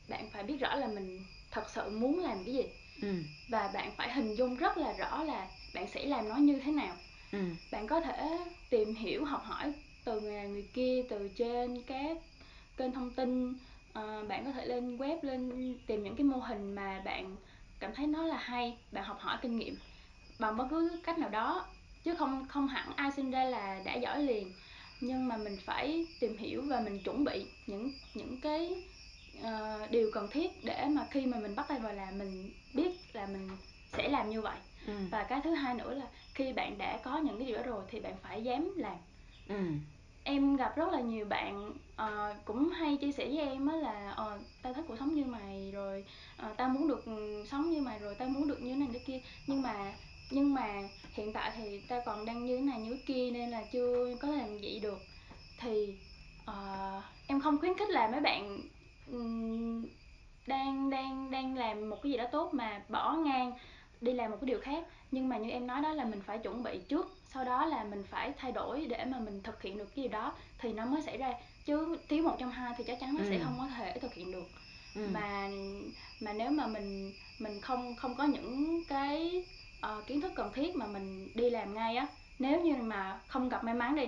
bạn 0.10 0.30
phải 0.34 0.44
biết 0.44 0.58
rõ 0.60 0.76
là 0.76 0.88
mình 0.88 1.26
thật 1.52 1.70
sự 1.70 1.90
muốn 1.90 2.20
làm 2.20 2.44
cái 2.46 2.54
gì 2.54 2.64
ừ. 3.02 3.14
và 3.50 3.72
bạn 3.74 3.92
phải 3.98 4.14
hình 4.14 4.36
dung 4.36 4.56
rất 4.56 4.78
là 4.78 4.94
rõ 4.94 5.24
là 5.24 5.48
bạn 5.74 5.88
sẽ 5.88 6.06
làm 6.06 6.30
nó 6.30 6.36
như 6.36 6.60
thế 6.66 6.72
nào 6.72 6.96
ừ. 7.32 7.40
bạn 7.72 7.88
có 7.88 8.02
thể 8.02 8.38
tìm 8.70 8.96
hiểu 8.96 9.26
học 9.26 9.42
hỏi 9.46 9.74
từ 10.06 10.22
người 10.22 10.34
này 10.34 10.48
người 10.48 10.68
kia 10.74 11.04
từ 11.10 11.30
trên 11.36 11.82
các 11.88 12.18
kênh 12.80 12.92
thông 12.92 13.12
tin 13.12 13.54
à, 13.94 14.24
bạn 14.28 14.46
có 14.46 14.52
thể 14.52 14.66
lên 14.66 14.98
web 14.98 15.18
lên 15.22 15.76
tìm 15.88 16.04
những 16.04 16.16
cái 16.16 16.24
mô 16.24 16.38
hình 16.38 16.76
mà 16.76 17.02
bạn 17.06 17.36
cảm 17.80 17.96
thấy 17.96 18.08
nó 18.08 18.24
là 18.24 18.38
hay 18.38 18.78
bạn 18.92 19.04
học 19.04 19.20
hỏi 19.20 19.38
kinh 19.42 19.58
nghiệm 19.58 19.76
bằng 20.40 20.58
bất 20.58 20.68
cứ 20.70 21.00
cách 21.04 21.20
nào 21.20 21.30
đó 21.30 21.66
chứ 22.04 22.16
không 22.16 22.48
không 22.50 22.68
hẳn 22.68 22.90
ai 22.96 23.12
sinh 23.12 23.32
ra 23.32 23.44
là 23.44 23.82
đã 23.86 23.96
giỏi 23.96 24.24
liền 24.24 24.54
nhưng 25.02 25.28
mà 25.28 25.38
mình 25.38 25.58
phải 25.66 26.08
tìm 26.20 26.38
hiểu 26.38 26.64
và 26.70 26.80
mình 26.80 27.00
chuẩn 27.04 27.24
bị 27.24 27.46
những 27.68 27.92
những 28.14 28.42
cái 28.42 28.84
uh, 29.40 29.92
điều 29.92 30.12
cần 30.14 30.28
thiết 30.32 30.66
để 30.66 30.86
mà 30.86 31.08
khi 31.12 31.26
mà 31.26 31.40
mình 31.40 31.56
bắt 31.56 31.66
tay 31.68 31.80
vào 31.80 31.94
làm 31.94 32.18
mình 32.18 32.52
biết 32.74 32.92
là 33.14 33.26
mình 33.26 33.50
sẽ 33.98 34.10
làm 34.10 34.30
như 34.30 34.42
vậy 34.42 34.58
ừ. 34.88 34.94
và 35.12 35.24
cái 35.24 35.42
thứ 35.44 35.54
hai 35.54 35.76
nữa 35.76 35.94
là 35.94 36.08
khi 36.34 36.54
bạn 36.54 36.78
đã 36.78 37.00
có 37.04 37.18
những 37.18 37.38
cái 37.38 37.48
điều 37.48 37.58
đó 37.58 37.64
rồi 37.64 37.84
thì 37.92 38.00
bạn 38.00 38.14
phải 38.24 38.44
dám 38.44 38.74
làm 38.78 38.98
ừ 39.48 39.56
em 40.30 40.56
gặp 40.56 40.76
rất 40.76 40.94
là 40.94 41.00
nhiều 41.00 41.26
bạn 41.26 41.72
uh, 42.02 42.46
cũng 42.46 42.70
hay 42.70 42.98
chia 42.98 43.12
sẻ 43.12 43.26
với 43.28 43.40
em 43.40 43.68
á 43.68 43.76
là 43.76 44.12
uh, 44.12 44.42
tao 44.62 44.74
thích 44.74 44.86
cuộc 44.88 44.96
sống 45.00 45.14
như 45.16 45.26
mày 45.26 45.72
rồi 45.74 46.06
uh, 46.46 46.58
tao 46.58 46.70
muốn 46.70 46.88
được 46.88 47.06
ừ, 47.06 47.46
sống 47.52 47.72
như 47.72 47.82
mày 47.82 48.00
rồi 48.00 48.16
tao 48.16 48.30
muốn 48.30 48.48
được 48.48 48.62
như 48.62 48.70
thế 48.70 48.76
này 48.76 48.90
thế 48.94 49.00
kia. 49.00 49.20
Nhưng 49.48 49.62
mà 49.62 49.94
nhưng 50.32 50.54
mà 50.54 50.68
hiện 51.14 51.34
tại 51.34 51.52
thì 51.58 51.82
ta 51.88 52.02
còn 52.06 52.26
đang 52.26 52.46
như 52.46 52.58
thế 52.58 52.64
này 52.64 52.80
như 52.80 52.92
thế 52.94 53.02
kia 53.06 53.32
nên 53.32 53.50
là 53.50 53.64
chưa 53.72 54.16
có 54.22 54.28
làm 54.28 54.58
vậy 54.62 54.80
được. 54.84 55.00
Thì 55.60 55.94
uh, 56.50 57.04
em 57.28 57.42
không 57.42 57.58
khuyến 57.58 57.78
khích 57.78 57.90
là 57.90 58.08
mấy 58.08 58.22
bạn 58.22 58.60
um, 59.12 59.86
đang 60.48 60.90
đang 60.90 61.32
đang 61.32 61.58
làm 61.58 61.90
một 61.90 61.98
cái 62.04 62.12
gì 62.12 62.18
đó 62.18 62.26
tốt 62.32 62.54
mà 62.54 62.82
bỏ 62.90 63.14
ngang 63.14 63.52
đi 64.02 64.14
làm 64.14 64.32
một 64.32 64.38
cái 64.42 64.48
điều 64.48 64.60
khác 64.60 64.84
nhưng 65.12 65.30
mà 65.30 65.38
như 65.38 65.50
em 65.50 65.68
nói 65.68 65.82
đó 65.82 65.94
là 65.94 66.06
mình 66.06 66.22
phải 66.22 66.38
chuẩn 66.38 66.64
bị 66.64 66.80
trước 66.90 67.16
sau 67.34 67.46
đó 67.46 67.66
là 67.66 67.84
mình 67.84 68.04
phải 68.10 68.32
thay 68.38 68.52
đổi 68.52 68.86
để 68.90 69.06
mà 69.06 69.20
mình 69.20 69.42
thực 69.44 69.62
hiện 69.62 69.78
được 69.78 69.96
cái 69.96 70.04
gì 70.04 70.10
đó 70.10 70.34
thì 70.60 70.74
nó 70.74 70.86
mới 70.86 71.02
xảy 71.02 71.18
ra 71.18 71.34
chứ 71.66 71.98
thiếu 72.08 72.24
một 72.24 72.36
trong 72.40 72.52
hai 72.52 72.74
thì 72.78 72.84
chắc 72.84 73.00
chắn 73.00 73.16
nó 73.18 73.24
ừ. 73.24 73.30
sẽ 73.30 73.40
không 73.44 73.56
có 73.60 73.68
thể 73.78 74.00
thực 74.00 74.14
hiện 74.14 74.32
được 74.32 74.48
ừ. 74.96 75.08
mà 75.14 75.50
mà 76.22 76.34
nếu 76.34 76.52
mà 76.52 76.68
mình 76.68 77.14
mình 77.40 77.62
không 77.62 77.96
không 77.96 78.16
có 78.16 78.24
những 78.24 78.84
cái 78.90 79.44
uh, 79.86 80.08
kiến 80.08 80.22
thức 80.22 80.32
cần 80.36 80.52
thiết 80.54 80.76
mà 80.76 80.86
mình 80.86 81.32
đi 81.36 81.50
làm 81.50 81.74
ngay 81.74 81.96
á 81.96 82.08
nếu 82.40 82.62
như 82.62 82.76
mà 82.76 83.20
không 83.28 83.50
gặp 83.50 83.64
may 83.64 83.74
mắn 83.76 83.96
đi 83.96 84.06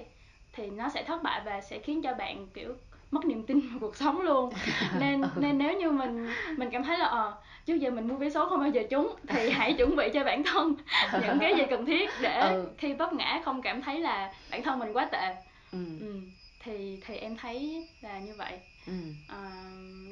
thì 0.53 0.69
nó 0.69 0.89
sẽ 0.89 1.03
thất 1.03 1.23
bại 1.23 1.41
và 1.45 1.61
sẽ 1.61 1.79
khiến 1.79 2.01
cho 2.01 2.13
bạn 2.13 2.47
kiểu 2.53 2.75
mất 3.11 3.25
niềm 3.25 3.43
tin 3.43 3.59
vào 3.59 3.79
cuộc 3.79 3.95
sống 3.95 4.21
luôn 4.21 4.53
nên 4.99 5.21
nên 5.35 5.57
nếu 5.57 5.79
như 5.79 5.91
mình 5.91 6.29
mình 6.57 6.69
cảm 6.71 6.83
thấy 6.83 6.97
là 6.97 7.05
ờ 7.05 7.37
trước 7.65 7.75
giờ 7.75 7.91
mình 7.91 8.07
mua 8.07 8.15
vé 8.15 8.29
số 8.29 8.49
không 8.49 8.59
bao 8.59 8.69
giờ 8.69 8.83
trúng 8.89 9.15
thì 9.27 9.49
hãy 9.53 9.73
chuẩn 9.73 9.95
bị 9.95 10.09
cho 10.13 10.23
bản 10.23 10.43
thân 10.43 10.75
những 11.21 11.39
cái 11.39 11.55
gì 11.57 11.63
cần 11.69 11.85
thiết 11.85 12.09
để 12.21 12.39
ừ. 12.39 12.67
khi 12.77 12.93
vấp 12.93 13.13
ngã 13.13 13.41
không 13.45 13.61
cảm 13.61 13.81
thấy 13.81 13.99
là 13.99 14.33
bản 14.51 14.63
thân 14.63 14.79
mình 14.79 14.93
quá 14.93 15.09
tệ 15.11 15.35
ừ. 15.71 15.85
Ừ. 15.99 16.21
thì 16.59 16.99
thì 17.05 17.15
em 17.15 17.37
thấy 17.37 17.87
là 18.01 18.19
như 18.19 18.33
vậy 18.37 18.59
ừ. 18.87 18.93
à, 19.27 19.63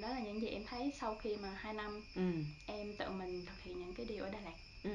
đó 0.02 0.08
là 0.10 0.20
những 0.20 0.42
gì 0.42 0.48
em 0.48 0.64
thấy 0.70 0.94
sau 1.00 1.16
khi 1.22 1.38
mà 1.42 1.50
hai 1.58 1.74
năm 1.74 2.02
ừ. 2.16 2.32
em 2.68 2.94
tự 2.98 3.10
mình 3.10 3.46
thực 3.46 3.64
hiện 3.64 3.80
những 3.80 3.94
cái 3.94 4.06
điều 4.10 4.24
ở 4.24 4.30
Đà 4.30 4.40
Lạt 4.46 4.56
ừ 4.84 4.92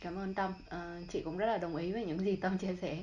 Cảm 0.00 0.18
ơn 0.18 0.34
Tâm, 0.34 0.52
ờ, 0.68 1.00
chị 1.08 1.22
cũng 1.24 1.38
rất 1.38 1.46
là 1.46 1.58
đồng 1.58 1.76
ý 1.76 1.92
với 1.92 2.04
những 2.04 2.18
gì 2.18 2.36
Tâm 2.36 2.58
chia 2.58 2.76
sẻ 2.82 2.96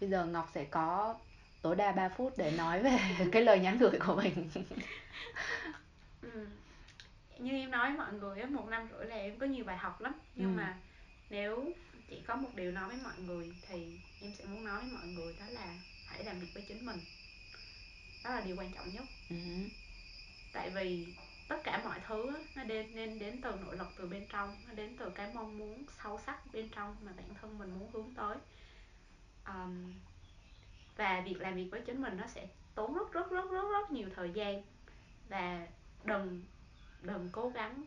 Bây 0.00 0.10
giờ 0.10 0.26
Ngọc 0.26 0.50
sẽ 0.54 0.64
có 0.64 1.14
tối 1.62 1.76
đa 1.76 1.92
3 1.92 2.08
phút 2.08 2.34
để 2.36 2.50
nói 2.50 2.82
về 2.82 2.98
cái 3.32 3.42
lời 3.42 3.60
nhắn 3.60 3.78
gửi 3.78 3.98
của 4.06 4.14
mình 4.14 4.50
ừ. 6.22 6.46
Như 7.38 7.50
em 7.52 7.70
nói 7.70 7.90
mọi 7.90 8.12
người, 8.12 8.44
một 8.44 8.68
năm 8.68 8.88
rưỡi 8.92 9.06
là 9.06 9.16
em 9.16 9.38
có 9.38 9.46
nhiều 9.46 9.64
bài 9.64 9.76
học 9.76 10.00
lắm 10.00 10.12
Nhưng 10.34 10.54
ừ. 10.54 10.56
mà 10.56 10.76
nếu 11.30 11.72
chỉ 12.08 12.22
có 12.26 12.36
một 12.36 12.48
điều 12.54 12.72
nói 12.72 12.88
với 12.88 12.98
mọi 13.04 13.18
người 13.18 13.54
thì 13.68 14.00
em 14.22 14.32
sẽ 14.38 14.44
muốn 14.44 14.64
nói 14.64 14.80
với 14.80 14.90
mọi 14.90 15.06
người 15.06 15.34
đó 15.40 15.46
là 15.48 15.74
hãy 16.06 16.24
làm 16.24 16.40
việc 16.40 16.48
với 16.54 16.64
chính 16.68 16.86
mình 16.86 17.00
Đó 18.24 18.30
là 18.30 18.40
điều 18.40 18.56
quan 18.56 18.72
trọng 18.72 18.94
nhất 18.94 19.04
ừ. 19.30 19.36
Tại 20.52 20.70
vì 20.70 21.14
tất 21.48 21.56
cả 21.64 21.80
mọi 21.84 22.00
thứ 22.08 22.32
nó 22.56 22.64
đến 22.64 22.94
nên 22.94 23.18
đến 23.18 23.40
từ 23.42 23.50
nội 23.64 23.76
lực 23.76 23.88
từ 23.98 24.06
bên 24.06 24.26
trong 24.32 24.56
nó 24.68 24.74
đến 24.74 24.96
từ 24.98 25.10
cái 25.10 25.30
mong 25.34 25.58
muốn 25.58 25.84
sâu 26.02 26.20
sắc 26.26 26.52
bên 26.52 26.68
trong 26.68 26.96
mà 27.02 27.12
bản 27.16 27.34
thân 27.40 27.58
mình 27.58 27.78
muốn 27.78 27.90
hướng 27.92 28.14
tới 28.14 28.36
um, 29.46 29.92
và 31.00 31.22
việc 31.26 31.40
làm 31.40 31.54
việc 31.54 31.68
với 31.70 31.80
chính 31.80 32.02
mình 32.02 32.16
nó 32.16 32.26
sẽ 32.26 32.46
tốn 32.74 32.94
rất 32.94 33.12
rất 33.12 33.30
rất 33.30 33.50
rất 33.50 33.64
rất 33.70 33.90
nhiều 33.90 34.08
thời 34.16 34.30
gian 34.30 34.62
và 35.28 35.66
đừng 36.04 36.42
đừng 37.02 37.28
cố 37.32 37.48
gắng 37.48 37.84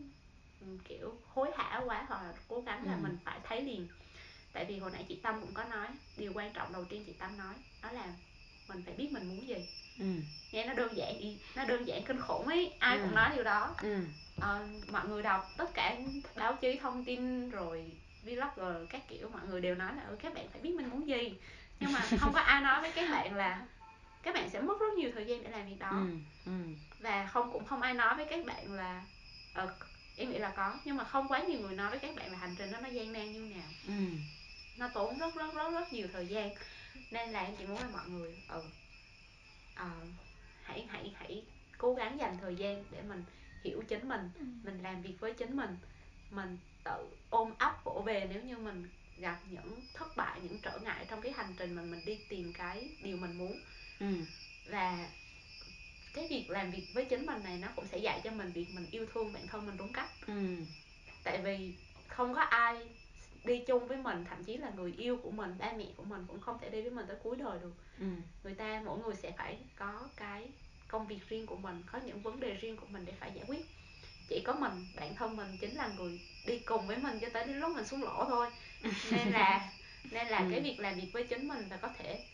kiểu 0.83 1.13
hối 1.27 1.51
hả 1.57 1.81
quá 1.85 2.05
hoặc 2.07 2.23
là 2.23 2.33
cố 2.47 2.61
gắng 2.61 2.85
là 2.85 2.93
ừ. 2.93 2.99
mình 3.03 3.17
phải 3.25 3.39
thấy 3.43 3.61
liền 3.61 3.87
tại 4.53 4.65
vì 4.65 4.79
hồi 4.79 4.91
nãy 4.91 5.05
chị 5.09 5.19
tâm 5.23 5.41
cũng 5.41 5.53
có 5.53 5.63
nói 5.63 5.87
điều 6.17 6.31
quan 6.35 6.53
trọng 6.53 6.73
đầu 6.73 6.85
tiên 6.85 7.03
chị 7.07 7.13
tâm 7.13 7.37
nói 7.37 7.53
đó 7.83 7.91
là 7.91 8.13
mình 8.69 8.83
phải 8.85 8.93
biết 8.93 9.09
mình 9.11 9.27
muốn 9.27 9.47
gì 9.47 9.69
ừ. 9.99 10.05
nghe 10.51 10.65
nó 10.65 10.73
đơn 10.73 10.97
giản 10.97 11.15
nó 11.55 11.65
đơn 11.65 11.87
giản 11.87 12.03
kinh 12.03 12.21
khủng 12.21 12.47
ấy 12.47 12.73
ai 12.79 12.97
ừ. 12.97 13.03
cũng 13.03 13.15
nói 13.15 13.29
điều 13.35 13.43
đó 13.43 13.75
ừ. 13.81 13.95
à, 14.41 14.67
mọi 14.91 15.07
người 15.07 15.23
đọc 15.23 15.47
tất 15.57 15.73
cả 15.73 15.97
báo 16.35 16.55
chí 16.61 16.79
thông 16.81 17.05
tin 17.05 17.49
rồi 17.49 17.91
vlogger 18.23 18.89
các 18.89 19.01
kiểu 19.07 19.29
mọi 19.29 19.41
người 19.49 19.61
đều 19.61 19.75
nói 19.75 19.95
là 19.95 20.03
ừ, 20.03 20.15
các 20.21 20.33
bạn 20.33 20.47
phải 20.51 20.61
biết 20.61 20.75
mình 20.75 20.89
muốn 20.89 21.07
gì 21.07 21.33
nhưng 21.79 21.91
mà 21.91 21.99
không 22.19 22.33
có 22.33 22.39
ai 22.39 22.61
nói 22.61 22.81
với 22.81 22.91
các 22.91 23.11
bạn 23.11 23.35
là 23.35 23.65
các 24.23 24.33
bạn 24.33 24.49
sẽ 24.49 24.61
mất 24.61 24.79
rất 24.79 24.93
nhiều 24.97 25.11
thời 25.15 25.25
gian 25.25 25.43
để 25.43 25.49
làm 25.49 25.65
việc 25.65 25.79
đó 25.79 25.89
ừ. 25.89 26.07
Ừ. 26.45 26.51
và 26.99 27.27
không 27.27 27.51
cũng 27.51 27.65
không 27.65 27.81
ai 27.81 27.93
nói 27.93 28.15
với 28.15 28.25
các 28.25 28.45
bạn 28.45 28.73
là 28.73 29.03
uh, 29.63 29.69
em 30.17 30.31
nghĩ 30.31 30.37
là 30.37 30.49
có 30.49 30.79
nhưng 30.85 30.97
mà 30.97 31.03
không 31.03 31.27
quá 31.27 31.39
nhiều 31.39 31.59
người 31.59 31.75
nói 31.75 31.89
với 31.89 31.99
các 31.99 32.15
bạn 32.15 32.31
là 32.31 32.37
hành 32.37 32.55
trình 32.57 32.71
đó 32.71 32.79
nó 32.79 32.89
gian 32.89 33.13
nan 33.13 33.31
như 33.31 33.55
nào 33.55 33.69
ừ. 33.87 34.03
nó 34.77 34.89
tốn 34.93 35.19
rất 35.19 35.35
rất 35.35 35.53
rất 35.55 35.71
rất 35.71 35.93
nhiều 35.93 36.07
thời 36.13 36.27
gian 36.27 36.49
nên 37.11 37.29
là 37.29 37.43
em 37.43 37.55
chỉ 37.57 37.65
muốn 37.65 37.79
là 37.79 37.87
mọi 37.93 38.09
người 38.09 38.43
ừ 38.47 38.63
uh, 39.81 40.07
hãy 40.63 40.87
hãy 40.89 41.13
hãy 41.19 41.43
cố 41.77 41.93
gắng 41.93 42.19
dành 42.19 42.37
thời 42.41 42.55
gian 42.55 42.83
để 42.91 43.01
mình 43.01 43.23
hiểu 43.63 43.83
chính 43.87 44.09
mình 44.09 44.29
ừ. 44.39 44.45
mình 44.63 44.79
làm 44.83 45.01
việc 45.01 45.15
với 45.19 45.33
chính 45.33 45.55
mình 45.55 45.77
mình 46.31 46.57
tự 46.83 47.07
ôm 47.29 47.53
ấp 47.57 47.83
vỗ 47.83 48.03
về 48.05 48.29
nếu 48.33 48.41
như 48.41 48.57
mình 48.57 48.89
gặp 49.17 49.39
những 49.49 49.81
thất 49.93 50.15
bại 50.15 50.39
những 50.43 50.59
trở 50.61 50.79
ngại 50.79 51.05
trong 51.09 51.21
cái 51.21 51.31
hành 51.31 51.53
trình 51.57 51.73
mà 51.73 51.81
mình 51.81 52.01
đi 52.05 52.19
tìm 52.29 52.53
cái 52.53 52.89
điều 53.03 53.17
mình 53.17 53.37
muốn 53.37 53.59
ừ. 53.99 54.07
và 54.69 55.09
cái 56.13 56.27
việc 56.29 56.49
làm 56.49 56.71
việc 56.71 56.87
với 56.93 57.05
chính 57.05 57.25
mình 57.25 57.43
này 57.43 57.57
nó 57.57 57.67
cũng 57.75 57.87
sẽ 57.91 57.97
dạy 57.97 58.21
cho 58.23 58.31
mình 58.31 58.51
việc 58.51 58.67
mình 58.73 58.87
yêu 58.91 59.05
thương 59.13 59.33
bản 59.33 59.47
thân 59.47 59.65
mình 59.65 59.77
đúng 59.77 59.93
cách 59.93 60.09
ừ. 60.27 60.55
tại 61.23 61.41
vì 61.43 61.73
không 62.07 62.33
có 62.33 62.41
ai 62.41 62.87
đi 63.43 63.63
chung 63.67 63.87
với 63.87 63.97
mình 63.97 64.25
thậm 64.29 64.43
chí 64.43 64.57
là 64.57 64.69
người 64.75 64.93
yêu 64.97 65.17
của 65.23 65.31
mình 65.31 65.55
ba 65.59 65.73
mẹ 65.77 65.85
của 65.97 66.03
mình 66.03 66.25
cũng 66.27 66.41
không 66.41 66.57
thể 66.61 66.69
đi 66.69 66.81
với 66.81 66.91
mình 66.91 67.05
tới 67.07 67.17
cuối 67.23 67.35
đời 67.35 67.59
được 67.61 67.73
ừ. 67.99 68.05
người 68.43 68.53
ta 68.53 68.81
mỗi 68.85 68.99
người 68.99 69.15
sẽ 69.15 69.31
phải 69.37 69.57
có 69.75 70.09
cái 70.15 70.49
công 70.87 71.07
việc 71.07 71.29
riêng 71.29 71.45
của 71.45 71.55
mình 71.55 71.83
có 71.91 71.99
những 72.05 72.21
vấn 72.21 72.39
đề 72.39 72.53
riêng 72.53 72.77
của 72.77 72.87
mình 72.89 73.05
để 73.05 73.13
phải 73.19 73.31
giải 73.35 73.45
quyết 73.47 73.65
chỉ 74.29 74.41
có 74.45 74.53
mình 74.53 74.87
bản 74.95 75.15
thân 75.15 75.35
mình 75.35 75.57
chính 75.61 75.75
là 75.75 75.89
người 75.97 76.21
đi 76.47 76.59
cùng 76.59 76.87
với 76.87 76.97
mình 76.97 77.19
cho 77.19 77.29
tới 77.33 77.45
đến 77.45 77.59
lúc 77.59 77.75
mình 77.75 77.85
xuống 77.85 78.03
lỗ 78.03 78.25
thôi 78.25 78.51
nên 79.11 79.27
là 79.31 79.71
nên 80.11 80.27
là 80.27 80.37
ừ. 80.37 80.47
cái 80.51 80.61
việc 80.61 80.79
làm 80.79 80.95
việc 80.95 81.09
với 81.13 81.23
chính 81.23 81.47
mình 81.47 81.67
và 81.69 81.77
có 81.77 81.89
thể 81.97 82.25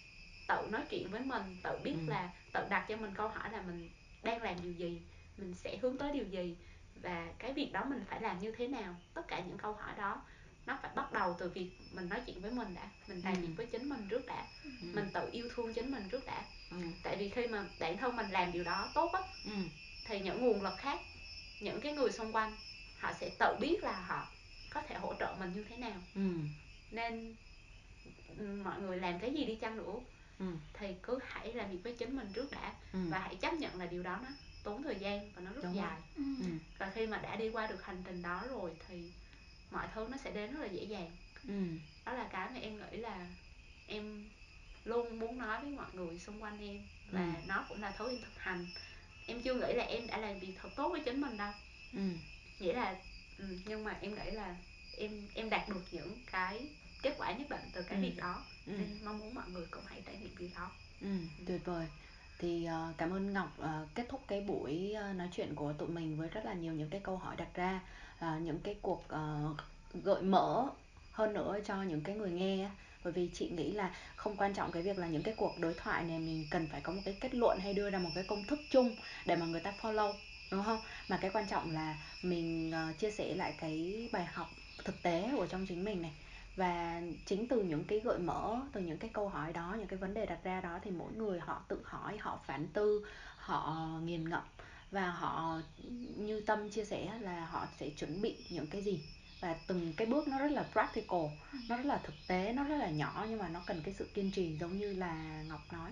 tự 0.47 0.67
nói 0.71 0.81
chuyện 0.89 1.11
với 1.11 1.21
mình 1.21 1.57
tự 1.63 1.79
biết 1.83 1.95
ừ. 2.07 2.09
là 2.09 2.29
tự 2.53 2.59
đặt 2.69 2.85
cho 2.89 2.97
mình 2.97 3.13
câu 3.15 3.27
hỏi 3.27 3.49
là 3.51 3.61
mình 3.61 3.89
đang 4.23 4.41
làm 4.41 4.55
điều 4.63 4.71
gì 4.71 5.01
mình 5.37 5.53
sẽ 5.55 5.77
hướng 5.77 5.97
tới 5.97 6.11
điều 6.13 6.25
gì 6.25 6.55
và 7.01 7.27
cái 7.39 7.53
việc 7.53 7.69
đó 7.73 7.85
mình 7.85 8.03
phải 8.09 8.21
làm 8.21 8.39
như 8.39 8.51
thế 8.51 8.67
nào 8.67 8.95
tất 9.13 9.21
cả 9.27 9.39
những 9.47 9.57
câu 9.57 9.73
hỏi 9.73 9.93
đó 9.97 10.21
nó 10.65 10.79
phải 10.81 10.91
bắt 10.95 11.13
đầu 11.13 11.35
từ 11.39 11.49
việc 11.49 11.71
mình 11.91 12.09
nói 12.09 12.21
chuyện 12.25 12.41
với 12.41 12.51
mình 12.51 12.73
đã 12.75 12.89
mình 13.07 13.21
làm 13.23 13.33
ừ. 13.33 13.39
việc 13.41 13.53
với 13.57 13.65
chính 13.65 13.89
mình 13.89 14.07
trước 14.09 14.25
đã 14.25 14.47
ừ. 14.63 14.69
mình 14.93 15.09
tự 15.13 15.29
yêu 15.31 15.49
thương 15.55 15.73
chính 15.73 15.91
mình 15.91 16.03
trước 16.11 16.25
đã 16.25 16.43
ừ. 16.71 16.77
tại 17.03 17.15
vì 17.15 17.29
khi 17.29 17.47
mà 17.47 17.65
bản 17.79 17.97
thân 17.97 18.15
mình 18.15 18.29
làm 18.29 18.51
điều 18.51 18.63
đó 18.63 18.91
tốt 18.93 19.11
á 19.13 19.21
ừ. 19.45 19.51
thì 20.05 20.19
những 20.19 20.41
nguồn 20.41 20.61
lực 20.61 20.77
khác 20.77 20.99
những 21.59 21.81
cái 21.81 21.93
người 21.93 22.11
xung 22.11 22.31
quanh 22.31 22.55
họ 22.99 23.13
sẽ 23.19 23.29
tự 23.39 23.57
biết 23.59 23.83
là 23.83 23.91
họ 23.91 24.27
có 24.69 24.81
thể 24.81 24.95
hỗ 24.95 25.13
trợ 25.19 25.35
mình 25.39 25.53
như 25.55 25.63
thế 25.69 25.77
nào 25.77 26.01
ừ. 26.15 26.31
nên 26.91 27.35
ừ, 28.37 28.61
mọi 28.63 28.81
người 28.81 28.97
làm 28.97 29.19
cái 29.19 29.33
gì 29.33 29.45
đi 29.45 29.55
chăng 29.55 29.77
nữa 29.77 29.93
ừ. 30.39 30.45
thì 30.73 30.87
cứ 31.03 31.19
hãy 31.27 31.53
làm 31.53 31.71
việc 31.71 31.79
với 31.83 31.95
chính 31.99 32.15
mình 32.15 32.27
trước 32.33 32.51
đã 32.51 32.73
ừ. 32.93 32.99
và 33.09 33.19
hãy 33.19 33.35
chấp 33.35 33.53
nhận 33.53 33.79
là 33.79 33.85
điều 33.85 34.03
đó 34.03 34.19
nó 34.23 34.29
tốn 34.63 34.83
thời 34.83 34.95
gian 34.95 35.31
và 35.35 35.41
nó 35.41 35.51
rất 35.51 35.61
Đúng 35.63 35.75
dài 35.75 35.97
ừ. 36.15 36.23
ừ. 36.41 36.47
và 36.77 36.91
khi 36.95 37.07
mà 37.07 37.17
đã 37.17 37.35
đi 37.35 37.49
qua 37.49 37.67
được 37.67 37.85
hành 37.85 38.03
trình 38.05 38.21
đó 38.21 38.43
rồi 38.49 38.71
thì 38.87 39.11
mọi 39.71 39.87
thứ 39.95 40.07
nó 40.11 40.17
sẽ 40.17 40.31
đến 40.31 40.53
rất 40.53 40.59
là 40.61 40.67
dễ 40.67 40.83
dàng 40.83 41.11
ừ. 41.47 41.63
đó 42.05 42.13
là 42.13 42.27
cái 42.31 42.49
mà 42.49 42.59
em 42.59 42.77
nghĩ 42.77 42.97
là 42.97 43.27
em 43.87 44.29
luôn 44.85 45.19
muốn 45.19 45.37
nói 45.37 45.61
với 45.61 45.71
mọi 45.71 45.87
người 45.93 46.19
xung 46.19 46.43
quanh 46.43 46.61
em 46.61 46.81
và 47.11 47.33
ừ. 47.35 47.47
nó 47.47 47.65
cũng 47.69 47.81
là 47.81 47.93
thứ 47.97 48.09
em 48.09 48.21
thực 48.21 48.39
hành 48.39 48.67
em 49.27 49.41
chưa 49.41 49.53
nghĩ 49.53 49.73
là 49.73 49.83
em 49.83 50.07
đã 50.07 50.17
làm 50.17 50.39
việc 50.39 50.53
thật 50.61 50.69
tốt 50.75 50.89
với 50.89 51.01
chính 51.05 51.21
mình 51.21 51.37
đâu 51.37 51.51
ừ. 51.93 52.01
nghĩa 52.59 52.73
là 52.73 52.95
ừ, 53.39 53.45
nhưng 53.65 53.83
mà 53.83 53.97
em 54.01 54.15
nghĩ 54.15 54.31
là 54.31 54.55
em 54.97 55.27
em 55.33 55.49
đạt 55.49 55.69
được 55.69 55.83
những 55.91 56.17
cái 56.31 56.67
kết 57.01 57.15
quả 57.17 57.31
nhất 57.31 57.49
định 57.49 57.69
từ 57.73 57.81
cái 57.81 57.97
ừ. 57.97 58.01
việc 58.01 58.17
đó. 58.17 58.43
Ừ. 58.67 58.73
nên 58.77 59.05
mong 59.05 59.19
muốn 59.19 59.33
mọi 59.33 59.49
người 59.49 59.65
cũng 59.71 59.83
hãy 59.85 60.01
trải 60.05 60.15
nghiệm 60.15 60.37
điều 60.37 60.49
đó. 60.55 60.71
Ừ, 61.01 61.07
tuyệt 61.47 61.65
vời. 61.65 61.87
Thì 62.39 62.67
uh, 62.67 62.97
cảm 62.97 63.13
ơn 63.13 63.33
ngọc 63.33 63.57
uh, 63.59 63.95
kết 63.95 64.05
thúc 64.09 64.21
cái 64.27 64.41
buổi 64.41 64.95
uh, 65.09 65.15
nói 65.15 65.27
chuyện 65.31 65.55
của 65.55 65.73
tụi 65.73 65.87
mình 65.87 66.17
với 66.17 66.29
rất 66.29 66.45
là 66.45 66.53
nhiều 66.53 66.73
những 66.73 66.89
cái 66.89 67.01
câu 67.03 67.17
hỏi 67.17 67.35
đặt 67.35 67.55
ra 67.55 67.81
uh, 68.17 68.41
những 68.41 68.59
cái 68.63 68.75
cuộc 68.81 69.03
uh, 69.05 69.57
gợi 70.03 70.21
mở 70.21 70.69
hơn 71.11 71.33
nữa 71.33 71.59
cho 71.65 71.83
những 71.83 72.01
cái 72.01 72.15
người 72.15 72.31
nghe 72.31 72.69
bởi 73.03 73.13
vì 73.13 73.29
chị 73.33 73.49
nghĩ 73.49 73.71
là 73.71 73.95
không 74.15 74.37
quan 74.37 74.53
trọng 74.53 74.71
cái 74.71 74.83
việc 74.83 74.97
là 74.97 75.07
những 75.07 75.23
cái 75.23 75.33
cuộc 75.37 75.59
đối 75.59 75.73
thoại 75.73 76.03
này 76.03 76.19
mình 76.19 76.45
cần 76.51 76.67
phải 76.71 76.81
có 76.81 76.93
một 76.93 77.01
cái 77.05 77.17
kết 77.21 77.35
luận 77.35 77.59
hay 77.59 77.73
đưa 77.73 77.89
ra 77.89 77.99
một 77.99 78.09
cái 78.15 78.23
công 78.27 78.43
thức 78.43 78.59
chung 78.71 78.95
để 79.25 79.35
mà 79.35 79.45
người 79.45 79.61
ta 79.61 79.73
follow 79.81 80.13
đúng 80.51 80.63
không? 80.63 80.79
Mà 81.09 81.17
cái 81.21 81.31
quan 81.33 81.47
trọng 81.47 81.71
là 81.71 81.95
mình 82.21 82.73
uh, 82.89 82.99
chia 82.99 83.11
sẻ 83.11 83.35
lại 83.35 83.53
cái 83.59 84.09
bài 84.11 84.25
học 84.25 84.47
thực 84.85 85.01
tế 85.01 85.29
của 85.37 85.47
trong 85.47 85.65
chính 85.65 85.83
mình 85.83 86.01
này. 86.01 86.13
Và 86.55 87.01
chính 87.25 87.47
từ 87.47 87.63
những 87.63 87.83
cái 87.83 87.99
gợi 87.99 88.19
mở 88.19 88.61
từ 88.73 88.81
những 88.81 88.97
cái 88.97 89.09
câu 89.13 89.29
hỏi 89.29 89.53
đó 89.53 89.75
những 89.77 89.87
cái 89.87 89.99
vấn 89.99 90.13
đề 90.13 90.25
đặt 90.25 90.43
ra 90.43 90.61
đó 90.61 90.79
thì 90.83 90.91
mỗi 90.91 91.11
người 91.13 91.39
họ 91.39 91.61
tự 91.67 91.81
hỏi 91.83 92.17
họ 92.17 92.39
phản 92.45 92.67
tư 92.67 93.05
họ 93.37 93.89
nghiền 94.03 94.29
ngẫm 94.29 94.43
và 94.91 95.11
họ 95.11 95.61
như 96.15 96.41
tâm 96.41 96.69
chia 96.69 96.85
sẻ 96.85 97.19
là 97.21 97.45
họ 97.45 97.67
sẽ 97.79 97.89
chuẩn 97.89 98.21
bị 98.21 98.35
những 98.49 98.67
cái 98.67 98.81
gì. 98.81 99.03
Và 99.41 99.55
từng 99.67 99.93
cái 99.97 100.07
bước 100.07 100.27
nó 100.27 100.39
rất 100.39 100.51
là 100.51 100.63
practical 100.71 101.25
nó 101.69 101.77
rất 101.77 101.85
là 101.85 101.99
thực 102.03 102.13
tế 102.27 102.53
nó 102.53 102.63
rất 102.63 102.77
là 102.77 102.89
nhỏ 102.89 103.25
nhưng 103.29 103.39
mà 103.39 103.47
nó 103.49 103.61
cần 103.65 103.81
cái 103.85 103.93
sự 103.97 104.09
kiên 104.13 104.31
trì 104.31 104.57
giống 104.57 104.77
như 104.77 104.93
là 104.93 105.43
ngọc 105.47 105.61
nói 105.71 105.91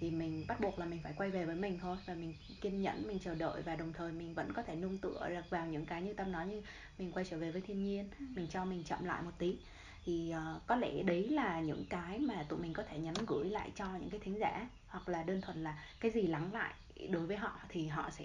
thì 0.00 0.10
mình 0.10 0.44
bắt 0.48 0.60
buộc 0.60 0.78
là 0.78 0.86
mình 0.86 1.00
phải 1.02 1.12
quay 1.16 1.30
về 1.30 1.44
với 1.44 1.56
mình 1.56 1.78
thôi 1.82 1.96
và 2.06 2.14
mình 2.14 2.34
kiên 2.60 2.82
nhẫn 2.82 3.06
mình 3.06 3.18
chờ 3.18 3.34
đợi 3.34 3.62
và 3.62 3.76
đồng 3.76 3.92
thời 3.92 4.12
mình 4.12 4.34
vẫn 4.34 4.52
có 4.52 4.62
thể 4.62 4.76
nương 4.76 4.98
tựa 4.98 5.28
được 5.28 5.50
vào 5.50 5.66
những 5.66 5.86
cái 5.86 6.02
như 6.02 6.12
tâm 6.12 6.32
nói 6.32 6.46
như 6.46 6.62
mình 6.98 7.12
quay 7.12 7.24
trở 7.30 7.38
về 7.38 7.50
với 7.50 7.60
thiên 7.60 7.84
nhiên 7.84 8.08
mình 8.18 8.46
cho 8.50 8.64
mình 8.64 8.84
chậm 8.84 9.04
lại 9.04 9.22
một 9.22 9.32
tí. 9.38 9.56
Thì 10.04 10.34
uh, 10.56 10.66
có 10.66 10.76
lẽ 10.76 11.02
đấy 11.02 11.28
là 11.28 11.60
những 11.60 11.84
cái 11.88 12.18
mà 12.18 12.42
tụi 12.48 12.58
mình 12.58 12.72
có 12.72 12.82
thể 12.82 12.98
nhắn 12.98 13.14
gửi 13.26 13.50
lại 13.50 13.70
cho 13.76 13.86
những 14.00 14.10
cái 14.10 14.20
thính 14.20 14.38
giả 14.38 14.68
hoặc 14.88 15.08
là 15.08 15.22
đơn 15.22 15.40
thuần 15.40 15.64
là 15.64 15.84
cái 16.00 16.10
gì 16.10 16.22
lắng 16.22 16.50
lại 16.52 16.74
đối 17.10 17.26
với 17.26 17.36
họ 17.36 17.60
thì 17.68 17.86
họ 17.86 18.10
sẽ 18.10 18.24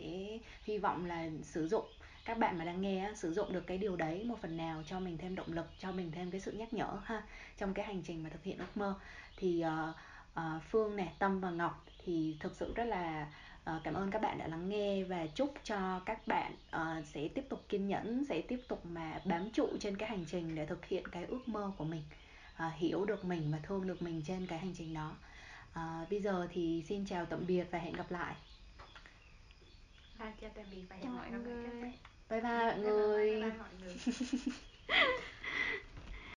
hy 0.63 0.77
vọng 0.77 1.05
là 1.05 1.29
sử 1.43 1.67
dụng. 1.67 1.85
Các 2.25 2.37
bạn 2.37 2.57
mà 2.57 2.65
đang 2.65 2.81
nghe 2.81 3.11
sử 3.15 3.33
dụng 3.33 3.53
được 3.53 3.67
cái 3.67 3.77
điều 3.77 3.95
đấy 3.95 4.23
một 4.23 4.41
phần 4.41 4.57
nào 4.57 4.83
cho 4.85 4.99
mình 4.99 5.17
thêm 5.17 5.35
động 5.35 5.53
lực 5.53 5.65
cho 5.79 5.91
mình 5.91 6.11
thêm 6.11 6.31
cái 6.31 6.41
sự 6.41 6.51
nhắc 6.51 6.73
nhở 6.73 6.99
ha 7.03 7.23
trong 7.57 7.73
cái 7.73 7.85
hành 7.85 8.01
trình 8.01 8.23
mà 8.23 8.29
thực 8.29 8.43
hiện 8.43 8.57
ước 8.57 8.77
mơ. 8.77 8.95
Thì 9.37 9.63
uh, 9.65 9.95
uh, 10.39 10.63
phương 10.69 10.95
nè 10.95 11.13
tâm 11.19 11.39
và 11.39 11.49
ngọc 11.49 11.85
thì 12.05 12.37
thực 12.39 12.55
sự 12.55 12.73
rất 12.75 12.85
là 12.85 13.27
uh, 13.75 13.83
cảm 13.83 13.93
ơn 13.93 14.11
các 14.11 14.21
bạn 14.21 14.37
đã 14.37 14.47
lắng 14.47 14.69
nghe 14.69 15.03
và 15.03 15.27
chúc 15.35 15.53
cho 15.63 15.99
các 16.05 16.27
bạn 16.27 16.53
uh, 16.75 17.05
sẽ 17.05 17.27
tiếp 17.27 17.43
tục 17.49 17.65
kiên 17.69 17.87
nhẫn 17.87 18.25
sẽ 18.29 18.41
tiếp 18.41 18.59
tục 18.67 18.85
mà 18.85 19.21
bám 19.25 19.49
trụ 19.51 19.67
trên 19.79 19.97
cái 19.97 20.09
hành 20.09 20.25
trình 20.25 20.55
để 20.55 20.65
thực 20.65 20.85
hiện 20.85 21.07
cái 21.07 21.25
ước 21.25 21.47
mơ 21.47 21.71
của 21.77 21.85
mình 21.85 22.03
uh, 22.67 22.73
hiểu 22.75 23.05
được 23.05 23.25
mình 23.25 23.51
và 23.51 23.59
thương 23.63 23.87
được 23.87 24.01
mình 24.01 24.21
trên 24.25 24.47
cái 24.47 24.59
hành 24.59 24.73
trình 24.77 24.93
đó 24.93 25.15
uh, 25.71 26.09
bây 26.09 26.21
giờ 26.21 26.47
thì 26.51 26.83
xin 26.87 27.05
chào 27.05 27.25
tạm 27.25 27.45
biệt 27.47 27.65
và 27.71 27.79
hẹn 27.79 27.93
gặp 27.93 28.11
lại 28.11 28.35
À, 30.17 30.31
chào 30.41 30.49
tạm 30.55 30.65
biệt 30.71 30.81
và 30.89 30.95
hẹn 30.95 31.05
gặp 31.05 31.21
lại 31.21 31.31
mọi 31.31 31.39
người. 31.39 31.91
Bye 32.29 32.41
bye 32.41 32.51
mọi 32.51 32.77
người. 32.77 33.31
Bye 33.31 33.49
bye 33.49 33.57
mọi 33.57 33.69
người. 33.81 33.95